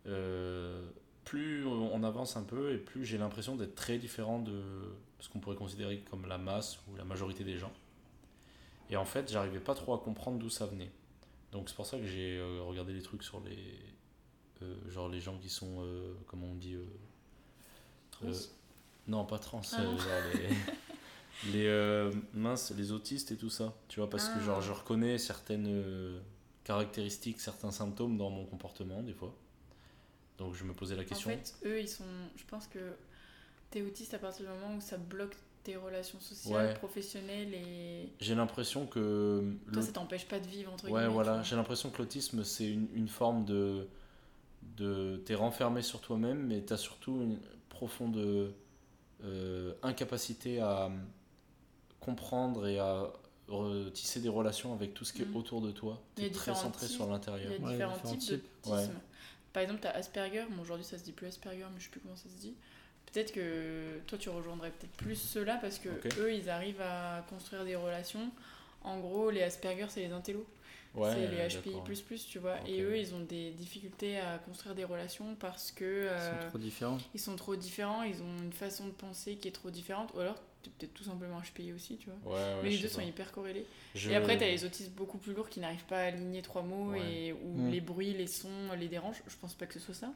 [0.08, 0.88] Euh,
[1.26, 4.61] plus on avance un peu et plus j'ai l'impression d'être très différent de
[5.19, 7.71] ce qu'on pourrait considérer comme la masse ou la majorité des gens.
[8.89, 10.91] Et en fait, j'arrivais pas trop à comprendre d'où ça venait.
[11.51, 13.57] Donc c'est pour ça que j'ai euh, regardé les trucs sur les
[14.61, 16.86] euh, genre les gens qui sont euh, comment on dit euh,
[18.11, 18.28] Trans?
[18.28, 18.34] euh,
[19.07, 20.34] non pas trans Ah euh, genre
[21.43, 24.43] les les euh, minces les autistes et tout ça tu vois parce que Ah.
[24.45, 26.19] genre je reconnais certaines euh,
[26.63, 29.34] caractéristiques certains symptômes dans mon comportement des fois
[30.38, 32.03] donc je me posais la En question fait, eux, ils sont.
[32.36, 32.79] Je pense que
[33.71, 36.73] t'es autiste à partir du moment où ça bloque tes relations sociales, Ouais.
[36.75, 38.09] professionnelles et.
[38.19, 41.07] j'ai l'impression que Toi, ça t'empêche pas de vivre, entre ouais guillemets.
[41.13, 41.43] voilà tu vois.
[41.43, 43.88] j'ai l'impression que l'autisme c'est une, une forme de
[44.77, 48.17] de t'es renfermé sur toi-même mais t'as surtout une profonde
[49.23, 50.91] euh, incapacité à
[51.99, 53.11] comprendre et à
[53.93, 55.36] tisser des relations avec tout ce qui est Mhm.
[55.36, 56.95] autour de toi Il a t'es très différents centré types.
[56.95, 58.45] sur Il l'intérieur y a Ouais, différents différents types types.
[58.65, 58.93] d'autisme.
[59.56, 60.43] Par exemple, t'as Asperger.
[60.49, 62.56] Bon, aujourd'hui, ça se dit plus Asperger, mais je sais plus comment ça se dit.
[63.06, 65.88] Peut-être que toi, tu rejoindrais peut-être plus ceux-là parce que
[66.20, 68.32] eux, ils arrivent à construire des relations.
[68.84, 70.45] En gros, les Asperger, c'est les intellos.
[70.93, 71.47] Ouais, c'est les.
[71.47, 72.58] HPI, tu vois.
[72.68, 76.49] Et eux, ils ont des difficultés à construire des relations parce que Ils euh, sont
[76.49, 76.97] trop différents.
[77.14, 80.12] ils sont trop différents, ils ont une façon de penser qui est trop différente.
[80.16, 80.41] Ou alors,
[80.72, 82.34] peut-être tout simplement HPI aussi, tu vois.
[82.34, 83.05] Ouais, ouais, Mais les deux sont pas.
[83.07, 83.66] hyper corrélés.
[83.93, 86.61] Je- Et après, t'as les autistes beaucoup plus lourds qui n'arrivent pas à aligner trois
[86.63, 87.01] mots Ouais.
[87.28, 87.70] et où Mm.
[87.72, 89.22] les bruits, les sons les dérangent.
[89.28, 90.13] Je pense pas que ce soit ça.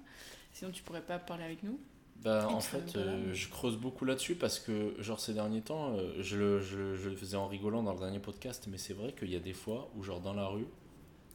[0.54, 1.80] Sinon, tu pourrais pas parler avec nous.
[2.22, 6.22] Bah, en fait, euh, je creuse beaucoup là-dessus parce que, genre, ces derniers temps, euh,
[6.22, 9.14] je, le, je, je le faisais en rigolant dans le dernier podcast, mais c'est vrai
[9.14, 10.66] qu'il y a des fois où, genre, dans la rue,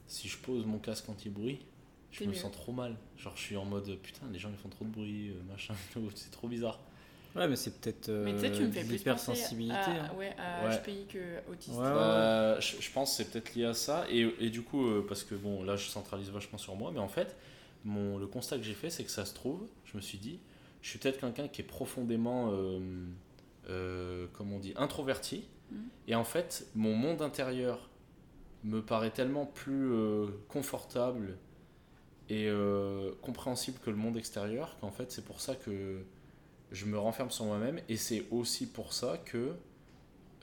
[0.07, 1.59] si je pose mon casque anti-bruit,
[2.11, 2.35] je me mieux.
[2.35, 2.95] sens trop mal.
[3.17, 5.73] Genre, je suis en mode putain, les gens ils font trop de bruit, euh, machin,
[6.15, 6.79] c'est trop bizarre.
[7.35, 9.75] Ouais, mais c'est peut-être euh, Mais tu sais, tu me fais de plus penser l'hypersensibilité.
[9.75, 10.11] à, hein.
[10.17, 10.77] ouais, à Ouais.
[10.77, 11.75] HPI que autiste.
[11.77, 11.83] Ouais.
[11.83, 14.05] Bah, je, je pense que c'est peut-être lié à ça.
[14.09, 16.99] Et, et du coup, euh, parce que bon, là, je centralise vachement sur moi, mais
[16.99, 17.35] en fait,
[17.83, 20.39] mon, le constat que j'ai fait, c'est que ça se trouve, je me suis dit,
[20.81, 22.79] je suis peut-être quelqu'un qui est profondément, euh,
[23.69, 25.43] euh, comment on dit, introverti.
[25.71, 25.79] Mhm.
[26.07, 27.89] Et en fait, mon monde intérieur
[28.63, 31.37] me paraît tellement plus euh, confortable
[32.29, 35.99] et euh, compréhensible que le monde extérieur qu'en fait, c'est pour ça que
[36.75, 37.79] je me renferme sur moi-même.
[37.89, 39.55] Et c'est aussi pour ça que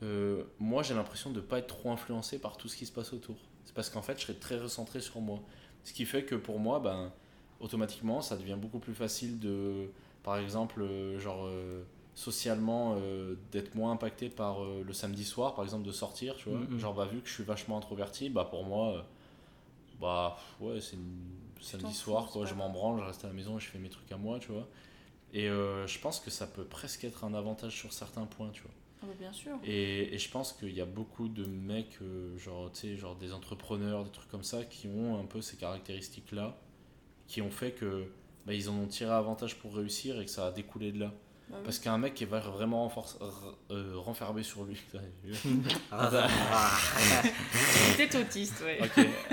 [0.03, 2.93] euh, moi j'ai l'impression de ne pas être trop influencé par tout ce qui se
[2.93, 3.37] passe autour.
[3.65, 5.41] C'est parce qu'en fait je serais très recentré sur moi.
[5.85, 7.13] Ce qui fait que pour moi, ben,
[7.61, 9.91] automatiquement ça devient beaucoup plus facile de,
[10.23, 11.83] par exemple, euh, genre euh,
[12.15, 12.99] socialement,
[13.53, 16.59] d'être moins impacté par le samedi soir, par exemple, de sortir, tu vois.
[16.59, 16.79] Mhm.
[16.79, 19.07] Genre, bah, vu que je suis vachement introverti, bah pour moi,
[19.99, 21.23] bah ouais, c'est une
[21.63, 24.13] samedi soir, quoi, je m'en branle, je reste à la maison je fais mes trucs
[24.13, 24.69] à moi, tu vois.
[25.33, 28.63] Et euh, je pense que ça peut presque être un avantage sur certains points, tu
[28.63, 28.71] vois.
[29.03, 29.53] Ah bah, bien sûr.
[29.65, 33.17] Et, et je pense qu'il y a beaucoup de mecs, euh, genre, tu sais, genre
[33.17, 36.57] des entrepreneurs, des trucs comme ça, qui ont un peu ces caractéristiques-là,
[37.27, 38.07] qui ont fait que
[38.47, 41.07] bah, ils en ont tiré avantage pour réussir et que ça a découlé de là.
[41.49, 41.65] Bah oui.
[41.65, 43.19] Parce qu'un mec qui est vraiment renforce-
[43.71, 44.81] euh, renfermé sur lui.
[45.25, 45.63] j'ai vu.
[47.97, 48.79] Peut-être autiste, ouais.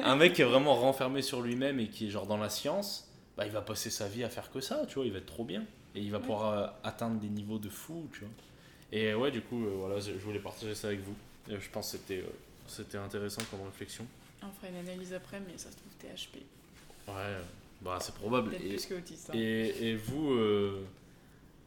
[0.04, 3.12] Un mec qui est vraiment renfermé sur lui-même et qui est genre dans la science,
[3.38, 5.26] bah, il va passer sa vie à faire que ça, tu vois, il va être
[5.26, 5.64] trop bien.
[5.96, 8.30] Et il va pouvoir euh, atteindre des niveaux de fou, tu vois.
[8.92, 11.16] Et ouais, du coup, euh, voilà, je voulais partager ça avec vous.
[11.50, 12.30] Et je pense que c'était euh,
[12.68, 14.06] c'était intéressant comme réflexion.
[14.44, 16.38] On fera une analyse après, mais ça se trouve, t'es HP.
[17.08, 17.38] Ouais,
[17.82, 18.50] bah c'est probable.
[18.52, 19.30] Peut-être Et, plus que autiste.
[19.32, 19.34] hein.
[19.36, 20.84] et, et vous, euh,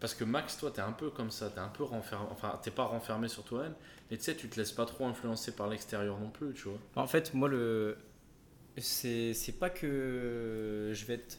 [0.01, 2.70] Parce que Max, toi, t'es un peu comme ça, t'es un peu renfermé, enfin, t'es
[2.70, 3.74] pas renfermé sur toi-même,
[4.11, 6.78] mais tu sais, tu te laisses pas trop influencer par l'extérieur non plus, tu vois.
[6.97, 7.97] En fait, moi, le.
[8.78, 11.39] C'est c'est pas que je vais être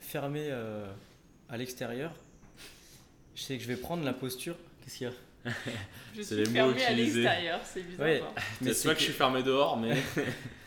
[0.00, 0.90] fermé euh,
[1.48, 2.12] à l'extérieur.
[3.34, 4.56] Je sais que je vais prendre la posture.
[4.82, 5.14] Qu'est-ce qu'il y a
[6.16, 7.22] Je C'est suis les mots à utilisés.
[7.22, 8.06] l'extérieur, c'est bizarre.
[8.06, 8.22] Ouais.
[8.60, 9.96] Mais c'est c'est pas que que- je suis fermé dehors, mais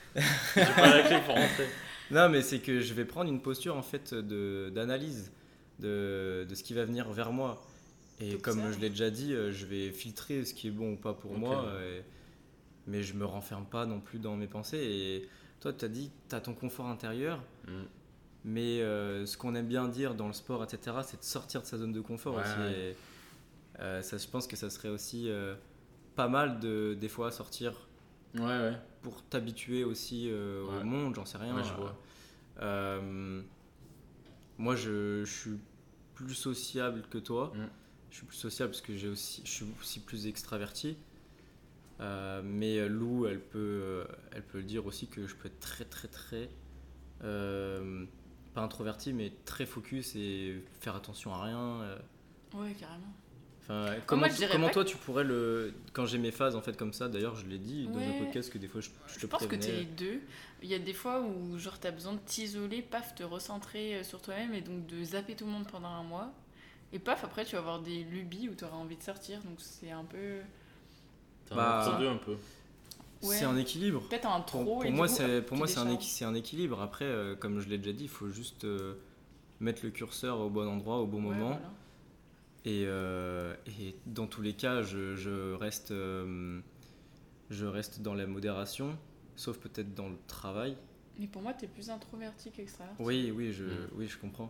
[0.16, 1.68] j'ai pas la clé pour rentrer.
[2.12, 5.32] Non, mais c'est que je vais prendre une posture en fait de d'analyse
[5.80, 7.62] de, de ce qui va venir vers moi.
[8.22, 10.96] Et comme je l'ai déjà dit, euh, je vais filtrer ce qui est bon ou
[10.98, 11.72] pas pour moi.
[11.84, 12.02] et-
[12.88, 14.80] mais je me renferme pas non plus dans mes pensées.
[14.80, 15.30] Et
[15.60, 17.40] toi, tu as dit, tu as ton confort intérieur.
[17.68, 17.72] Mm.
[18.46, 21.66] Mais euh, ce qu'on aime bien dire dans le sport, etc., c'est de sortir de
[21.66, 22.60] sa zone de confort Ouais, aussi.
[22.60, 22.80] ouais.
[22.92, 22.96] Et,
[23.82, 25.56] euh, ça, je pense que ça serait aussi euh,
[26.16, 27.88] pas mal de des fois sortir
[28.36, 31.56] Ouais, pour t'habituer aussi au monde, j'en sais rien.
[31.56, 31.96] Ouais, je vois.
[34.58, 35.60] Moi, je, je suis
[36.16, 37.54] plus sociable que toi.
[37.56, 37.68] Mm.
[38.12, 40.98] Je suis plus sociable parce que j'ai aussi, je suis aussi plus extraverti.
[42.00, 46.08] Mais Lou, elle peut, elle peut le dire aussi que je peux être très, très,
[46.08, 46.50] très.
[48.54, 51.60] Pas introverti, mais très focus et faire attention à rien.
[51.82, 51.98] euh.
[52.56, 53.14] Ouais, carrément.
[53.62, 55.74] Enfin, comment, moi, comment toi tu pourrais le.
[55.94, 58.06] Quand j'ai mes phases en fait comme ça, d'ailleurs, je l'ai dit dans Ouais.
[58.18, 59.66] un podcast que des fois je, je te Je pense que prévenais.
[59.68, 60.22] t'es les deux.
[60.64, 64.04] Il y a des fois où genre t'as besoin de t'isoler, paf, te recentrer euh,
[64.04, 66.32] sur toi-même et donc de zapper tout le monde pendant un mois.
[66.94, 69.40] Et paf, après tu vas avoir des lubies où t'auras envie de sortir.
[69.44, 70.40] Donc c'est un peu.
[71.46, 72.38] T'as Bah, un peu.
[73.22, 73.36] Ouais.
[73.36, 74.02] C'est un équilibre.
[74.08, 74.80] Peut-être un Pour, trop.
[74.82, 76.80] pour moi, c'est hop, pour tu moi c'est un, un équilibre.
[76.82, 78.96] Après, euh, comme je l'ai déjà dit, il faut juste euh,
[79.60, 81.48] mettre le curseur au bon endroit, au bon Ouais, moment.
[81.50, 81.72] voilà.
[82.66, 86.60] Et, euh, et dans tous les cas, je, je reste, euh,
[87.50, 88.98] je reste dans la modération,
[89.36, 90.78] sauf peut-être dans le travail.
[91.18, 93.02] Mais pour moi, t'es plus introverti qu'extraverti.
[93.04, 93.90] Oui, oui, je, Mm.
[93.96, 94.50] oui, je comprends.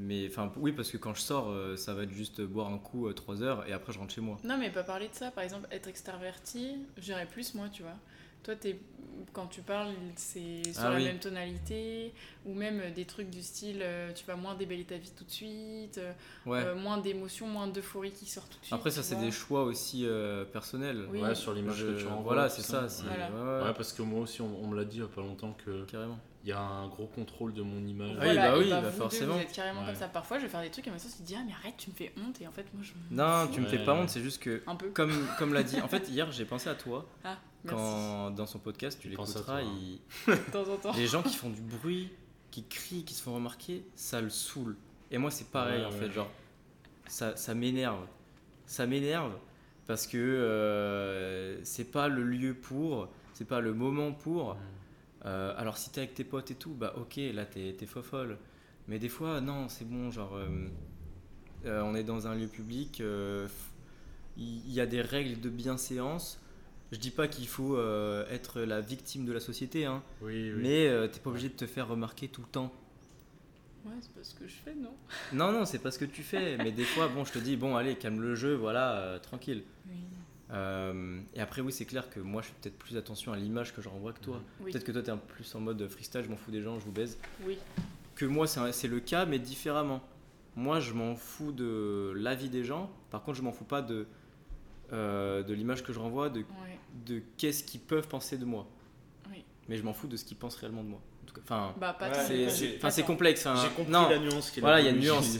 [0.00, 2.78] Mais enfin, oui, parce que quand je sors, euh, ça va être juste boire un
[2.78, 4.36] coup 3 heures et après je rentre chez moi.
[4.44, 5.30] Non, mais pas parler de ça.
[5.30, 7.96] Par exemple, être extraverti, j'irais plus moi, tu vois.
[8.44, 8.78] Toi, t'es-
[9.32, 11.04] quand tu parles, c'est sur Ah la oui.
[11.06, 12.14] même tonalité,
[12.46, 15.30] ou même des trucs du style, euh, tu vas moins déballer ta vie tout de
[15.30, 16.12] suite, euh,
[16.46, 16.62] Ouais.
[16.64, 18.72] euh, moins d'émotions, moins d'euphorie qui sort tout de suite.
[18.74, 21.08] après, ça, c'est des choix aussi euh, personnels.
[21.10, 21.20] Oui.
[21.20, 22.22] Ouais, sur l'image que tu renvoies.
[22.34, 22.88] Voilà, c'est ça.
[22.88, 23.28] c'est- Voilà.
[23.30, 25.08] ouais, ouais, Ouais, parce que moi aussi, on, on me l'a dit il y a
[25.08, 26.18] pas longtemps que carrément.
[26.48, 28.16] Il y a un gros contrôle de mon image.
[28.22, 29.34] Oui, bah oui, bah, bah vous deux, forcément.
[29.34, 29.86] vous êtes carrément Ouais.
[29.88, 30.08] comme ça.
[30.08, 31.90] Parfois, je vais faire des trucs et ma soeur se dit Ah, mais arrête, tu
[31.90, 32.40] me fais honte.
[32.40, 32.92] Et en fait, moi, je.
[33.14, 33.52] Non, fous.
[33.54, 34.88] tu me fais pas honte, c'est juste que, Un peu.
[34.88, 37.04] comme, comme l'a dit, en fait, hier, j'ai pensé à toi.
[37.24, 37.76] Ah, merci.
[37.76, 39.64] quand dans son podcast tu l'écouteras, hein.
[39.78, 40.00] il-
[40.34, 40.92] De temps en temps.
[40.96, 42.10] les gens qui font du bruit,
[42.50, 44.76] qui crient, qui se font remarquer, ça le saoule.
[45.10, 45.96] Et moi c'est pareil Ouais, en ouais.
[45.98, 46.30] fait, genre
[47.08, 48.06] ça, ça m'énerve.
[48.64, 49.32] Ça m'énerve
[49.86, 54.56] parce que euh, c'est pas le lieu pour, c'est pas le moment pour.
[55.28, 58.38] Euh, alors si t'es avec tes potes et tout, bah ok, là t'es t'es fofolle.
[58.88, 60.48] Mais des fois, non, c'est bon, genre euh,
[61.66, 63.46] euh, on est dans un lieu public, euh,
[64.36, 66.40] il y, a des règles de bienséance.
[66.92, 70.62] Je dis pas qu'il faut euh, être la victime de la société, hein, Oui, oui.
[70.62, 72.72] mais euh, t'es pas obligé de te faire remarquer tout le temps.
[73.84, 74.94] Ouais, c'est pas ce que je fais, non
[75.32, 77.56] Non, non, c'est pas ce que tu fais, mais des fois, bon, je te dis,
[77.56, 79.64] bon, allez, calme le jeu, voilà, euh, tranquille.
[79.88, 79.96] Oui.
[80.50, 83.74] Euh, et après, oui, c'est clair que moi, je fais peut-être plus attention à l'image
[83.74, 84.36] que je renvoie que toi.
[84.36, 84.42] Mhm.
[84.64, 84.72] Oui.
[84.72, 86.78] Peut-être que toi, t'es un peu plus en mode freestyle, je m'en fous des gens,
[86.78, 87.18] je vous baise.
[87.44, 87.58] Oui.
[88.14, 90.00] Que moi, c'est un- c'est le cas, mais différemment.
[90.56, 92.90] Moi, je m'en fous de l'avis des gens.
[93.10, 94.06] Par contre, je m'en fous pas de,
[94.92, 96.78] euh, de l'image que je renvoie, de, Ouais.
[97.06, 98.66] de qu'est-ce qu'ils peuvent penser de moi.
[99.30, 99.44] Oui.
[99.68, 101.00] Mais je m'en fous de ce qu'ils pensent réellement de moi.
[101.22, 101.96] En tout cas, enfin, Bah,
[102.26, 103.44] c'est enfin, c'est complexe.
[103.46, 103.54] hein.
[103.62, 105.38] J'ai compris non, la nuance Voilà, il y a une nuance.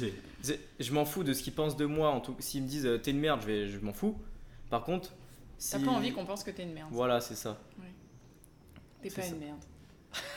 [0.78, 2.10] je m'en fous de ce qu'ils pensent de moi.
[2.10, 4.16] En tout, s'ils me disent euh, t'es une merde, je vais, je m'en fous.
[4.70, 6.88] Par contre, T'as si pas envie qu'on pense que t'es une merde.
[6.92, 7.58] voilà, c'est ça.
[9.02, 9.28] T'es pas ça.
[9.28, 9.58] une merde.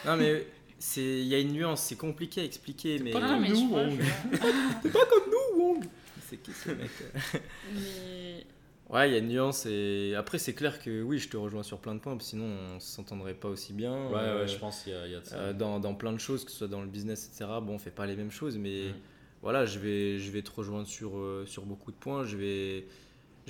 [0.05, 0.45] Non mais
[0.79, 1.81] c'est, il y a une nuance.
[1.81, 3.99] C'est compliqué à expliquer, mais pas comme mais nous, je vois, Wong.
[3.99, 5.81] je vois.
[6.29, 6.89] c'est qui ce mec
[7.73, 8.45] Mais
[8.89, 11.63] Ouais, il y a une nuance et après c'est clair que oui, je te rejoins
[11.63, 12.45] sur plein de points, parce que sinon
[12.75, 14.07] on s'entendrait pas aussi bien.
[14.09, 15.35] Ouais, Euh, ouais, je pense qu'il y, a- il y a de ça.
[15.37, 17.49] euh, dans, dans plein de choses, que ce soit dans le business, etc.
[17.61, 18.93] Bon, on fait pas les mêmes choses, mais Mm.
[19.41, 22.25] voilà, je vais, je vais te rejoindre sur, euh, sur beaucoup de points.
[22.25, 22.85] Je vais,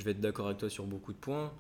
[0.02, 1.54] je vais être d'accord avec toi sur beaucoup de points.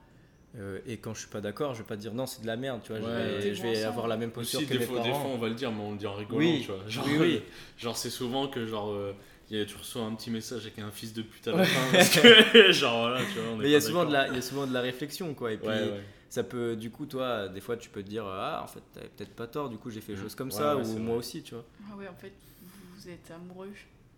[0.57, 2.47] Euh, et quand je suis pas d'accord, je vais pas te dire non, c'est de
[2.47, 2.99] la merde, tu vois.
[3.01, 5.21] Ouais, je vais, je avoir la même posture Aussi, que des mes fois, des parents.
[5.21, 6.81] fois, on va le dire, mais on le dit en rigolant, Oui, tu vois.
[6.89, 7.41] Genre, oui, oui.
[7.77, 9.13] genre c'est souvent que genre, euh,
[9.49, 11.63] il y a- tu reçois un petit message avec un fils de pute à la
[11.63, 14.03] fin, parce que, genre, voilà, tu vois, on est Mais il y, a pas souvent
[14.05, 15.53] de la, il y a souvent de la réflexion, quoi.
[15.53, 16.01] Et puis, Ouais, ouais.
[16.27, 19.07] ça peut, du coup, toi, des fois, tu peux te dire, ah, en fait, t'avais
[19.15, 20.23] peut-être pas tort, du coup, j'ai fait des Mm.
[20.23, 21.19] choses comme Ouais, ça, ouais, ou moi vrai.
[21.19, 21.65] aussi, tu vois.
[21.89, 23.71] ah ouais, en fait, vous êtes amoureux.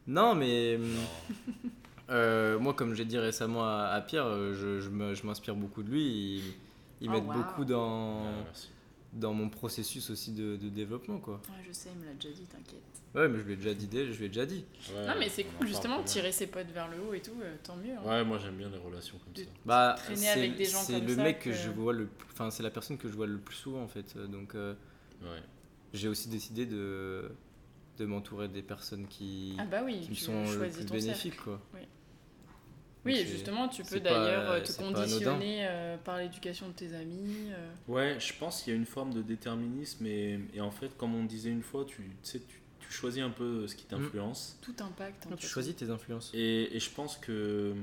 [0.07, 0.85] Non, mais Non.
[2.09, 4.89] euh, moi, comme j'ai dit récemment à, à Pierre, euh, je,
[5.25, 6.03] m'inspire beaucoup de lui.
[6.37, 6.43] Il,
[7.01, 7.33] il Oh, m'aide wow.
[7.33, 8.69] beaucoup dans, Ouais, merci.
[9.13, 11.35] dans mon processus aussi de, de développement, quoi.
[11.49, 12.81] Ouais, je sais, il me l'a déjà dit, t'inquiète.
[13.15, 14.65] Ouais, mais je lui ai déjà dit, dé- je lui ai déjà dit.
[14.93, 17.55] Ouais, non, mais c'est cool, justement, tirer ses potes vers le haut et tout, euh,
[17.63, 17.91] tant mieux.
[17.93, 18.01] hein.
[18.09, 19.49] Ouais, moi j'aime bien les relations comme De- ça.
[19.65, 21.93] Bah, Traîner c'est avec des gens c'est comme le ça mec que, que- je vois
[21.93, 24.17] le, plus- enfin, c'est la personne que je vois le plus souvent en fait.
[24.29, 24.73] Donc, euh,
[25.21, 25.27] Ouais.
[25.93, 27.29] j'ai aussi décidé de,
[27.97, 30.91] de m'entourer des personnes qui, Ah bah oui, qui me sont le plus cercle.
[30.91, 31.59] bénéfiques, quoi.
[33.05, 37.49] Oui, c'est- justement, tu peux d'ailleurs euh, te conditionner euh, par l'éducation de tes amis.
[37.51, 37.71] euh.
[37.89, 41.13] Ouais, je pense qu'il y a une forme de déterminisme et, et en fait, comme
[41.13, 44.57] on disait une fois, tu, tu sais, tu, tu choisis un peu ce qui t'influence.
[44.61, 45.27] tout impact.
[45.37, 46.31] Tu choisis tes influences.
[46.33, 47.73] Et, et je pense que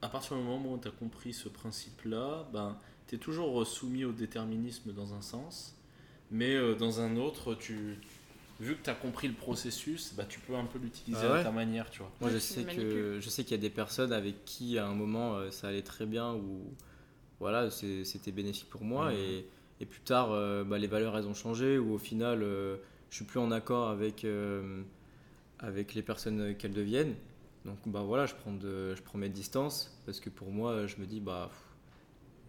[0.00, 2.78] à partir du moment où tu as compris ce principe-là, ben,
[3.08, 5.76] tu es toujours soumis au déterminisme dans un sens,
[6.30, 7.98] mais euh, dans un autre, tu,
[8.64, 11.40] vu que tu as compris le processus, bah, tu peux un peu l'utiliser Ah ouais.
[11.40, 12.10] à ta manière, tu vois.
[12.20, 14.94] Moi, je sais que je sais qu'il y a des personnes avec qui à un
[14.94, 16.72] moment euh, ça allait très bien ou
[17.40, 19.18] voilà c'était bénéfique pour moi Mhm.
[19.18, 19.46] et,
[19.80, 22.76] et plus tard euh, bah, les valeurs elles ont changé ou au final euh,
[23.10, 24.82] je suis plus en accord avec euh,
[25.58, 27.14] avec les personnes qu'elles deviennent
[27.64, 30.96] donc bah voilà je prends de je prends mes distances parce que pour moi je
[30.98, 31.58] me dis bah pff,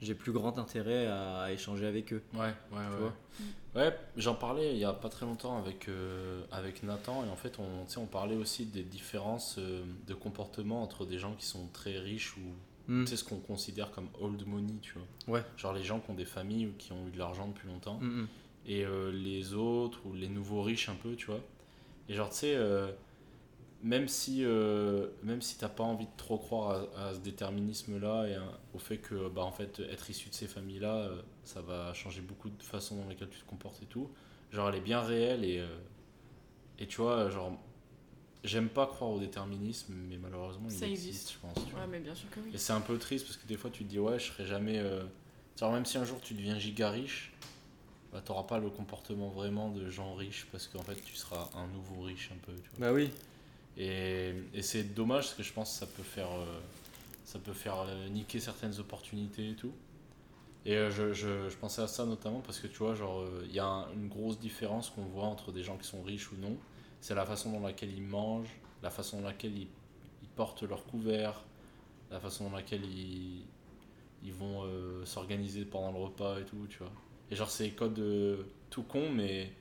[0.02, 2.98] j'ai plus grand intérêt à, échanger avec eux Ouais, ouais, ouais.
[3.00, 3.14] vois
[3.76, 7.36] Ouais, j'en parlais il y a pas très longtemps avec, euh, avec Nathan et en
[7.36, 11.34] fait on, tu sais, on parlait aussi des différences euh, de comportement entre des gens
[11.34, 12.42] qui sont très riches ou
[12.88, 15.36] tu sais ce qu'on considère comme old money, tu vois.
[15.40, 15.44] Ouais.
[15.58, 17.98] Genre les gens qui ont des familles ou qui ont eu de l'argent depuis longtemps
[18.00, 18.28] Mm, mm.
[18.68, 21.40] et euh, les autres ou les nouveaux riches un peu, tu vois.
[22.10, 22.92] Et genre tu sais, euh,
[23.86, 28.26] même si, euh, même si t'as pas envie de trop croire à, à ce déterminisme-là
[28.28, 28.36] et
[28.74, 32.22] au fait que bah, en fait, être issu de ces familles-là, euh, ça va changer
[32.22, 34.10] beaucoup de façons dans lesquelles tu te comportes et tout,
[34.52, 35.68] genre elle est bien réelle et, euh,
[36.80, 37.58] et tu vois, genre
[38.44, 41.34] j'aime pas croire au déterminisme, mais malheureusement il Ça existe, existe.
[41.34, 41.66] je pense.
[41.66, 41.82] tu vois.
[41.82, 42.52] Ouais, mais bien sûr que oui.
[42.54, 44.46] Et c'est un peu triste parce que des fois tu te dis ouais je serai
[44.46, 44.80] jamais...
[44.80, 45.04] euh,
[45.60, 47.32] Genre même si un jour tu deviens giga riche,
[48.12, 51.68] bah, t'auras pas le comportement vraiment de gens riches parce qu'en fait tu seras un
[51.68, 52.52] nouveau riche un peu.
[52.54, 52.88] Tu vois.
[52.88, 53.10] bah oui
[53.78, 56.60] Et, c'est dommage parce que je pense que ça peut faire, euh,
[57.26, 59.74] ça peut faire euh, niquer certaines opportunités et tout.
[60.66, 63.54] Et euh, je, je, je pensais à ça notamment parce que tu vois, genre, il
[63.54, 66.38] y a un- une grosse différence qu'on voit entre des gens qui sont riches ou
[66.38, 66.58] non.
[67.02, 69.68] C'est la façon dans laquelle ils mangent, la façon dans laquelle ils,
[70.36, 71.46] portent leur couvert,
[72.12, 73.46] la façon dans laquelle ils,
[74.24, 74.64] ils vont
[75.06, 76.92] s'organiser pendant le repas et tout, tu vois.
[77.32, 78.04] Et genre, c'est des codes
[78.70, 79.54] tout con, mais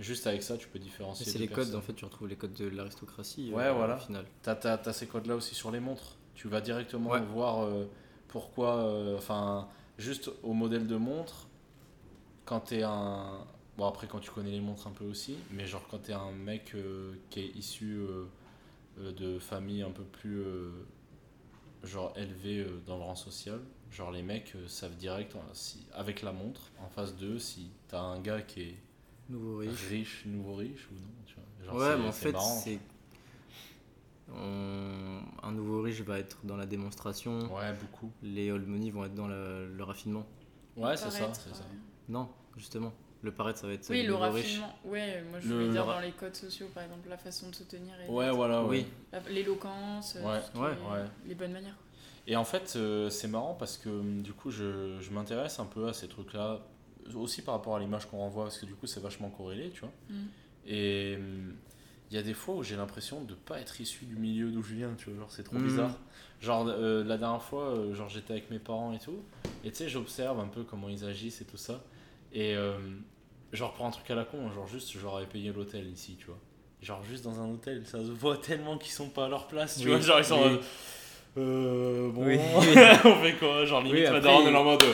[0.00, 1.24] juste avec ça, tu peux différencier.
[1.30, 3.96] c'est les codes en fait tu retrouves les codes de l'aristocratie Ouais, euh, voilà.
[3.96, 6.16] au final T'as, t'as- t'as ces codes-là aussi sur les montres.
[6.34, 7.20] Tu vas directement Ouais.
[7.20, 7.84] voir euh,
[8.28, 8.76] pourquoi.
[8.76, 9.68] euh, Enfin,
[9.98, 11.46] juste au modèle de montre,
[12.46, 13.46] quand t'es un.
[13.76, 16.32] Bon, après, quand tu connais les montres un peu aussi, mais genre quand t'es un
[16.32, 16.74] mec
[17.30, 18.00] qui est issu
[18.98, 20.42] de famille un peu plus.
[21.82, 23.58] genre élevée euh, dans le rang social,
[23.90, 28.00] genre les mecs savent direct, hein, si, avec la montre, en face d'eux, si t'as
[28.00, 28.74] un gars qui est
[29.30, 31.08] nouveau riche riche, nouveau riche ou non.
[31.26, 31.44] Tu vois.
[31.66, 32.44] Genre, ouais, mais en fait, marrant.
[32.64, 32.78] c'est.
[34.34, 38.12] on- Un nouveau riche va être dans la démonstration, Ouais, beaucoup.
[38.22, 40.26] les old money vont être dans le, le raffinement.
[40.76, 41.62] Ouais, c'est ça, Paraître, c'est ça.
[41.62, 41.78] ouais.
[42.08, 42.92] Non, justement.
[43.22, 44.72] Le paraître, ça va être Oui, le raffinement.
[44.84, 47.18] Ouais, moi je Le- voulais le dire ra- dans les codes sociaux, par exemple, la
[47.18, 48.86] façon de se tenir et Ouais, voilà, Oui.
[49.12, 51.04] la- l'éloquence, euh, Ouais, tout ce qui ouais, est- ouais.
[51.26, 51.76] les bonnes manières.
[52.26, 55.66] Et en fait, euh, c'est marrant parce que hum, du coup, je, je m'intéresse un
[55.66, 56.60] peu à ces trucs-là,
[57.16, 59.80] aussi par rapport à l'image qu'on renvoie, parce que du coup, c'est vachement corrélé, tu
[59.80, 59.92] vois.
[60.10, 60.14] Mm.
[60.66, 61.18] Et
[62.10, 64.62] il y a des fois où j'ai l'impression de pas être issu du milieu d'où
[64.62, 65.64] je viens, tu vois, genre c'est trop Mhm.
[65.64, 65.96] bizarre.
[66.40, 69.22] Genre euh, la dernière fois, euh, genre j'étais avec mes parents et tout,
[69.64, 71.82] et tu sais, j'observe un peu comment ils agissent et tout ça.
[72.32, 72.78] Et euh,
[73.52, 76.16] genre pour un truc à la con, genre juste, je leur avais payé l'hôtel ici,
[76.18, 76.38] tu vois.
[76.82, 79.78] Genre juste dans un hôtel, ça se voit tellement qu'ils sont pas à leur place,
[79.78, 80.00] tu Oui, vois.
[80.00, 80.50] Genre ils sont en oui.
[80.50, 80.60] mode,
[81.38, 82.38] euh, bon, Oui.
[83.04, 84.84] on fait quoi Genre limite, Oui, ma après, daronne, elle il- est en mode,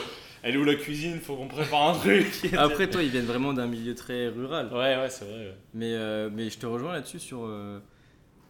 [0.47, 1.19] elle est où la cuisine?
[1.19, 2.49] Faut qu'on prépare un truc.
[2.57, 4.67] Après, toi, ils viennent vraiment d'un milieu très rural.
[4.71, 5.35] ouais, ouais, c'est vrai.
[5.47, 5.57] ouais.
[5.73, 7.45] Mais, euh, mais je te rejoins là-dessus sur.
[7.45, 7.79] euh,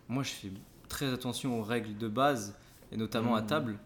[0.07, 0.51] moi, je fais
[0.87, 2.55] très attention aux règles de base,
[2.91, 3.47] et notamment à Mhm.
[3.47, 3.77] table.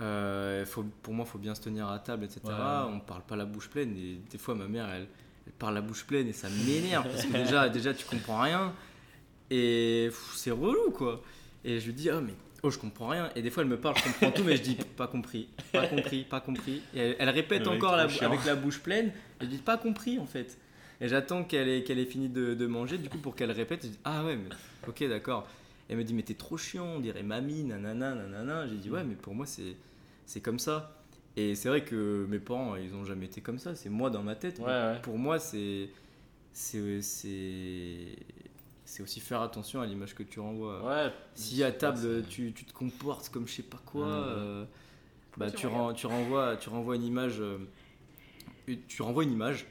[0.00, 2.40] Euh, faut, pour moi, il faut bien se tenir à table, etc.
[2.46, 2.52] Ouais.
[2.92, 3.96] On parle pas la bouche pleine.
[3.96, 5.08] Et des fois, ma mère, elle,
[5.46, 8.72] elle parle la bouche pleine et ça m'énerve parce que déjà, déjà, tu comprends rien.
[9.50, 11.22] Et c'est relou, quoi.
[11.64, 13.30] Et je lui dis, oh, mais oh, je comprends rien.
[13.36, 15.86] Et des fois, elle me parle, je comprends tout, mais je dis, pas compris, pas
[15.86, 16.82] compris, pas compris.
[16.94, 19.08] Et elle, elle répète encore la avec la bouche pleine.
[19.40, 20.58] Et je dis, pas compris, en fait.
[21.00, 23.82] Et j'attends qu'elle ait, qu'elle ait fini de, de manger, du coup, pour qu'elle répète.
[23.84, 24.48] Je dis, ah ouais, mais
[24.86, 25.46] ok, d'accord.
[25.88, 28.66] Elle me dit, mais t'es trop chiant, on dirait mamie, nanana, nanana.
[28.66, 29.76] J'ai dit, ouais, mais pour moi, c'est,
[30.26, 30.94] c'est comme ça.
[31.36, 33.76] Et c'est vrai que mes parents, ils ont jamais été comme ça.
[33.76, 34.58] C'est moi dans ma tête.
[34.58, 35.00] Ouais, ouais.
[35.02, 35.88] Pour moi, c'est,
[36.52, 38.16] c'est, c'est,
[38.90, 40.82] c'est aussi faire attention à l'image que tu renvoies.
[40.82, 41.12] Ouais.
[41.34, 44.12] Si à table tu, tu te comportes comme je sais pas quoi, Mhm.
[44.28, 44.64] euh,
[45.36, 47.58] bah, tu ren- tu, renvoies, tu renvoies une image euh,
[48.88, 49.66] tu renvoies une image.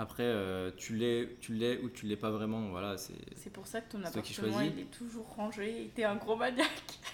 [0.00, 2.68] Après, euh, tu l'es, tu l'es ou tu l'es pas vraiment.
[2.68, 3.14] Voilà, c'est.
[3.36, 6.68] C'est pour ça que ton appartement il est toujours rangé et t'es un gros maniaque.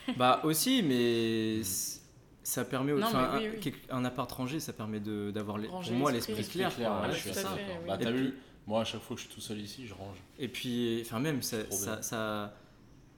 [0.18, 2.00] Bah aussi, mais c-
[2.42, 2.92] ça permet.
[2.92, 3.74] Non, enfin, mais oui, un, oui.
[3.88, 6.44] un appart rangé, ça permet de d'avoir pour Ranger moi l'esprit.
[6.46, 6.74] clair.
[6.74, 7.06] clair, quoi.
[7.08, 7.56] ouais, je suis d'accord.
[7.86, 8.34] Bah, t'as vu,
[8.66, 10.16] moi, à chaque fois que je suis tout seul ici, je range.
[10.38, 12.02] Et puis, enfin même, ça, ça, bien.
[12.02, 12.54] ça,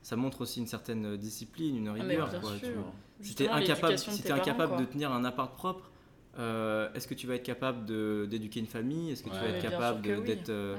[0.03, 2.31] ça montre aussi une certaine discipline, une Ah, rigueur.
[2.31, 2.53] tu vois.
[3.23, 4.81] Si t'es Justement, incapable, de si tes t'es parents, incapable quoi.
[4.83, 5.91] de tenir un appart propre,
[6.39, 7.87] euh, est-ce que tu vas être capable
[8.29, 9.11] d'éduquer une famille?
[9.11, 10.39] Est-ce que tu vas être capable oui.
[10.49, 10.77] euh,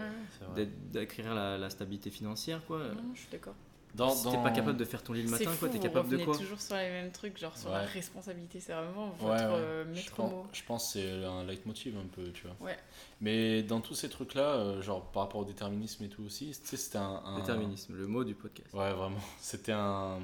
[0.56, 2.80] Ouais, d'acquérir la, la stabilité financière quoi?
[2.80, 3.56] Non, je suis d'accord.
[3.96, 6.18] Dans, Si t'es pas capable de faire ton lit le matin, quoi, t'es capable de
[6.24, 9.60] quoi toujours sur les mêmes trucs, genre sur la responsabilité, c'est vraiment votre Ouais, ouais.
[9.60, 10.46] euh, je, maître pense, mot.
[10.54, 12.56] je pense que c'est un leitmotiv un peu, tu vois.
[12.68, 12.78] Ouais.
[13.22, 16.54] Mais dans tous ces trucs-là, euh, genre par rapport au déterminisme et tout aussi, tu
[16.68, 18.72] sais, c'était un, un- Déterminisme, le mot du podcast.
[18.74, 19.18] Ouais, vraiment.
[19.40, 20.20] C'était un.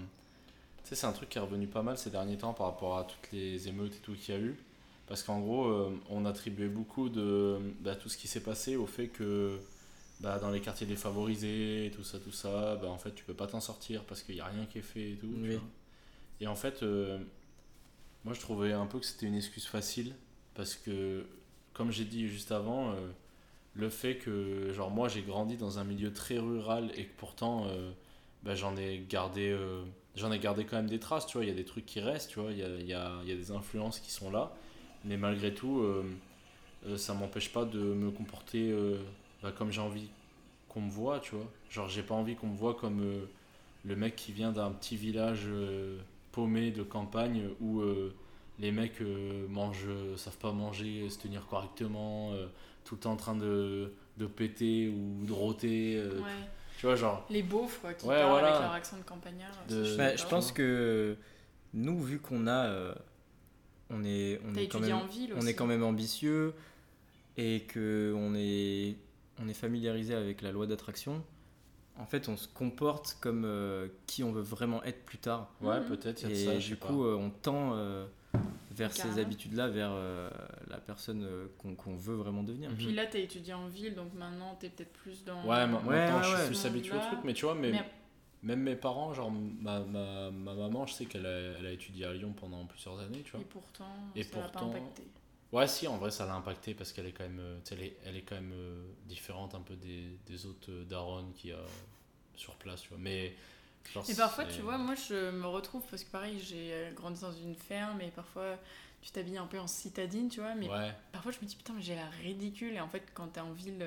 [0.84, 2.98] Tu sais, c'est un truc qui est revenu pas mal ces derniers temps par rapport
[2.98, 4.56] à toutes les émeutes et tout qu'il y a eu.
[5.08, 8.86] Parce qu'en gros, euh, on attribuait beaucoup de bah, tout ce qui s'est passé au
[8.86, 9.60] fait que
[10.20, 13.48] bah, dans les quartiers défavorisés, tout ça, tout ça, bah, en fait, tu peux pas
[13.48, 15.40] t'en sortir parce qu'il n'y a rien qui est fait et tout.
[15.44, 15.52] tu Oui.
[15.52, 15.64] vois.
[16.42, 17.20] Et en fait, euh,
[18.24, 20.16] moi, je trouvais un peu que c'était une excuse facile
[20.56, 21.26] parce que,
[21.74, 22.96] comme j'ai dit juste avant, euh,
[23.76, 27.68] le fait que, genre, moi, j'ai grandi dans un milieu très rural et que pourtant,
[27.68, 27.92] euh,
[28.44, 29.58] bah, j'en ai gardé.
[30.16, 32.00] J'en ai gardé quand même des traces, tu vois, il y a des trucs qui
[32.02, 34.54] restent, tu vois, il y a, y, a, y a des influences qui sont là,
[35.06, 35.84] mais malgré tout,
[36.98, 38.74] ça m'empêche pas de me comporter
[39.44, 40.10] bah, comme j'ai envie
[40.70, 41.46] qu'on me voit, tu vois.
[41.70, 43.26] Genre, j'ai pas envie qu'on me voit comme euh,
[43.86, 46.00] le mec qui vient d'un petit village euh,
[46.32, 48.14] paumé de campagne où euh,
[48.60, 49.88] les mecs euh, mangent,
[50.18, 52.48] savent pas manger, se tenir correctement, euh,
[52.86, 56.30] tout le temps en train de, de péter ou de rôter, euh, Ouais.
[56.80, 57.26] tu vois, genre.
[57.30, 58.48] Les beaufs quoi, qui Ouais, parlent voilà.
[58.50, 59.52] avec leur accent de campagnard.
[59.70, 61.16] De- ça, suis Bah, je pense que
[61.74, 62.94] nous, vu qu'on a, euh,
[63.90, 66.54] on est, on T'as est quand étudié même, en ville on est quand même ambitieux
[67.38, 68.96] et que on est,
[69.42, 71.24] on est familiarisé avec la loi d'attraction.
[72.00, 75.52] En fait, on se comporte comme euh, qui on veut vraiment être plus tard.
[75.62, 75.86] Ouais, Mhm.
[75.86, 78.06] peut-être, Et ça, du coup, euh, on tend euh,
[78.72, 80.30] vers ces habitudes-là, vers euh,
[80.70, 82.72] la personne euh, qu'on veut vraiment devenir.
[82.72, 82.78] Mhm.
[82.78, 85.42] Puis là, t'as étudié en ville, donc maintenant t'es peut-être plus dans.
[85.46, 86.38] Ouais, ma- Ouais, maintenant ouais, je ouais.
[86.40, 87.92] suis plus habitué au truc, mais tu vois, mais, mais-
[88.42, 91.30] même mes parents, genre ma, ma, ma maman, je sais qu'elle a,
[91.60, 93.42] elle a étudié à Lyon pendant plusieurs années, tu vois.
[93.42, 93.86] Et pourtant,
[94.16, 95.04] Et ça pourtant- pas impacté.
[95.54, 97.98] Ouais, si, en vrai, ça l'a impacté parce qu'elle est quand même, euh, elle est,
[98.06, 101.54] elle est quand même euh, différente un peu des, des autres euh, darons qu'il y
[101.54, 101.60] a
[102.36, 102.98] sur place, tu vois.
[103.00, 103.36] Mais,
[103.94, 107.22] genre, Et parfois, tu vois, moi je me retrouve parce que pareil, j'ai euh, grandi
[107.22, 108.58] dans une ferme et parfois
[109.02, 111.74] tu t'habilles un peu en citadine, tu vois, mais Ouais, parfois je me dis putain,
[111.74, 112.74] mais j'ai l'air ridicule.
[112.74, 113.86] Et en fait, quand t'es en ville,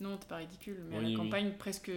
[0.00, 1.10] non, t'es pas ridicule, mais à Oui, oui.
[1.10, 1.90] la campagne, presque.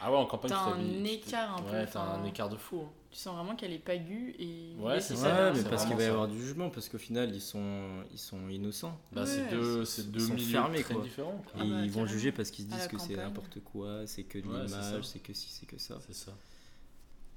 [0.00, 2.82] ah ouais, en campagne, T'as un écart un peu, Ouais, t'as un écart de fou.
[2.82, 2.92] hein.
[3.10, 4.76] Tu sens vraiment qu'elle est pas aiguë et.
[4.78, 7.34] Ouais, c'est va, Ouais, mais parce qu'il va y avoir du jugement, parce qu'au final,
[7.34, 8.96] ils sont, ils sont innocents.
[9.12, 11.02] Bah, Ouais, c'est deux, c'est- deux ils sont milieux fermés, très quoi.
[11.02, 11.38] différents.
[11.38, 11.52] quoi.
[11.60, 14.22] Ah et bah, ils vont juger parce qu'ils se disent que c'est n'importe quoi, c'est
[14.24, 15.98] que de Ouais, l'image, c'est que si, c'est que ça.
[16.06, 16.32] C'est ça.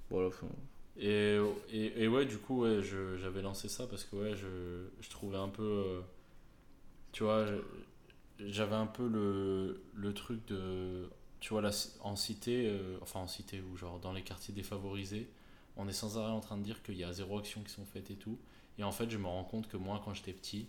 [0.09, 0.47] Voilà, enfin,
[0.97, 1.37] Et,
[1.71, 5.09] et, et ouais, du coup, ouais, je- j'avais lancé ça parce que ouais, je, je
[5.09, 5.63] trouvais un peu.
[5.63, 6.01] euh,
[7.11, 7.45] tu vois,
[8.39, 11.09] j'avais un peu le, le truc de.
[11.39, 11.71] Tu vois, là,
[12.01, 15.29] en cité, euh, enfin en cité ou genre dans les quartiers défavorisés,
[15.77, 17.85] on est sans arrêt en train de dire qu'il y a zéro action qui sont
[17.85, 18.37] faites et tout.
[18.77, 20.67] Et en fait, je me rends compte que moi, quand j'étais petit,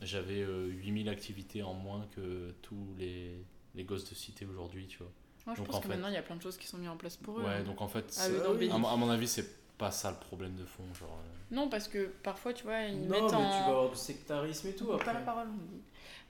[0.00, 4.98] j'avais euh, 8000 activités en moins que tous les, les gosses de cité aujourd'hui, tu
[4.98, 5.10] vois.
[5.46, 6.66] Moi, je Donc, pense en que fait- maintenant il y a plein de choses qui
[6.66, 7.42] sont mises en place pour eux.
[7.44, 7.62] Ouais, hein.
[7.62, 10.16] donc en fait, Ah, c'est- le à, mon- à mon avis, c'est pas ça le
[10.18, 10.82] problème de fond.
[10.94, 13.40] Genre, euh, Non, parce que parfois, tu vois, ils Non, mettent mais tu en.
[13.42, 15.80] vas avoir du sectarisme et tout pas la parole, on dit.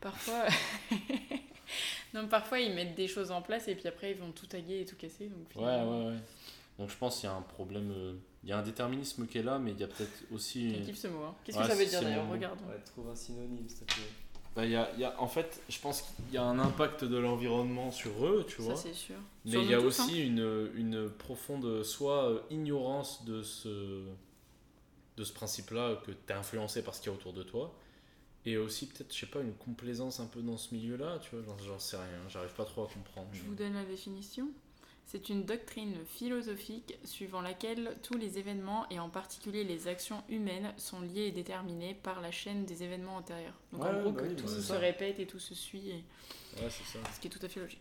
[0.01, 0.45] Parfois.
[2.15, 4.81] non, parfois ils mettent des choses en place et puis après ils vont tout taguer
[4.81, 5.27] et tout casser.
[5.29, 6.19] Donc Ouais, finalement, ouais, ouais.
[6.79, 7.91] Donc je pense qu'il y a un problème.
[7.91, 10.75] euh, Il y a un déterminisme qui est là, mais il y a peut-être aussi.
[10.75, 11.23] Je kiffe ce mot.
[11.25, 11.35] hein.
[11.45, 12.33] Qu'est-ce Ouais, que ça veut dire d'ailleurs mot.
[12.33, 12.65] Regardons.
[12.69, 14.03] Ouais, trouve un synonyme, s'il te plaît.
[14.55, 16.59] Bah, il y a, il y a- en fait, je pense qu'il y a un
[16.59, 18.77] impact de l'environnement sur eux, tu Ça, vois.
[18.77, 19.17] c'est sûr.
[19.45, 20.05] Mais il y a tous, hein.
[20.05, 24.03] aussi une, une profonde, soit euh, ignorance de ce,
[25.19, 27.75] de ce principe-là, que tu es influencé par ce qu'il y a autour de toi.
[28.47, 31.45] Et aussi, peut-être, je sais pas, une complaisance un peu dans ce milieu-là, tu vois.
[31.45, 33.27] J'en- J'en sais rien, j'arrive pas trop à comprendre.
[33.33, 34.49] Je vous donne la définition.
[35.09, 40.75] C'est une doctrine philosophique suivant laquelle tous les événements, et en particulier les actions humaines,
[40.79, 43.55] sont liés et déterminés par la chaîne des événements antérieurs.
[43.73, 46.05] Donc en gros, bah que oui, tout bah, se répète et tout se suit, et-
[46.61, 46.99] Ouais, c'est ça.
[47.15, 47.81] ce qui est tout à fait logique.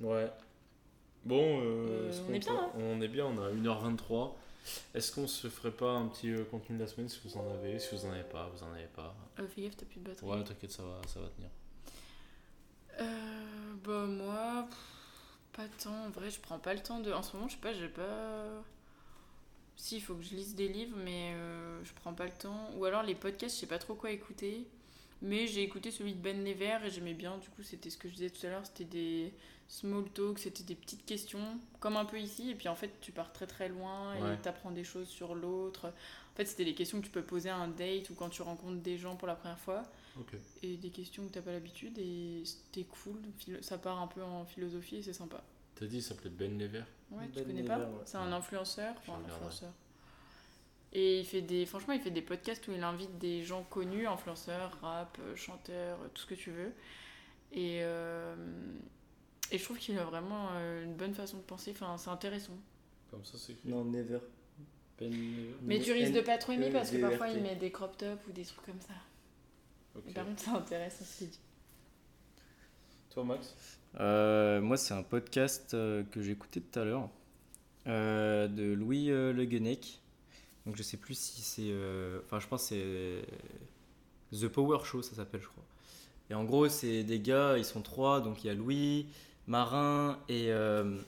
[0.00, 0.30] Ouais.
[1.24, 4.36] Bon, euh, Euh, on est bien, hein On est bien, on a 1h23.
[4.94, 7.50] Est-ce qu'on se ferait pas un petit euh, contenu de la semaine si vous en
[7.52, 9.14] avez Si vous en avez pas, vous en avez pas?
[9.38, 10.26] Euh, fais gaffe, t'as plus de batterie.
[10.26, 11.50] Ouais, t'inquiète, ça va, ça va tenir.
[13.00, 14.78] Euh, bah moi, pff,
[15.52, 16.06] pas tant.
[16.06, 17.12] En vrai, je prends pas le temps de.
[17.12, 18.62] En ce moment, je sais pas, j'ai pas.
[19.76, 22.70] Si, il faut que je lise des livres, mais euh, je prends pas le temps.
[22.76, 24.66] Ou alors les podcasts, je sais pas trop quoi écouter.
[25.22, 27.38] Mais j'ai écouté celui de Ben Never et j'aimais bien.
[27.38, 28.66] Du coup, c'était ce que je disais tout à l'heure.
[28.66, 29.32] C'était des
[29.68, 32.50] small talk, c'était des petites questions, comme un peu ici.
[32.50, 34.38] Et puis en fait, tu pars très très loin et Ouais.
[34.42, 35.86] tu apprends des choses sur l'autre.
[35.88, 38.42] En fait, c'était les questions que tu peux poser à un date ou quand tu
[38.42, 39.82] rencontres des gens pour la première fois.
[40.62, 41.98] Et des questions que t'as pas l'habitude.
[41.98, 43.20] Et c'était cool.
[43.60, 45.42] Ça part un peu en philosophie et c'est sympa.
[45.74, 48.02] T'as dit, il s'appelait Ben Lever Ouais, tu Ben connais Never, pas ouais.
[48.06, 48.94] C'est un influenceur.
[48.98, 49.72] Enfin, un influenceur.
[50.92, 54.06] Et il fait des, franchement, il fait des podcasts où il invite des gens connus,
[54.06, 56.72] influenceurs, rap, euh, chanteurs, euh, tout ce que tu veux.
[57.52, 58.34] Et, euh,
[59.50, 60.48] et je trouve qu'il a vraiment
[60.82, 61.72] une bonne façon de penser.
[61.72, 62.56] Enfin, c'est intéressant.
[63.10, 63.68] Comme ça, c'est écrit.
[63.68, 64.20] Non, never.
[64.98, 65.54] Ben Lever.
[65.62, 67.96] Mais tu risques de pas trop aimer parce que N- parfois il met des crop
[67.98, 68.94] tops ou des trucs comme ça.
[70.14, 71.38] Par contre, ça intéresse ce qu'il dit.
[73.10, 73.54] Toi, Max
[73.98, 77.08] Euh, moi, c'est un podcast euh, que j'ai écouté tout à l'heure
[77.86, 80.00] euh, de Louis euh, Le Guenec.
[80.66, 81.62] Donc, je sais plus si c'est.
[81.70, 83.22] euh, Enfin, je pense que
[84.32, 85.64] c'est The Power Show, ça s'appelle, je crois.
[86.28, 88.20] Et en gros, c'est des gars, ils sont trois.
[88.20, 89.06] Donc, il y a Louis,
[89.46, 90.50] Marin et.
[90.52, 90.98] euh,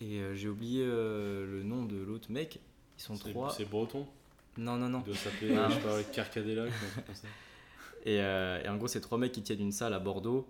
[0.00, 2.58] et euh, j'ai oublié euh, le nom de l'autre mec.
[2.98, 3.50] Ils sont C'est- trois.
[3.56, 4.06] C'est breton
[4.58, 5.00] Non, non, non.
[5.06, 5.68] Il doit s'appeler, Ah.
[5.70, 6.66] je sais pas, Carcadella,
[8.04, 10.48] Et, euh, et en gros, c'est trois mecs qui tiennent une salle à Bordeaux.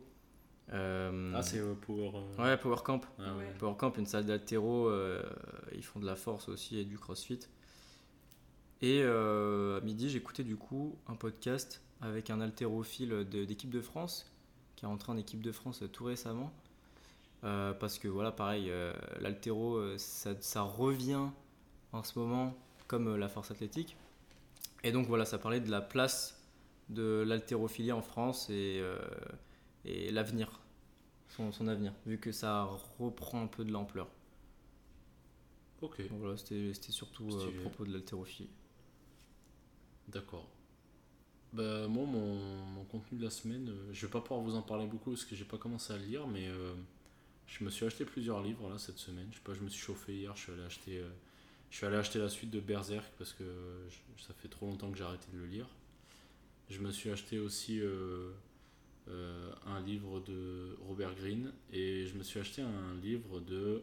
[0.73, 2.13] Euh, Ah, c'est euh, Power.
[2.15, 3.01] euh, Ouais, Power Camp.
[3.19, 3.53] Ah, ouais.
[3.59, 5.23] Power Camp, une salle d'altéro, euh,
[5.75, 7.41] ils font de la force aussi et du crossfit.
[8.81, 13.81] Et euh, à midi, j'écoutais du coup un podcast avec un haltérophile de- d'équipe de
[13.81, 14.27] France,
[14.77, 16.53] qui est rentré en équipe de France tout récemment.
[17.45, 21.27] Euh, parce que voilà, pareil, euh, l'haltéro, euh, ça, ça revient
[21.93, 22.57] en ce moment
[22.87, 23.97] comme euh, la force athlétique.
[24.85, 26.41] Et donc voilà, ça parlait de la place
[26.93, 28.99] de l'haltérophilie en France et, euh,
[29.85, 30.61] et l'avenir,
[31.29, 32.65] son, son avenir, vu que ça
[32.99, 34.09] reprend un peu de l'ampleur.
[35.81, 38.51] Ok, Donc voilà, c'était surtout euh, à propos de l'haltérophilie.
[40.09, 40.49] d'accord.
[41.53, 44.63] Bah, moi, mon, mon contenu de la semaine, euh, je vais pas pouvoir vous en
[44.63, 46.75] parler beaucoup parce que j'ai pas commencé à le lire, mais euh,
[47.47, 49.29] je me suis acheté plusieurs livres là cette semaine.
[49.33, 51.05] Je sais pas, je me suis chauffé hier, je suis allé acheter,
[51.71, 53.45] je suis allé acheter la suite de Berserk parce que
[53.91, 55.69] je- ça fait trop longtemps que j'ai arrêté de le lire.
[56.71, 58.31] Je me suis acheté aussi euh,
[59.09, 63.83] euh, un livre de Robert Greene et je me suis acheté un livre de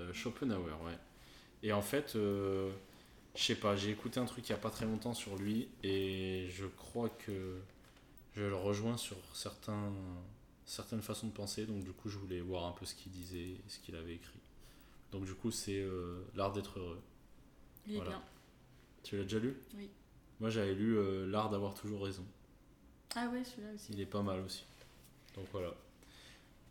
[0.00, 0.98] euh, Schopenhauer, ouais.
[1.62, 2.70] Et en fait, je
[3.34, 6.48] sais pas, j'ai écouté un truc il y a pas très longtemps sur lui et
[6.50, 7.56] je crois que
[8.36, 9.92] je le rejoins sur certains,
[10.66, 11.64] certaines façons de penser.
[11.64, 14.16] Donc du coup, je voulais voir un peu ce qu'il disait, et ce qu'il avait
[14.16, 14.40] écrit.
[15.10, 17.00] Donc du coup, c'est euh, L'art d'être heureux.
[17.86, 18.10] Il est Voilà.
[18.10, 18.22] bien.
[19.04, 19.56] Tu l'as déjà lu?
[19.76, 19.88] Oui.
[20.40, 22.24] Moi, j'avais lu euh, L'art d'avoir toujours raison.
[23.16, 23.92] Ah ouais, celui-là aussi.
[23.92, 24.64] Il est pas mal aussi.
[25.36, 25.72] Donc voilà.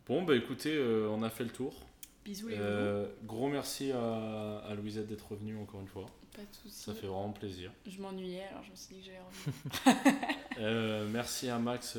[0.06, 1.74] Bon, bah écoutez, euh, on a fait le tour.
[2.24, 6.06] Bisous les Euh, gros merci à, à Louisette d'être revenue encore une fois.
[6.34, 6.82] Pas de soucis.
[6.84, 7.70] Ça fait vraiment plaisir.
[7.86, 10.34] Je m'ennuyais alors je me suis dit que j'allais revenir.
[10.60, 11.96] Euh, merci à Max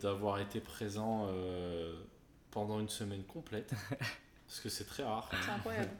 [0.00, 1.28] d'avoir été présent
[2.50, 3.72] pendant une semaine complète.
[4.46, 5.30] parce que c'est très rare.
[5.42, 5.90] C'est incroyable.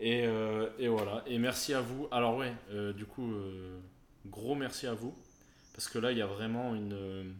[0.00, 1.22] Et, euh, et voilà.
[1.26, 2.08] Et merci à vous.
[2.10, 3.78] Alors ouais, euh, du coup, euh,
[4.26, 5.14] gros merci à vous.
[5.74, 7.34] Parce que là, il y a vraiment une...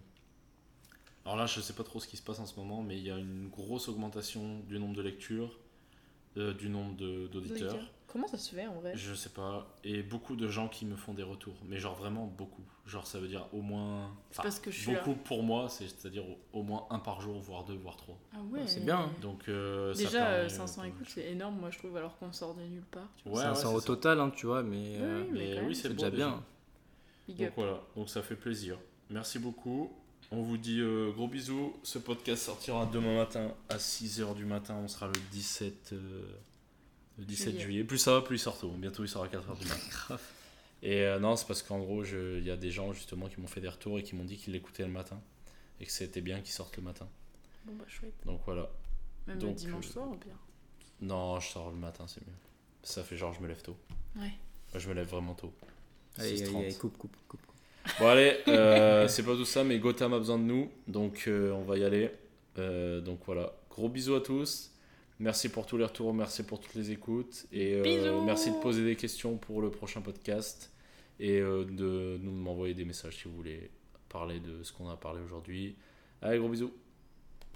[1.24, 3.04] Alors là, je sais pas trop ce qui se passe en ce moment, mais il
[3.04, 5.58] y a une grosse augmentation du nombre de lectures,
[6.36, 7.76] euh, du nombre de- d'auditeurs.
[8.06, 8.92] Comment ça se fait en vrai?
[8.96, 9.68] Je sais pas.
[9.84, 11.54] Et beaucoup de gens qui me font des retours.
[11.68, 12.64] Mais genre vraiment beaucoup.
[12.84, 14.10] Genre ça veut dire au moins...
[14.32, 14.98] C'est parce que je suis là.
[15.04, 18.18] beaucoup pour moi, c'est- c'est-à-dire au, au moins un par jour, voire deux, voire trois.
[18.34, 18.66] Ah ouais.
[18.66, 19.12] C'est bien, hein.
[19.22, 21.96] Donc euh, ça Déjà, permet, euh, euh, 500 de- écoutes, c'est énorme, moi je trouve,
[21.96, 23.08] alors qu'on sort de nulle part.
[23.22, 23.38] Tu vois.
[23.38, 23.86] Ouais, c'est un ouais, sort c'est au ça.
[23.86, 26.42] total, hein, tu vois, mais, euh, Oui, mais oui, c'est déjà bien.
[27.28, 27.52] Big Donc up.
[27.56, 28.76] voilà, donc ça fait plaisir.
[29.08, 29.92] Merci beaucoup.
[30.32, 31.74] On vous dit euh, gros bisous.
[31.82, 34.76] Ce podcast sortira demain matin à 6h du matin.
[34.76, 36.22] On sera le 17, euh,
[37.18, 37.60] le 17 Juillet.
[37.64, 37.84] juillet.
[37.84, 38.70] Plus ça va, plus il sort tôt.
[38.70, 40.18] Bientôt il sera à 4h du matin.
[40.82, 43.48] Et euh, non, c'est parce qu'en gros, il y a des gens justement qui m'ont
[43.48, 45.20] fait des retours et qui m'ont dit qu'ils l'écoutaient le matin.
[45.80, 47.08] Et que c'était bien qu'ils sortent le matin.
[47.66, 48.14] Bon bah chouette.
[48.24, 48.70] Donc voilà.
[49.26, 50.34] Même le Donc, dimanche euh, soir ou bien.
[51.02, 52.32] Non, je sors le matin, c'est mieux.
[52.82, 53.76] Ça fait genre, je me lève tôt.
[54.16, 54.22] Ouais.
[54.72, 55.52] Moi, je me lève vraiment tôt.
[56.16, 56.48] Allez, 6h30.
[56.48, 57.40] allez, allez, coupe, coupe, coupe.
[57.98, 61.52] Bon allez, euh, c'est pas tout ça, mais Gotham a besoin de nous, donc euh,
[61.52, 62.10] on va y aller.
[62.58, 64.70] Euh, donc voilà, gros bisous à tous.
[65.18, 67.82] Merci pour tous les retours, merci pour toutes les écoutes et
[68.24, 70.72] merci de poser des questions pour le prochain podcast
[71.18, 73.70] et de nous m'envoyer des messages si vous voulez
[74.08, 75.76] parler de ce qu'on a parlé aujourd'hui.
[76.22, 76.72] Allez, gros bisous.